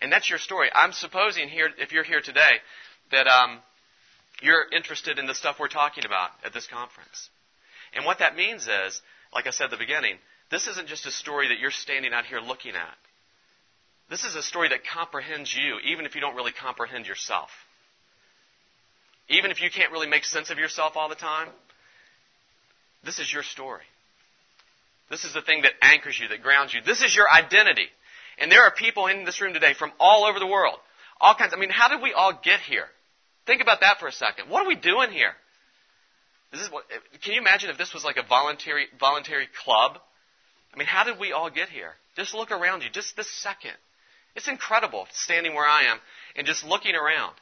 And 0.01 0.11
that's 0.11 0.29
your 0.29 0.39
story. 0.39 0.69
I'm 0.73 0.93
supposing 0.93 1.47
here, 1.47 1.69
if 1.77 1.91
you're 1.91 2.03
here 2.03 2.21
today, 2.21 2.57
that 3.11 3.27
um, 3.27 3.59
you're 4.41 4.65
interested 4.71 5.19
in 5.19 5.27
the 5.27 5.35
stuff 5.35 5.57
we're 5.59 5.67
talking 5.67 6.05
about 6.05 6.31
at 6.43 6.53
this 6.53 6.67
conference. 6.67 7.29
And 7.93 8.05
what 8.05 8.19
that 8.19 8.35
means 8.35 8.63
is, 8.63 9.01
like 9.33 9.47
I 9.47 9.51
said 9.51 9.65
at 9.65 9.71
the 9.71 9.77
beginning, 9.77 10.15
this 10.49 10.67
isn't 10.67 10.87
just 10.87 11.05
a 11.05 11.11
story 11.11 11.49
that 11.49 11.59
you're 11.59 11.71
standing 11.71 12.13
out 12.13 12.25
here 12.25 12.39
looking 12.39 12.75
at. 12.75 12.97
This 14.09 14.23
is 14.23 14.35
a 14.35 14.41
story 14.41 14.69
that 14.69 14.79
comprehends 14.93 15.55
you, 15.55 15.77
even 15.91 16.05
if 16.05 16.15
you 16.15 16.21
don't 16.21 16.35
really 16.35 16.51
comprehend 16.51 17.05
yourself. 17.05 17.49
Even 19.29 19.51
if 19.51 19.61
you 19.61 19.69
can't 19.69 19.91
really 19.91 20.07
make 20.07 20.25
sense 20.25 20.49
of 20.49 20.57
yourself 20.57 20.93
all 20.95 21.07
the 21.07 21.15
time, 21.15 21.47
this 23.05 23.19
is 23.19 23.31
your 23.31 23.43
story. 23.43 23.83
This 25.09 25.23
is 25.23 25.33
the 25.33 25.41
thing 25.41 25.61
that 25.61 25.71
anchors 25.81 26.19
you, 26.19 26.27
that 26.29 26.41
grounds 26.41 26.73
you. 26.73 26.81
This 26.85 27.01
is 27.01 27.15
your 27.15 27.29
identity. 27.29 27.87
And 28.41 28.51
there 28.51 28.63
are 28.63 28.71
people 28.71 29.05
in 29.05 29.23
this 29.23 29.39
room 29.39 29.53
today 29.53 29.75
from 29.77 29.91
all 29.99 30.25
over 30.25 30.39
the 30.39 30.47
world. 30.47 30.77
All 31.21 31.35
kinds. 31.35 31.53
I 31.55 31.59
mean, 31.59 31.69
how 31.69 31.89
did 31.89 32.01
we 32.01 32.11
all 32.11 32.33
get 32.43 32.59
here? 32.59 32.87
Think 33.45 33.61
about 33.61 33.81
that 33.81 33.99
for 33.99 34.07
a 34.07 34.11
second. 34.11 34.49
What 34.49 34.65
are 34.65 34.67
we 34.67 34.75
doing 34.75 35.11
here? 35.11 35.33
This 36.51 36.61
is 36.61 36.71
what, 36.71 36.83
can 37.23 37.33
you 37.33 37.39
imagine 37.39 37.69
if 37.69 37.77
this 37.77 37.93
was 37.93 38.03
like 38.03 38.17
a 38.17 38.27
voluntary, 38.27 38.87
voluntary 38.99 39.47
club? 39.63 39.99
I 40.73 40.77
mean, 40.77 40.87
how 40.87 41.03
did 41.03 41.19
we 41.19 41.31
all 41.31 41.49
get 41.49 41.69
here? 41.69 41.93
Just 42.17 42.33
look 42.33 42.51
around 42.51 42.81
you, 42.81 42.89
just 42.89 43.15
this 43.15 43.31
second. 43.41 43.73
It's 44.35 44.47
incredible 44.47 45.07
standing 45.13 45.53
where 45.53 45.67
I 45.67 45.83
am 45.83 45.99
and 46.35 46.47
just 46.47 46.65
looking 46.65 46.95
around 46.95 47.35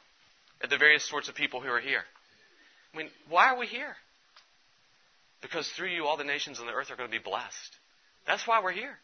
at 0.62 0.68
the 0.68 0.76
various 0.78 1.08
sorts 1.08 1.28
of 1.28 1.34
people 1.34 1.60
who 1.60 1.68
are 1.68 1.80
here. 1.80 2.02
I 2.92 2.98
mean, 2.98 3.08
why 3.28 3.48
are 3.48 3.58
we 3.58 3.66
here? 3.66 3.96
Because 5.40 5.66
through 5.68 5.88
you, 5.88 6.04
all 6.04 6.16
the 6.16 6.24
nations 6.24 6.60
on 6.60 6.66
the 6.66 6.72
earth 6.72 6.90
are 6.90 6.96
going 6.96 7.10
to 7.10 7.16
be 7.16 7.22
blessed. 7.22 7.76
That's 8.26 8.46
why 8.46 8.62
we're 8.62 8.72
here. 8.72 8.98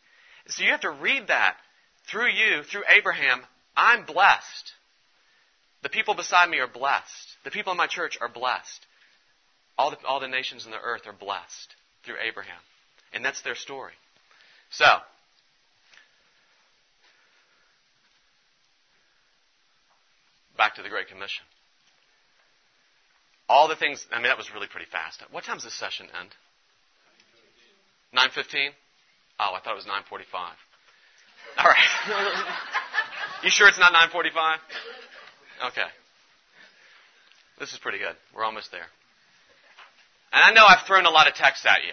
So 0.48 0.62
you 0.62 0.70
have 0.70 0.82
to 0.82 0.90
read 0.90 1.28
that 1.28 1.56
through 2.10 2.28
you, 2.28 2.62
through 2.62 2.84
Abraham, 2.88 3.42
I'm 3.76 4.04
blessed. 4.04 4.72
The 5.82 5.88
people 5.88 6.14
beside 6.14 6.48
me 6.48 6.58
are 6.58 6.68
blessed. 6.68 7.36
The 7.44 7.50
people 7.50 7.72
in 7.72 7.76
my 7.76 7.86
church 7.86 8.18
are 8.20 8.28
blessed. 8.28 8.86
All 9.78 9.90
the, 9.90 9.98
all 10.06 10.20
the 10.20 10.28
nations 10.28 10.64
in 10.64 10.70
the 10.70 10.80
earth 10.80 11.02
are 11.06 11.12
blessed 11.12 11.74
through 12.04 12.16
Abraham. 12.26 12.58
And 13.12 13.24
that's 13.24 13.42
their 13.42 13.54
story. 13.54 13.92
So, 14.70 14.84
back 20.56 20.74
to 20.76 20.82
the 20.82 20.88
Great 20.88 21.08
Commission. 21.08 21.44
All 23.48 23.68
the 23.68 23.76
things, 23.76 24.04
I 24.10 24.16
mean, 24.16 24.24
that 24.24 24.38
was 24.38 24.52
really 24.52 24.66
pretty 24.66 24.86
fast. 24.90 25.22
What 25.30 25.44
time 25.44 25.56
does 25.56 25.64
this 25.64 25.78
session 25.78 26.06
end? 26.18 26.30
9.15? 28.16 28.70
Oh, 29.38 29.52
I 29.54 29.60
thought 29.60 29.72
it 29.72 29.76
was 29.76 29.84
9.45. 29.84 30.22
All 31.58 31.64
right. 31.64 32.54
you 33.42 33.50
sure 33.50 33.68
it's 33.68 33.78
not 33.78 33.92
9.45? 33.92 34.56
Okay. 35.68 35.86
This 37.58 37.72
is 37.72 37.78
pretty 37.78 37.98
good. 37.98 38.14
We're 38.34 38.44
almost 38.44 38.70
there. 38.70 38.86
And 40.32 40.42
I 40.44 40.52
know 40.52 40.66
I've 40.66 40.86
thrown 40.86 41.06
a 41.06 41.10
lot 41.10 41.28
of 41.28 41.34
texts 41.34 41.64
at 41.66 41.84
you. 41.84 41.92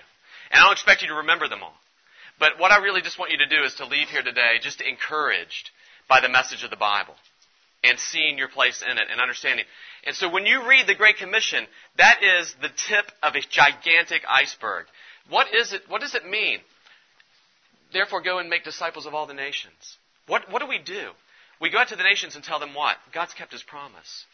And 0.52 0.60
I 0.60 0.64
don't 0.66 0.74
expect 0.74 1.02
you 1.02 1.08
to 1.10 1.16
remember 1.16 1.48
them 1.48 1.64
all. 1.64 1.76
But 2.40 2.60
what 2.60 2.72
I 2.72 2.78
really 2.78 3.02
just 3.02 3.18
want 3.18 3.32
you 3.32 3.38
to 3.38 3.48
do 3.48 3.64
is 3.64 3.76
to 3.76 3.86
leave 3.86 4.10
here 4.10 4.24
today 4.24 4.58
just 4.62 4.82
encouraged 4.82 5.70
by 6.10 6.20
the 6.20 6.30
message 6.30 6.64
of 6.64 6.70
the 6.70 6.76
Bible 6.76 7.16
and 7.84 8.00
seeing 8.00 8.38
your 8.38 8.48
place 8.48 8.84
in 8.84 8.98
it 8.98 9.08
and 9.12 9.22
understanding. 9.22 9.66
And 10.06 10.16
so 10.16 10.30
when 10.30 10.46
you 10.46 10.68
read 10.68 10.88
the 10.88 10.96
Great 10.96 11.18
Commission, 11.18 11.66
that 11.98 12.20
is 12.22 12.54
the 12.62 12.70
tip 12.70 13.06
of 13.22 13.36
a 13.36 13.42
gigantic 13.42 14.24
iceberg. 14.28 14.86
What 15.30 15.54
is 15.54 15.74
it? 15.74 15.84
What 15.88 16.02
does 16.02 16.16
it 16.16 16.28
mean? 16.28 16.60
Therefore, 17.94 18.22
go 18.22 18.40
and 18.40 18.50
make 18.50 18.64
disciples 18.64 19.06
of 19.06 19.14
all 19.14 19.28
the 19.28 19.34
nations. 19.34 19.98
What, 20.28 20.52
what 20.52 20.62
do 20.62 20.68
we 20.68 20.80
do? 20.80 21.10
We 21.62 21.70
go 21.70 21.78
out 21.78 21.90
to 21.90 21.96
the 21.96 22.04
nations 22.04 22.36
and 22.36 22.44
tell 22.44 22.60
them 22.60 22.74
what? 22.74 22.98
God's 23.14 23.34
kept 23.34 23.52
his 23.52 23.64
promise. 23.64 24.26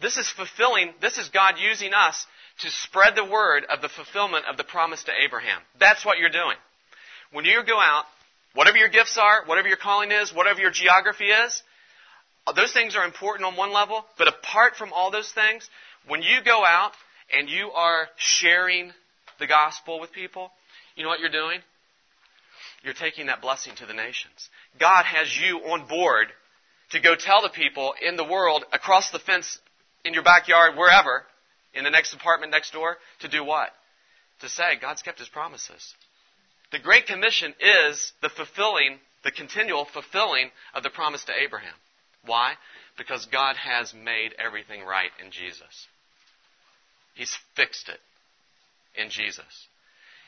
This 0.00 0.16
is 0.16 0.28
fulfilling, 0.28 0.92
this 1.00 1.18
is 1.18 1.28
God 1.28 1.54
using 1.58 1.92
us 1.92 2.26
to 2.60 2.70
spread 2.70 3.14
the 3.14 3.24
word 3.24 3.64
of 3.70 3.80
the 3.80 3.88
fulfillment 3.88 4.46
of 4.50 4.56
the 4.56 4.64
promise 4.64 5.04
to 5.04 5.12
Abraham. 5.24 5.60
That's 5.78 6.04
what 6.04 6.18
you're 6.18 6.30
doing. 6.30 6.56
When 7.32 7.44
you 7.44 7.62
go 7.66 7.78
out 7.78 8.04
Whatever 8.54 8.78
your 8.78 8.88
gifts 8.88 9.18
are, 9.18 9.44
whatever 9.46 9.68
your 9.68 9.76
calling 9.76 10.12
is, 10.12 10.32
whatever 10.32 10.60
your 10.60 10.70
geography 10.70 11.26
is, 11.26 11.62
those 12.54 12.72
things 12.72 12.94
are 12.94 13.04
important 13.04 13.46
on 13.46 13.56
one 13.56 13.72
level, 13.72 14.04
but 14.16 14.28
apart 14.28 14.76
from 14.76 14.92
all 14.92 15.10
those 15.10 15.30
things, 15.32 15.68
when 16.06 16.22
you 16.22 16.38
go 16.44 16.64
out 16.64 16.92
and 17.32 17.48
you 17.48 17.70
are 17.72 18.08
sharing 18.16 18.92
the 19.40 19.48
gospel 19.48 19.98
with 19.98 20.12
people, 20.12 20.52
you 20.94 21.02
know 21.02 21.08
what 21.08 21.18
you're 21.18 21.30
doing? 21.30 21.60
You're 22.84 22.94
taking 22.94 23.26
that 23.26 23.40
blessing 23.40 23.74
to 23.76 23.86
the 23.86 23.94
nations. 23.94 24.48
God 24.78 25.04
has 25.06 25.34
you 25.34 25.58
on 25.58 25.88
board 25.88 26.28
to 26.90 27.00
go 27.00 27.16
tell 27.16 27.40
the 27.42 27.48
people 27.48 27.94
in 28.06 28.16
the 28.16 28.24
world, 28.24 28.64
across 28.72 29.10
the 29.10 29.18
fence, 29.18 29.58
in 30.04 30.12
your 30.12 30.22
backyard, 30.22 30.76
wherever, 30.76 31.24
in 31.72 31.82
the 31.82 31.90
next 31.90 32.12
apartment 32.12 32.52
next 32.52 32.72
door, 32.72 32.98
to 33.20 33.28
do 33.28 33.42
what? 33.42 33.70
To 34.40 34.50
say, 34.50 34.76
God's 34.80 35.00
kept 35.00 35.18
his 35.18 35.30
promises. 35.30 35.94
The 36.72 36.78
Great 36.78 37.06
Commission 37.06 37.54
is 37.58 38.12
the 38.20 38.28
fulfilling, 38.28 38.98
the 39.24 39.30
continual 39.30 39.86
fulfilling 39.86 40.50
of 40.74 40.82
the 40.82 40.90
promise 40.90 41.24
to 41.24 41.32
Abraham. 41.32 41.74
Why? 42.26 42.54
Because 42.98 43.26
God 43.26 43.56
has 43.56 43.94
made 43.94 44.34
everything 44.38 44.84
right 44.84 45.10
in 45.24 45.30
Jesus. 45.30 45.86
He's 47.14 47.36
fixed 47.56 47.88
it 47.88 48.00
in 48.94 49.08
Jesus. 49.08 49.68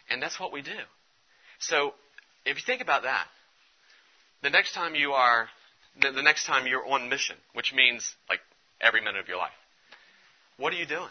And 0.08 0.22
that's 0.22 0.40
what 0.40 0.52
we 0.52 0.62
do. 0.62 0.78
So, 1.58 1.94
if 2.46 2.56
you 2.56 2.62
think 2.64 2.80
about 2.80 3.02
that, 3.02 3.26
the 4.42 4.50
next 4.50 4.72
time 4.72 4.94
you 4.94 5.12
are, 5.12 5.48
the, 6.00 6.12
the 6.12 6.22
next 6.22 6.46
time 6.46 6.66
you're 6.66 6.86
on 6.86 7.08
mission, 7.08 7.36
which 7.54 7.74
means 7.74 8.14
like 8.28 8.40
every 8.80 9.00
minute 9.00 9.20
of 9.20 9.28
your 9.28 9.38
life, 9.38 9.50
what 10.56 10.72
are 10.72 10.76
you 10.76 10.86
doing? 10.86 11.10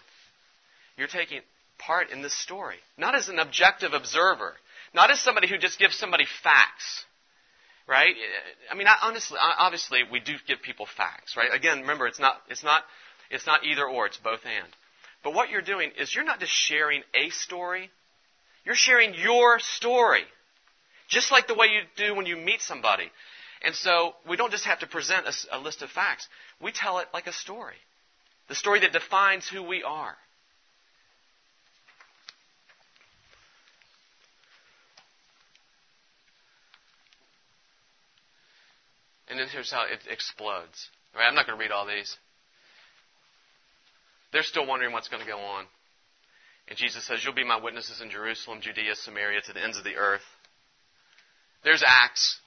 You're 0.97 1.07
taking 1.07 1.41
part 1.77 2.09
in 2.09 2.21
this 2.21 2.33
story. 2.33 2.77
Not 2.97 3.15
as 3.15 3.27
an 3.27 3.39
objective 3.39 3.93
observer, 3.93 4.53
not 4.93 5.11
as 5.11 5.19
somebody 5.19 5.47
who 5.47 5.57
just 5.57 5.77
gives 5.77 5.97
somebody 5.97 6.25
facts, 6.41 7.05
right? 7.87 8.15
I 8.71 8.75
mean, 8.75 8.87
honestly, 9.01 9.37
obviously, 9.39 9.99
we 10.09 10.19
do 10.19 10.33
give 10.47 10.61
people 10.61 10.87
facts, 10.97 11.35
right? 11.35 11.49
Again, 11.53 11.81
remember, 11.81 12.07
it's 12.07 12.19
not, 12.19 12.37
it's 12.49 12.63
not, 12.63 12.83
it's 13.29 13.45
not 13.45 13.63
either 13.65 13.85
or, 13.85 14.05
it's 14.05 14.17
both 14.17 14.41
and. 14.45 14.67
But 15.23 15.33
what 15.33 15.49
you're 15.49 15.61
doing 15.61 15.91
is 15.99 16.15
you're 16.15 16.23
not 16.23 16.39
just 16.39 16.51
sharing 16.51 17.01
a 17.13 17.29
story, 17.31 17.89
you're 18.63 18.75
sharing 18.75 19.13
your 19.15 19.59
story. 19.59 20.23
Just 21.07 21.31
like 21.31 21.47
the 21.47 21.55
way 21.55 21.67
you 21.67 21.81
do 21.95 22.15
when 22.15 22.25
you 22.25 22.35
meet 22.35 22.61
somebody. 22.61 23.11
And 23.63 23.73
so 23.75 24.13
we 24.27 24.37
don't 24.37 24.51
just 24.51 24.65
have 24.65 24.79
to 24.79 24.87
present 24.87 25.25
a, 25.25 25.57
a 25.57 25.59
list 25.59 25.81
of 25.81 25.89
facts. 25.89 26.27
We 26.61 26.71
tell 26.71 26.99
it 26.99 27.07
like 27.13 27.27
a 27.27 27.33
story. 27.33 27.75
The 28.47 28.55
story 28.55 28.81
that 28.81 28.91
defines 28.91 29.47
who 29.47 29.63
we 29.63 29.83
are. 29.83 30.15
And 39.27 39.39
then 39.39 39.47
here's 39.47 39.71
how 39.71 39.83
it 39.83 39.99
explodes. 40.09 40.89
Right? 41.15 41.27
I'm 41.27 41.35
not 41.35 41.47
going 41.47 41.57
to 41.57 41.61
read 41.61 41.71
all 41.71 41.87
these. 41.87 42.15
They're 44.31 44.43
still 44.43 44.67
wondering 44.67 44.93
what's 44.93 45.07
going 45.07 45.23
to 45.23 45.29
go 45.29 45.39
on. 45.39 45.65
And 46.67 46.77
Jesus 46.77 47.05
says, 47.05 47.23
You'll 47.23 47.33
be 47.33 47.43
my 47.43 47.59
witnesses 47.61 48.01
in 48.01 48.09
Jerusalem, 48.09 48.59
Judea, 48.61 48.95
Samaria, 48.95 49.41
to 49.41 49.53
the 49.53 49.63
ends 49.63 49.77
of 49.77 49.83
the 49.83 49.95
earth. 49.95 50.21
There's 51.65 51.83
Acts, 51.85 52.39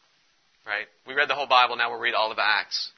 right? 0.65 0.87
We 1.07 1.13
read 1.13 1.29
the 1.29 1.35
whole 1.35 1.49
Bible, 1.49 1.77
now 1.77 1.91
we'll 1.91 1.99
read 1.99 2.15
all 2.15 2.31
of 2.31 2.39
Acts. 2.39 2.93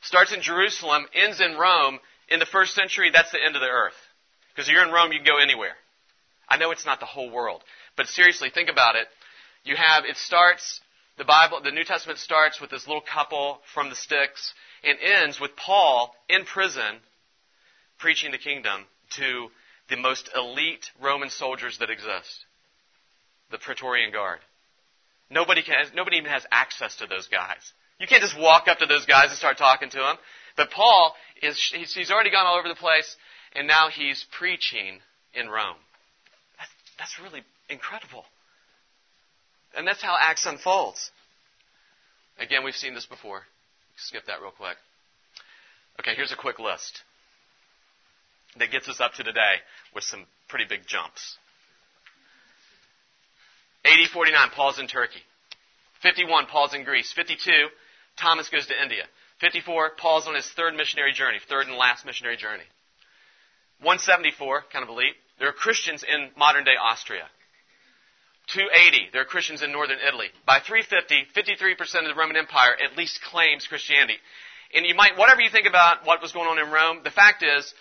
Starts 0.00 0.32
in 0.32 0.40
Jerusalem, 0.40 1.04
ends 1.14 1.40
in 1.40 1.56
Rome. 1.56 2.00
In 2.28 2.40
the 2.40 2.46
first 2.46 2.74
century, 2.74 3.10
that's 3.12 3.30
the 3.30 3.44
end 3.44 3.54
of 3.54 3.60
the 3.60 3.68
earth. 3.68 3.94
Because 4.54 4.70
you're 4.70 4.82
in 4.82 4.90
Rome, 4.90 5.12
you 5.12 5.18
can 5.18 5.26
go 5.26 5.38
anywhere. 5.38 5.76
I 6.48 6.56
know 6.56 6.70
it's 6.70 6.86
not 6.86 6.98
the 6.98 7.06
whole 7.06 7.30
world, 7.30 7.62
but 7.94 8.08
seriously, 8.08 8.48
think 8.48 8.70
about 8.70 8.96
it. 8.96 9.06
You 9.64 9.76
have, 9.76 10.04
it 10.06 10.16
starts, 10.16 10.80
the 11.18 11.24
Bible, 11.24 11.60
the 11.62 11.70
New 11.70 11.84
Testament 11.84 12.18
starts 12.18 12.58
with 12.58 12.70
this 12.70 12.86
little 12.86 13.02
couple 13.02 13.58
from 13.74 13.90
the 13.90 13.96
sticks 13.96 14.54
and 14.82 14.96
ends 14.98 15.38
with 15.38 15.56
Paul 15.56 16.14
in 16.28 16.46
prison 16.46 17.00
preaching 17.98 18.30
the 18.30 18.38
kingdom 18.38 18.86
to 19.16 19.48
the 19.90 19.96
most 19.96 20.30
elite 20.34 20.90
Roman 21.02 21.28
soldiers 21.28 21.78
that 21.78 21.90
exist 21.90 22.46
the 23.50 23.58
Praetorian 23.58 24.10
Guard. 24.10 24.40
Nobody, 25.30 25.62
can, 25.62 25.74
nobody 25.94 26.18
even 26.18 26.30
has 26.30 26.44
access 26.50 26.96
to 26.96 27.06
those 27.06 27.28
guys. 27.28 27.72
You 27.98 28.06
can't 28.06 28.22
just 28.22 28.38
walk 28.38 28.68
up 28.68 28.78
to 28.78 28.86
those 28.86 29.06
guys 29.06 29.30
and 29.30 29.38
start 29.38 29.58
talking 29.58 29.90
to 29.90 29.98
them. 29.98 30.16
But 30.56 30.70
Paul 30.70 31.14
is, 31.42 31.58
he's, 31.74 32.10
already 32.10 32.30
gone 32.30 32.46
all 32.46 32.58
over 32.58 32.68
the 32.68 32.74
place, 32.74 33.16
and 33.54 33.66
now 33.66 33.88
he's 33.88 34.24
preaching 34.38 35.00
in 35.34 35.48
Rome. 35.48 35.76
That's, 36.58 36.70
that's 36.98 37.18
really 37.22 37.42
incredible. 37.68 38.24
And 39.76 39.86
that's 39.86 40.02
how 40.02 40.16
Acts 40.18 40.46
unfolds. 40.46 41.10
Again, 42.38 42.64
we've 42.64 42.74
seen 42.74 42.94
this 42.94 43.06
before. 43.06 43.42
Skip 43.96 44.26
that 44.26 44.40
real 44.40 44.52
quick. 44.52 44.76
Okay, 46.00 46.14
here's 46.14 46.32
a 46.32 46.36
quick 46.36 46.58
list 46.58 47.02
that 48.58 48.70
gets 48.70 48.88
us 48.88 49.00
up 49.00 49.14
to 49.14 49.24
today 49.24 49.56
with 49.94 50.04
some 50.04 50.26
pretty 50.48 50.66
big 50.68 50.80
jumps. 50.86 51.36
AD 53.86 54.10
49, 54.12 54.50
Paul's 54.54 54.78
in 54.78 54.88
Turkey. 54.88 55.22
51, 56.02 56.46
Paul's 56.46 56.74
in 56.74 56.84
Greece. 56.84 57.12
52, 57.12 57.68
Thomas 58.20 58.48
goes 58.48 58.66
to 58.66 58.82
India. 58.82 59.04
54, 59.40 59.92
Paul's 59.98 60.26
on 60.26 60.34
his 60.34 60.48
third 60.56 60.74
missionary 60.74 61.12
journey, 61.12 61.38
third 61.48 61.66
and 61.66 61.76
last 61.76 62.04
missionary 62.04 62.36
journey. 62.36 62.64
174, 63.80 64.64
kind 64.72 64.82
of 64.82 64.88
elite, 64.88 65.14
there 65.38 65.48
are 65.48 65.52
Christians 65.52 66.02
in 66.02 66.30
modern 66.36 66.64
day 66.64 66.76
Austria. 66.80 67.28
280, 68.54 69.10
there 69.12 69.22
are 69.22 69.26
Christians 69.26 69.62
in 69.62 69.72
northern 69.72 69.98
Italy. 70.06 70.28
By 70.46 70.60
350, 70.60 71.26
53% 71.34 72.08
of 72.08 72.14
the 72.14 72.18
Roman 72.18 72.36
Empire 72.36 72.76
at 72.78 72.96
least 72.96 73.20
claims 73.22 73.66
Christianity. 73.66 74.16
And 74.74 74.86
you 74.86 74.94
might, 74.94 75.18
whatever 75.18 75.40
you 75.42 75.50
think 75.50 75.66
about 75.66 76.06
what 76.06 76.22
was 76.22 76.32
going 76.32 76.48
on 76.48 76.58
in 76.58 76.70
Rome, 76.70 77.00
the 77.04 77.10
fact 77.10 77.42
is, 77.42 77.74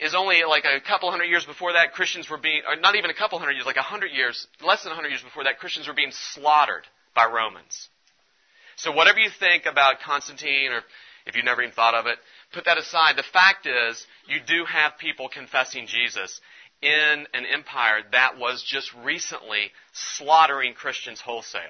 is 0.00 0.14
only 0.14 0.42
like 0.48 0.64
a 0.64 0.80
couple 0.80 1.10
hundred 1.10 1.26
years 1.26 1.44
before 1.44 1.74
that, 1.74 1.92
Christians 1.92 2.28
were 2.30 2.38
being, 2.38 2.62
or 2.66 2.76
not 2.76 2.94
even 2.94 3.10
a 3.10 3.14
couple 3.14 3.38
hundred 3.38 3.52
years, 3.52 3.66
like 3.66 3.76
a 3.76 3.82
hundred 3.82 4.12
years, 4.12 4.46
less 4.62 4.82
than 4.82 4.92
a 4.92 4.94
hundred 4.94 5.08
years 5.08 5.22
before 5.22 5.44
that, 5.44 5.58
Christians 5.58 5.88
were 5.88 5.94
being 5.94 6.12
slaughtered 6.12 6.84
by 7.14 7.26
Romans. 7.26 7.88
So 8.76 8.92
whatever 8.92 9.18
you 9.18 9.28
think 9.38 9.66
about 9.66 10.00
Constantine, 10.00 10.72
or 10.72 10.80
if 11.26 11.36
you've 11.36 11.44
never 11.44 11.62
even 11.62 11.74
thought 11.74 11.94
of 11.94 12.06
it, 12.06 12.18
put 12.52 12.64
that 12.64 12.78
aside. 12.78 13.16
The 13.16 13.22
fact 13.22 13.66
is, 13.66 14.06
you 14.26 14.38
do 14.46 14.64
have 14.64 14.98
people 14.98 15.28
confessing 15.28 15.86
Jesus 15.86 16.40
in 16.80 17.26
an 17.34 17.44
empire 17.52 18.00
that 18.12 18.38
was 18.38 18.64
just 18.66 18.90
recently 19.04 19.70
slaughtering 19.92 20.72
Christians 20.72 21.20
wholesale. 21.20 21.60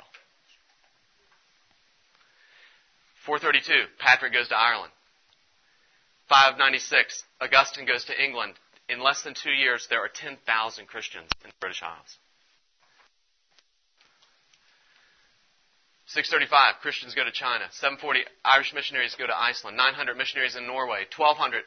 432, 3.26 3.86
Patrick 3.98 4.32
goes 4.32 4.48
to 4.48 4.56
Ireland. 4.56 4.92
596, 6.30 7.24
Augustine 7.40 7.86
goes 7.86 8.04
to 8.04 8.14
England. 8.14 8.54
In 8.88 9.02
less 9.02 9.22
than 9.22 9.34
two 9.34 9.50
years, 9.50 9.88
there 9.90 9.98
are 9.98 10.08
10,000 10.08 10.38
Christians 10.86 11.28
in 11.42 11.50
the 11.50 11.58
British 11.58 11.82
Isles. 11.82 12.18
635, 16.06 16.82
Christians 16.82 17.14
go 17.14 17.24
to 17.24 17.30
China. 17.34 17.66
740, 17.70 18.20
Irish 18.44 18.72
missionaries 18.74 19.16
go 19.18 19.26
to 19.26 19.36
Iceland. 19.36 19.76
900 19.76 20.16
missionaries 20.16 20.54
in 20.54 20.66
Norway. 20.66 21.06
1200, 21.10 21.62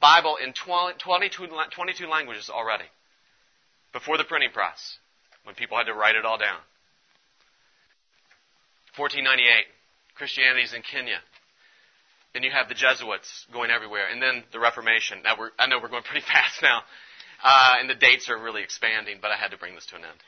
Bible 0.00 0.36
in 0.42 0.52
22, 0.52 1.46
22 1.74 2.06
languages 2.06 2.50
already. 2.50 2.90
Before 3.92 4.18
the 4.18 4.24
printing 4.24 4.50
press, 4.50 4.98
when 5.44 5.54
people 5.54 5.78
had 5.78 5.86
to 5.86 5.94
write 5.94 6.14
it 6.14 6.24
all 6.24 6.38
down. 6.38 6.58
1498, 8.98 9.66
Christianity's 10.14 10.74
in 10.74 10.82
Kenya. 10.82 11.18
Then 12.38 12.44
you 12.44 12.52
have 12.52 12.68
the 12.68 12.76
Jesuits 12.76 13.46
going 13.52 13.72
everywhere, 13.72 14.06
and 14.06 14.22
then 14.22 14.44
the 14.52 14.60
Reformation. 14.60 15.22
Now 15.24 15.34
I 15.58 15.66
know 15.66 15.80
we're 15.82 15.88
going 15.88 16.04
pretty 16.04 16.24
fast 16.32 16.62
now, 16.62 16.82
uh, 17.42 17.74
and 17.80 17.90
the 17.90 17.96
dates 17.96 18.30
are 18.30 18.38
really 18.38 18.62
expanding, 18.62 19.18
but 19.20 19.32
I 19.32 19.36
had 19.36 19.50
to 19.50 19.56
bring 19.56 19.74
this 19.74 19.86
to 19.86 19.96
an 19.96 20.02
end. 20.04 20.20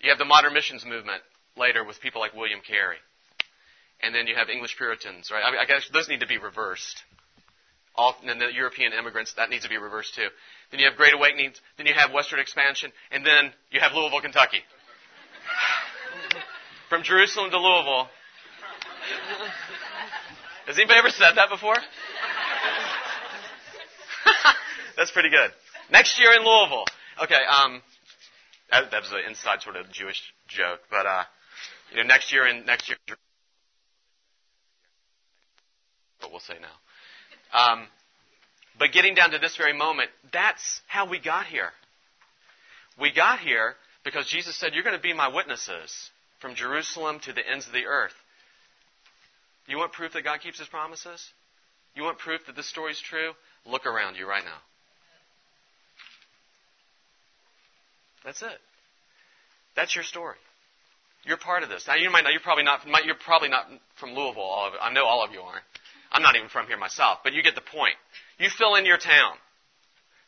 You 0.00 0.10
have 0.10 0.18
the 0.18 0.24
modern 0.24 0.54
missions 0.54 0.84
movement 0.84 1.20
later 1.56 1.82
with 1.82 2.00
people 2.00 2.20
like 2.20 2.32
William 2.32 2.60
Carey, 2.60 2.98
and 4.04 4.14
then 4.14 4.28
you 4.28 4.36
have 4.36 4.48
English 4.48 4.76
Puritans, 4.76 5.32
right? 5.32 5.42
I, 5.42 5.62
I 5.62 5.64
guess 5.64 5.82
those 5.92 6.08
need 6.08 6.20
to 6.20 6.28
be 6.28 6.38
reversed. 6.38 7.02
All, 7.96 8.14
and 8.24 8.40
the 8.40 8.54
European 8.54 8.92
immigrants, 8.92 9.34
that 9.34 9.50
needs 9.50 9.64
to 9.64 9.68
be 9.68 9.78
reversed 9.78 10.14
too. 10.14 10.28
Then 10.70 10.78
you 10.78 10.86
have 10.86 10.96
Great 10.96 11.14
Awakenings, 11.14 11.60
then 11.76 11.86
you 11.86 11.94
have 11.94 12.12
Western 12.12 12.38
Expansion, 12.38 12.92
and 13.10 13.26
then 13.26 13.52
you 13.72 13.80
have 13.80 13.94
Louisville, 13.94 14.20
Kentucky. 14.20 14.62
From 16.88 17.02
Jerusalem 17.02 17.50
to 17.50 17.58
Louisville, 17.58 18.08
has 20.66 20.78
anybody 20.78 20.98
ever 20.98 21.10
said 21.10 21.34
that 21.36 21.50
before? 21.50 21.76
That's 24.96 25.10
pretty 25.10 25.30
good. 25.30 25.50
Next 25.90 26.18
year 26.18 26.32
in 26.32 26.44
Louisville. 26.44 26.84
Okay, 27.22 27.40
um, 27.48 27.82
that, 28.70 28.90
that 28.90 29.02
was 29.02 29.12
an 29.12 29.20
inside 29.28 29.62
sort 29.62 29.76
of 29.76 29.90
Jewish 29.90 30.20
joke, 30.48 30.80
but 30.90 31.06
uh, 31.06 31.24
you 31.90 31.98
know, 31.98 32.02
next 32.04 32.32
year 32.32 32.46
in 32.46 32.64
next 32.64 32.88
year, 32.88 32.96
what 36.20 36.30
we'll 36.30 36.40
say 36.40 36.54
now. 36.60 37.72
Um, 37.72 37.86
but 38.78 38.92
getting 38.92 39.14
down 39.14 39.30
to 39.30 39.38
this 39.38 39.56
very 39.56 39.72
moment, 39.72 40.10
that's 40.32 40.80
how 40.86 41.08
we 41.08 41.20
got 41.20 41.46
here. 41.46 41.70
We 43.00 43.12
got 43.12 43.38
here 43.38 43.74
because 44.04 44.26
Jesus 44.26 44.56
said, 44.56 44.74
"You're 44.74 44.82
going 44.82 44.96
to 44.96 45.02
be 45.02 45.12
my 45.12 45.28
witnesses 45.28 46.10
from 46.40 46.54
Jerusalem 46.54 47.20
to 47.20 47.32
the 47.32 47.48
ends 47.48 47.66
of 47.66 47.72
the 47.72 47.86
earth. 47.86 48.14
You 49.66 49.78
want 49.78 49.92
proof 49.92 50.12
that 50.12 50.22
God 50.24 50.40
keeps 50.40 50.58
his 50.58 50.68
promises? 50.68 51.32
You 51.94 52.02
want 52.02 52.18
proof 52.18 52.42
that 52.46 52.56
this 52.56 52.68
story 52.68 52.92
is 52.92 53.00
true? 53.00 53.32
Look 53.66 53.86
around 53.86 54.16
you 54.16 54.28
right 54.28 54.44
now. 54.44 54.58
That's 58.24 58.42
it. 58.42 58.58
That's 59.76 59.94
your 59.94 60.04
story. 60.04 60.36
You're 61.24 61.38
part 61.38 61.62
of 61.62 61.68
this. 61.68 61.86
Now 61.86 61.94
you 61.94 62.10
might 62.10 62.24
not. 62.24 62.32
You're 62.32 62.42
probably 62.42 62.64
not. 62.64 62.80
You're 63.04 63.14
probably 63.14 63.48
not 63.48 63.66
from 63.98 64.10
Louisville. 64.10 64.42
All 64.42 64.68
of. 64.68 64.74
I 64.80 64.92
know 64.92 65.04
all 65.04 65.24
of 65.24 65.32
you 65.32 65.40
aren't. 65.40 65.64
I'm 66.12 66.22
not 66.22 66.36
even 66.36 66.48
from 66.48 66.66
here 66.66 66.76
myself, 66.76 67.18
but 67.24 67.32
you 67.32 67.42
get 67.42 67.54
the 67.54 67.60
point. 67.60 67.94
You 68.38 68.48
fill 68.50 68.74
in 68.76 68.86
your 68.86 68.98
town 68.98 69.34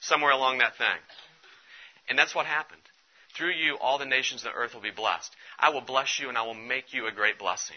somewhere 0.00 0.32
along 0.32 0.58
that 0.58 0.76
thing, 0.76 0.98
and 2.08 2.18
that's 2.18 2.34
what 2.34 2.46
happened. 2.46 2.80
Through 3.36 3.52
you, 3.52 3.76
all 3.80 3.98
the 3.98 4.06
nations 4.06 4.44
of 4.44 4.52
the 4.52 4.58
earth 4.58 4.74
will 4.74 4.80
be 4.80 4.90
blessed. 4.90 5.30
I 5.58 5.70
will 5.70 5.82
bless 5.82 6.18
you, 6.18 6.28
and 6.28 6.38
I 6.38 6.42
will 6.42 6.54
make 6.54 6.94
you 6.94 7.06
a 7.06 7.12
great 7.12 7.38
blessing. 7.38 7.76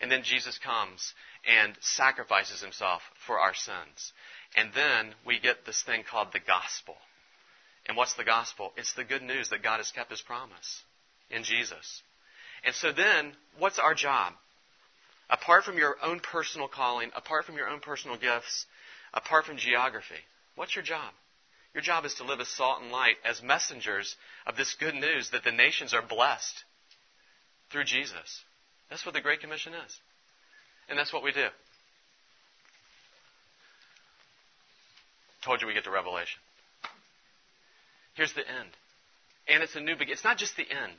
And 0.00 0.10
then 0.10 0.22
Jesus 0.22 0.58
comes 0.58 1.14
and 1.46 1.74
sacrifices 1.80 2.60
himself 2.60 3.02
for 3.26 3.38
our 3.38 3.54
sins. 3.54 4.12
And 4.56 4.70
then 4.74 5.14
we 5.26 5.38
get 5.40 5.64
this 5.64 5.82
thing 5.82 6.02
called 6.08 6.28
the 6.32 6.40
gospel. 6.40 6.96
And 7.86 7.96
what's 7.96 8.14
the 8.14 8.24
gospel? 8.24 8.72
It's 8.76 8.94
the 8.94 9.04
good 9.04 9.22
news 9.22 9.50
that 9.50 9.62
God 9.62 9.78
has 9.78 9.90
kept 9.92 10.10
his 10.10 10.20
promise 10.20 10.82
in 11.30 11.44
Jesus. 11.44 12.02
And 12.64 12.74
so 12.74 12.92
then, 12.92 13.32
what's 13.58 13.78
our 13.78 13.94
job? 13.94 14.32
Apart 15.30 15.64
from 15.64 15.78
your 15.78 15.96
own 16.02 16.20
personal 16.20 16.68
calling, 16.68 17.10
apart 17.14 17.44
from 17.44 17.56
your 17.56 17.68
own 17.68 17.80
personal 17.80 18.16
gifts, 18.16 18.66
apart 19.14 19.44
from 19.44 19.56
geography, 19.56 20.22
what's 20.56 20.74
your 20.74 20.84
job? 20.84 21.12
Your 21.74 21.82
job 21.82 22.04
is 22.04 22.14
to 22.14 22.24
live 22.24 22.40
as 22.40 22.48
salt 22.48 22.80
and 22.80 22.90
light, 22.90 23.16
as 23.24 23.42
messengers 23.42 24.16
of 24.46 24.56
this 24.56 24.74
good 24.80 24.94
news 24.94 25.30
that 25.30 25.44
the 25.44 25.52
nations 25.52 25.94
are 25.94 26.02
blessed 26.02 26.64
through 27.70 27.84
Jesus. 27.84 28.42
That's 28.90 29.04
what 29.04 29.14
the 29.14 29.20
Great 29.20 29.40
Commission 29.40 29.72
is. 29.74 29.98
And 30.88 30.98
that's 30.98 31.12
what 31.12 31.22
we 31.22 31.32
do. 31.32 31.46
Told 35.44 35.60
you 35.60 35.66
we 35.66 35.74
get 35.74 35.84
to 35.84 35.90
Revelation. 35.90 36.40
Here's 38.14 38.32
the 38.32 38.40
end. 38.40 38.68
And 39.48 39.62
it's 39.62 39.76
a 39.76 39.80
new 39.80 39.94
beginning. 39.94 40.14
It's 40.14 40.24
not 40.24 40.38
just 40.38 40.56
the 40.56 40.68
end. 40.68 40.94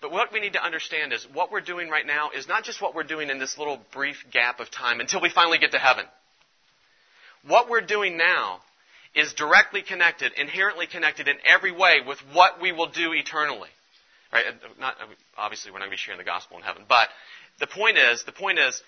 But 0.00 0.12
what 0.12 0.32
we 0.32 0.40
need 0.40 0.52
to 0.52 0.64
understand 0.64 1.12
is 1.12 1.26
what 1.32 1.50
we're 1.50 1.60
doing 1.60 1.88
right 1.88 2.06
now 2.06 2.30
is 2.30 2.46
not 2.46 2.64
just 2.64 2.80
what 2.80 2.94
we're 2.94 3.02
doing 3.02 3.30
in 3.30 3.38
this 3.38 3.58
little 3.58 3.80
brief 3.92 4.16
gap 4.32 4.60
of 4.60 4.70
time 4.70 5.00
until 5.00 5.20
we 5.20 5.28
finally 5.28 5.58
get 5.58 5.72
to 5.72 5.78
heaven. 5.78 6.04
What 7.46 7.68
we're 7.68 7.80
doing 7.80 8.16
now 8.16 8.60
is 9.14 9.32
directly 9.34 9.82
connected, 9.82 10.32
inherently 10.36 10.86
connected 10.86 11.28
in 11.28 11.36
every 11.46 11.72
way 11.72 11.98
with 12.06 12.18
what 12.32 12.60
we 12.62 12.72
will 12.72 12.88
do 12.88 13.12
eternally. 13.12 13.68
Right? 14.32 14.44
Not, 14.78 14.96
obviously, 15.36 15.70
we're 15.70 15.78
not 15.78 15.86
going 15.86 15.96
to 15.96 15.96
be 15.96 16.04
sharing 16.04 16.18
the 16.18 16.24
gospel 16.24 16.56
in 16.58 16.62
heaven. 16.62 16.84
But 16.88 17.08
the 17.60 17.66
point 17.66 17.96
is, 17.98 18.24
the 18.24 18.32
point 18.32 18.58
is, 18.58 18.82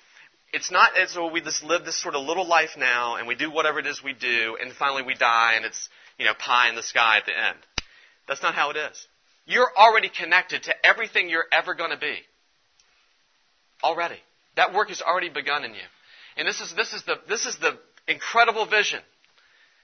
it's 0.52 0.70
not 0.70 0.98
as 0.98 1.14
though 1.14 1.30
we 1.30 1.40
just 1.40 1.62
live 1.62 1.84
this 1.84 2.00
sort 2.00 2.14
of 2.14 2.26
little 2.26 2.46
life 2.46 2.70
now 2.76 3.16
and 3.16 3.26
we 3.26 3.34
do 3.34 3.50
whatever 3.50 3.78
it 3.78 3.86
is 3.86 4.02
we 4.02 4.12
do 4.12 4.56
and 4.60 4.72
finally 4.72 5.02
we 5.02 5.14
die 5.14 5.54
and 5.56 5.64
it's, 5.64 5.88
you 6.18 6.24
know, 6.24 6.34
pie 6.34 6.68
in 6.68 6.74
the 6.74 6.82
sky 6.82 7.18
at 7.18 7.26
the 7.26 7.36
end. 7.36 7.58
That's 8.26 8.42
not 8.42 8.54
how 8.54 8.70
it 8.70 8.76
is. 8.76 9.06
You're 9.46 9.70
already 9.76 10.08
connected 10.08 10.64
to 10.64 10.74
everything 10.86 11.28
you're 11.28 11.46
ever 11.52 11.74
going 11.74 11.90
to 11.90 11.96
be. 11.96 12.16
Already. 13.82 14.18
That 14.56 14.74
work 14.74 14.88
has 14.88 15.00
already 15.00 15.30
begun 15.30 15.64
in 15.64 15.72
you. 15.72 15.80
And 16.36 16.46
this 16.46 16.60
is, 16.60 16.74
this 16.74 16.92
is 16.92 17.02
the, 17.04 17.14
this 17.28 17.46
is 17.46 17.56
the 17.58 17.78
incredible 18.06 18.66
vision 18.66 19.00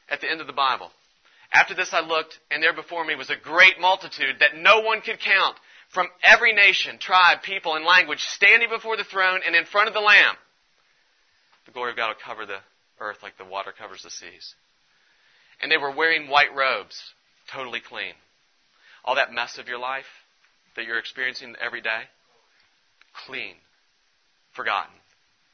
at 0.09 0.21
the 0.21 0.31
end 0.31 0.41
of 0.41 0.47
the 0.47 0.53
Bible. 0.53 0.91
After 1.53 1.75
this 1.75 1.93
I 1.93 2.01
looked, 2.01 2.39
and 2.51 2.63
there 2.63 2.75
before 2.75 3.05
me 3.05 3.15
was 3.15 3.31
a 3.31 3.37
great 3.37 3.81
multitude 3.81 4.37
that 4.41 4.57
no 4.57 4.81
one 4.81 5.01
could 5.01 5.21
count 5.21 5.57
from 5.91 6.09
every 6.23 6.53
nation, 6.53 6.99
tribe, 6.99 7.43
people, 7.43 7.75
and 7.75 7.85
language 7.85 8.21
standing 8.21 8.69
before 8.69 8.97
the 8.97 9.05
throne 9.05 9.41
and 9.47 9.55
in 9.55 9.65
front 9.65 9.89
of 9.89 9.95
the 9.95 10.01
Lamb. 10.01 10.35
The 11.67 11.73
glory 11.73 11.91
of 11.91 11.97
God 11.97 12.09
will 12.09 12.23
cover 12.25 12.47
the 12.47 12.59
earth 13.01 13.19
like 13.23 13.39
the 13.39 13.45
water 13.45 13.73
covers 13.77 14.03
the 14.03 14.11
seas. 14.11 14.55
And 15.63 15.71
they 15.71 15.77
were 15.77 15.91
wearing 15.91 16.29
white 16.29 16.55
robes, 16.55 17.01
totally 17.53 17.81
clean. 17.81 18.13
All 19.05 19.15
that 19.15 19.33
mess 19.33 19.59
of 19.59 19.69
your 19.69 19.79
life 19.79 20.05
that 20.75 20.85
you're 20.85 20.99
experiencing 20.99 21.55
every 21.65 21.81
day, 21.81 22.03
clean, 23.27 23.55
forgotten, 24.53 24.95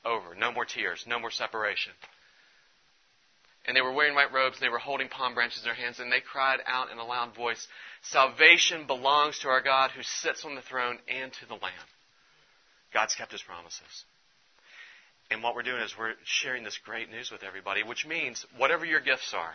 over. 0.04 0.34
No 0.34 0.50
more 0.52 0.64
tears, 0.64 1.04
no 1.06 1.18
more 1.18 1.30
separation. 1.30 1.92
And 3.66 3.76
they 3.76 3.80
were 3.80 3.92
wearing 3.92 4.14
white 4.14 4.32
robes, 4.32 4.56
and 4.56 4.64
they 4.64 4.72
were 4.72 4.78
holding 4.78 5.08
palm 5.08 5.34
branches 5.34 5.62
in 5.62 5.64
their 5.64 5.74
hands, 5.74 6.00
and 6.00 6.10
they 6.10 6.20
cried 6.20 6.58
out 6.66 6.90
in 6.90 6.98
a 6.98 7.04
loud 7.04 7.34
voice, 7.34 7.68
Salvation 8.02 8.86
belongs 8.86 9.38
to 9.40 9.48
our 9.48 9.62
God 9.62 9.92
who 9.92 10.02
sits 10.02 10.44
on 10.44 10.56
the 10.56 10.62
throne 10.62 10.98
and 11.08 11.32
to 11.34 11.46
the 11.46 11.54
Lamb. 11.54 11.88
God's 12.92 13.14
kept 13.14 13.30
his 13.30 13.42
promises. 13.42 14.04
And 15.30 15.42
what 15.42 15.54
we're 15.54 15.62
doing 15.62 15.80
is 15.80 15.94
we're 15.96 16.14
sharing 16.24 16.64
this 16.64 16.78
great 16.84 17.08
news 17.10 17.30
with 17.30 17.44
everybody, 17.44 17.82
which 17.84 18.04
means 18.04 18.44
whatever 18.58 18.84
your 18.84 19.00
gifts 19.00 19.32
are, 19.32 19.54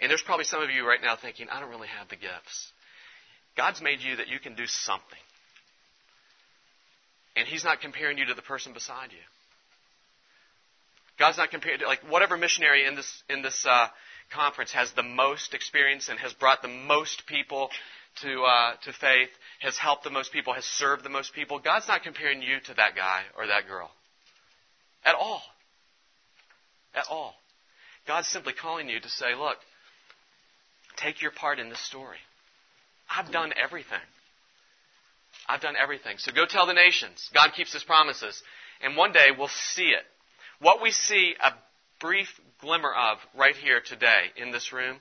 and 0.00 0.10
there's 0.10 0.22
probably 0.22 0.44
some 0.44 0.62
of 0.62 0.70
you 0.70 0.86
right 0.86 1.00
now 1.00 1.16
thinking, 1.16 1.48
I 1.50 1.60
don't 1.60 1.70
really 1.70 1.88
have 1.88 2.08
the 2.08 2.16
gifts. 2.16 2.72
God's 3.56 3.80
made 3.80 4.00
you 4.00 4.16
that 4.16 4.28
you 4.28 4.38
can 4.38 4.54
do 4.54 4.66
something. 4.66 5.18
And 7.36 7.46
He's 7.46 7.64
not 7.64 7.80
comparing 7.80 8.18
you 8.18 8.26
to 8.26 8.34
the 8.34 8.42
person 8.42 8.72
beside 8.72 9.12
you. 9.12 9.24
God's 11.18 11.38
not 11.38 11.50
comparing, 11.50 11.80
like, 11.86 12.00
whatever 12.08 12.36
missionary 12.36 12.86
in 12.86 12.94
this, 12.94 13.22
in 13.30 13.42
this 13.42 13.66
uh, 13.68 13.88
conference 14.32 14.72
has 14.72 14.92
the 14.92 15.02
most 15.02 15.54
experience 15.54 16.08
and 16.08 16.18
has 16.18 16.32
brought 16.34 16.62
the 16.62 16.68
most 16.68 17.26
people 17.26 17.70
to, 18.22 18.42
uh, 18.42 18.72
to 18.84 18.92
faith, 18.92 19.28
has 19.60 19.76
helped 19.78 20.04
the 20.04 20.10
most 20.10 20.32
people, 20.32 20.52
has 20.52 20.64
served 20.64 21.04
the 21.04 21.10
most 21.10 21.34
people. 21.34 21.58
God's 21.58 21.88
not 21.88 22.02
comparing 22.02 22.42
you 22.42 22.58
to 22.66 22.74
that 22.74 22.96
guy 22.96 23.22
or 23.36 23.46
that 23.46 23.66
girl. 23.66 23.90
At 25.04 25.14
all. 25.14 25.42
At 26.94 27.04
all. 27.10 27.34
God's 28.06 28.28
simply 28.28 28.52
calling 28.52 28.88
you 28.88 29.00
to 29.00 29.08
say, 29.08 29.34
look, 29.38 29.56
take 30.96 31.22
your 31.22 31.30
part 31.30 31.58
in 31.58 31.68
this 31.68 31.80
story. 31.80 32.18
I've 33.08 33.30
done 33.30 33.52
everything. 33.62 33.98
I've 35.48 35.60
done 35.60 35.74
everything. 35.80 36.16
So 36.18 36.32
go 36.32 36.44
tell 36.48 36.66
the 36.66 36.72
nations. 36.72 37.30
God 37.32 37.50
keeps 37.54 37.72
his 37.72 37.84
promises. 37.84 38.42
And 38.82 38.96
one 38.96 39.12
day 39.12 39.28
we'll 39.36 39.48
see 39.48 39.88
it. 39.88 40.04
What 40.60 40.82
we 40.82 40.90
see 40.90 41.34
a 41.40 41.52
brief 42.00 42.28
glimmer 42.60 42.92
of 42.92 43.18
right 43.36 43.54
here 43.54 43.80
today 43.84 44.26
in 44.36 44.52
this 44.52 44.72
room 44.72 44.96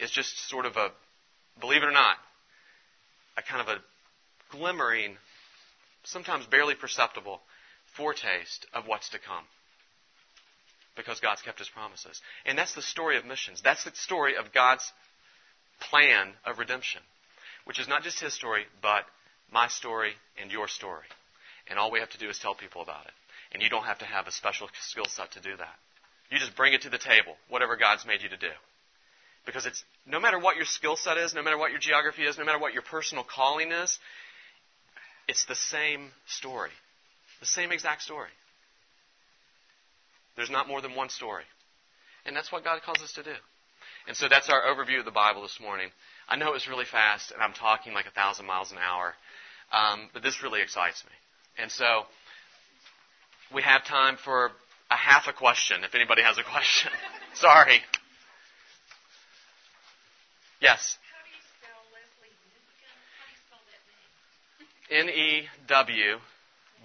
is 0.00 0.10
just 0.10 0.48
sort 0.48 0.64
of 0.64 0.76
a, 0.76 0.88
believe 1.60 1.82
it 1.82 1.86
or 1.86 1.92
not, 1.92 2.16
a 3.36 3.42
kind 3.42 3.60
of 3.60 3.68
a 3.68 3.80
glimmering, 4.50 5.16
sometimes 6.04 6.46
barely 6.46 6.74
perceptible 6.74 7.40
foretaste 7.96 8.66
of 8.72 8.86
what's 8.86 9.10
to 9.10 9.18
come. 9.18 9.44
Because 10.96 11.20
God's 11.20 11.42
kept 11.42 11.58
his 11.58 11.68
promises. 11.68 12.20
And 12.44 12.56
that's 12.56 12.74
the 12.74 12.82
story 12.82 13.16
of 13.16 13.24
missions. 13.24 13.60
That's 13.62 13.84
the 13.84 13.92
story 13.94 14.36
of 14.36 14.52
God's 14.52 14.90
plan 15.80 16.32
of 16.44 16.58
redemption, 16.58 17.00
which 17.64 17.78
is 17.78 17.88
not 17.88 18.02
just 18.02 18.20
his 18.20 18.34
story, 18.34 18.64
but 18.82 19.04
my 19.50 19.68
story 19.68 20.12
and 20.40 20.50
your 20.50 20.68
story. 20.68 21.06
And 21.68 21.78
all 21.78 21.90
we 21.90 22.00
have 22.00 22.10
to 22.10 22.18
do 22.18 22.28
is 22.28 22.38
tell 22.38 22.54
people 22.54 22.82
about 22.82 23.06
it. 23.06 23.12
And 23.52 23.62
you 23.62 23.68
don't 23.68 23.84
have 23.84 23.98
to 23.98 24.04
have 24.04 24.26
a 24.26 24.32
special 24.32 24.68
skill 24.88 25.06
set 25.06 25.32
to 25.32 25.40
do 25.40 25.56
that. 25.56 25.76
You 26.30 26.38
just 26.38 26.56
bring 26.56 26.72
it 26.72 26.82
to 26.82 26.90
the 26.90 26.98
table, 26.98 27.36
whatever 27.48 27.76
God's 27.76 28.06
made 28.06 28.22
you 28.22 28.28
to 28.30 28.36
do. 28.36 28.52
Because 29.44 29.66
it's 29.66 29.84
no 30.06 30.20
matter 30.20 30.38
what 30.38 30.56
your 30.56 30.64
skill 30.64 30.96
set 30.96 31.18
is, 31.18 31.34
no 31.34 31.42
matter 31.42 31.58
what 31.58 31.70
your 31.70 31.80
geography 31.80 32.22
is, 32.22 32.38
no 32.38 32.44
matter 32.44 32.58
what 32.58 32.72
your 32.72 32.82
personal 32.82 33.24
calling 33.24 33.72
is, 33.72 33.98
it's 35.28 35.44
the 35.44 35.54
same 35.54 36.10
story. 36.26 36.70
The 37.40 37.46
same 37.46 37.72
exact 37.72 38.02
story. 38.02 38.30
There's 40.36 40.50
not 40.50 40.68
more 40.68 40.80
than 40.80 40.94
one 40.94 41.10
story. 41.10 41.44
And 42.24 42.36
that's 42.36 42.50
what 42.50 42.64
God 42.64 42.80
calls 42.82 43.02
us 43.02 43.12
to 43.14 43.22
do. 43.22 43.34
And 44.06 44.16
so 44.16 44.28
that's 44.28 44.48
our 44.48 44.62
overview 44.62 45.00
of 45.00 45.04
the 45.04 45.10
Bible 45.10 45.42
this 45.42 45.58
morning. 45.60 45.90
I 46.28 46.36
know 46.36 46.48
it 46.48 46.54
was 46.54 46.68
really 46.68 46.84
fast, 46.84 47.30
and 47.30 47.42
I'm 47.42 47.52
talking 47.52 47.92
like 47.92 48.06
a 48.06 48.10
thousand 48.10 48.46
miles 48.46 48.72
an 48.72 48.78
hour, 48.78 49.14
um, 49.72 50.08
but 50.12 50.22
this 50.22 50.42
really 50.42 50.62
excites 50.62 51.04
me. 51.04 51.12
And 51.62 51.70
so 51.70 52.04
we 53.54 53.62
have 53.62 53.84
time 53.84 54.16
for 54.22 54.50
a 54.90 54.96
half 54.96 55.26
a 55.28 55.32
question 55.32 55.84
if 55.84 55.94
anybody 55.94 56.22
has 56.22 56.38
a 56.38 56.42
question. 56.42 56.90
Sorry. 57.34 57.80
Yes. 60.60 60.98
N 64.90 65.08
E 65.08 65.42
W 65.68 66.18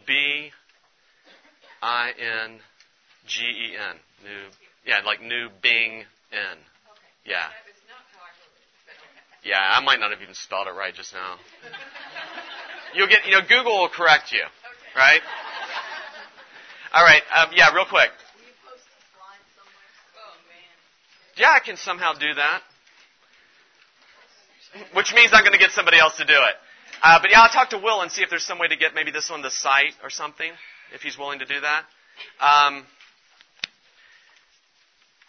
B 0.06 0.52
I 1.82 2.12
N 2.46 2.60
G 3.28 3.44
E 3.44 3.76
N. 3.76 3.98
New, 4.24 4.50
yeah, 4.86 5.02
like 5.06 5.22
new 5.22 5.50
Bing 5.62 6.04
N. 6.32 6.58
Yeah. 7.26 7.48
Yeah, 9.44 9.60
I 9.60 9.82
might 9.84 10.00
not 10.00 10.12
have 10.12 10.22
even 10.22 10.34
spelled 10.34 10.68
it 10.68 10.72
right 10.72 10.94
just 10.94 11.14
now. 11.14 11.36
You'll 12.96 13.08
get, 13.08 13.26
you 13.26 13.32
know, 13.32 13.42
Google 13.48 13.80
will 13.80 13.90
correct 13.90 14.32
you, 14.32 14.44
right? 14.96 15.22
All 16.94 17.04
right, 17.04 17.22
um, 17.36 17.50
yeah, 17.54 17.74
real 17.74 17.86
quick. 17.86 18.10
Can 18.10 18.48
you 18.48 18.54
post 18.64 18.84
this 18.88 19.06
line 19.20 19.44
somewhere? 19.56 19.92
Oh 20.16 20.36
man. 20.48 21.36
Yeah, 21.36 21.52
I 21.52 21.60
can 21.60 21.78
somehow 21.78 22.14
do 22.14 22.34
that. 22.36 22.62
Which 24.94 25.14
means 25.14 25.32
I'm 25.34 25.42
going 25.42 25.54
to 25.54 25.60
get 25.60 25.72
somebody 25.72 25.98
else 25.98 26.18
to 26.18 26.26
do 26.26 26.34
it. 26.34 26.56
Uh, 27.02 27.20
but 27.22 27.32
yeah, 27.32 27.42
I'll 27.42 27.50
talk 27.50 27.70
to 27.72 27.78
Will 27.78 28.02
and 28.02 28.12
see 28.12 28.22
if 28.22 28.30
there's 28.30 28.46
some 28.46 28.60
way 28.60 28.68
to 28.68 28.78
get 28.78 28.94
maybe 28.96 29.12
this 29.12 29.32
on 29.32 29.42
the 29.42 29.52
site 29.52 29.94
or 30.04 30.10
something, 30.10 30.52
if 30.94 31.02
he's 31.02 31.18
willing 31.18 31.40
to 31.40 31.46
do 31.46 31.60
that. 31.62 31.84
Um, 32.40 32.86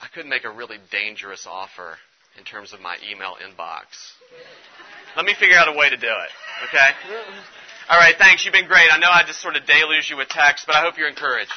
I 0.01 0.07
could 0.15 0.27
make 0.27 0.45
a 0.45 0.51
really 0.51 0.79
dangerous 0.91 1.47
offer 1.49 1.97
in 2.39 2.45
terms 2.45 2.73
of 2.73 2.81
my 2.81 2.97
email 3.11 3.37
inbox. 3.43 3.87
Let 5.17 5.25
me 5.25 5.35
figure 5.39 5.57
out 5.57 5.69
a 5.69 5.77
way 5.77 5.91
to 5.91 5.97
do 5.97 6.07
it, 6.07 6.31
okay? 6.69 6.91
All 7.89 7.97
right, 7.97 8.15
thanks. 8.19 8.45
You've 8.45 8.53
been 8.53 8.69
great. 8.69 8.89
I 8.93 8.99
know 8.99 9.09
I 9.11 9.23
just 9.25 9.41
sort 9.41 9.57
of 9.57 9.65
deluge 9.65 10.11
you 10.11 10.19
with 10.19 10.29
text, 10.29 10.67
but 10.67 10.77
I 10.77 10.83
hope 10.83 10.99
you're 10.99 11.09
encouraged. 11.09 11.53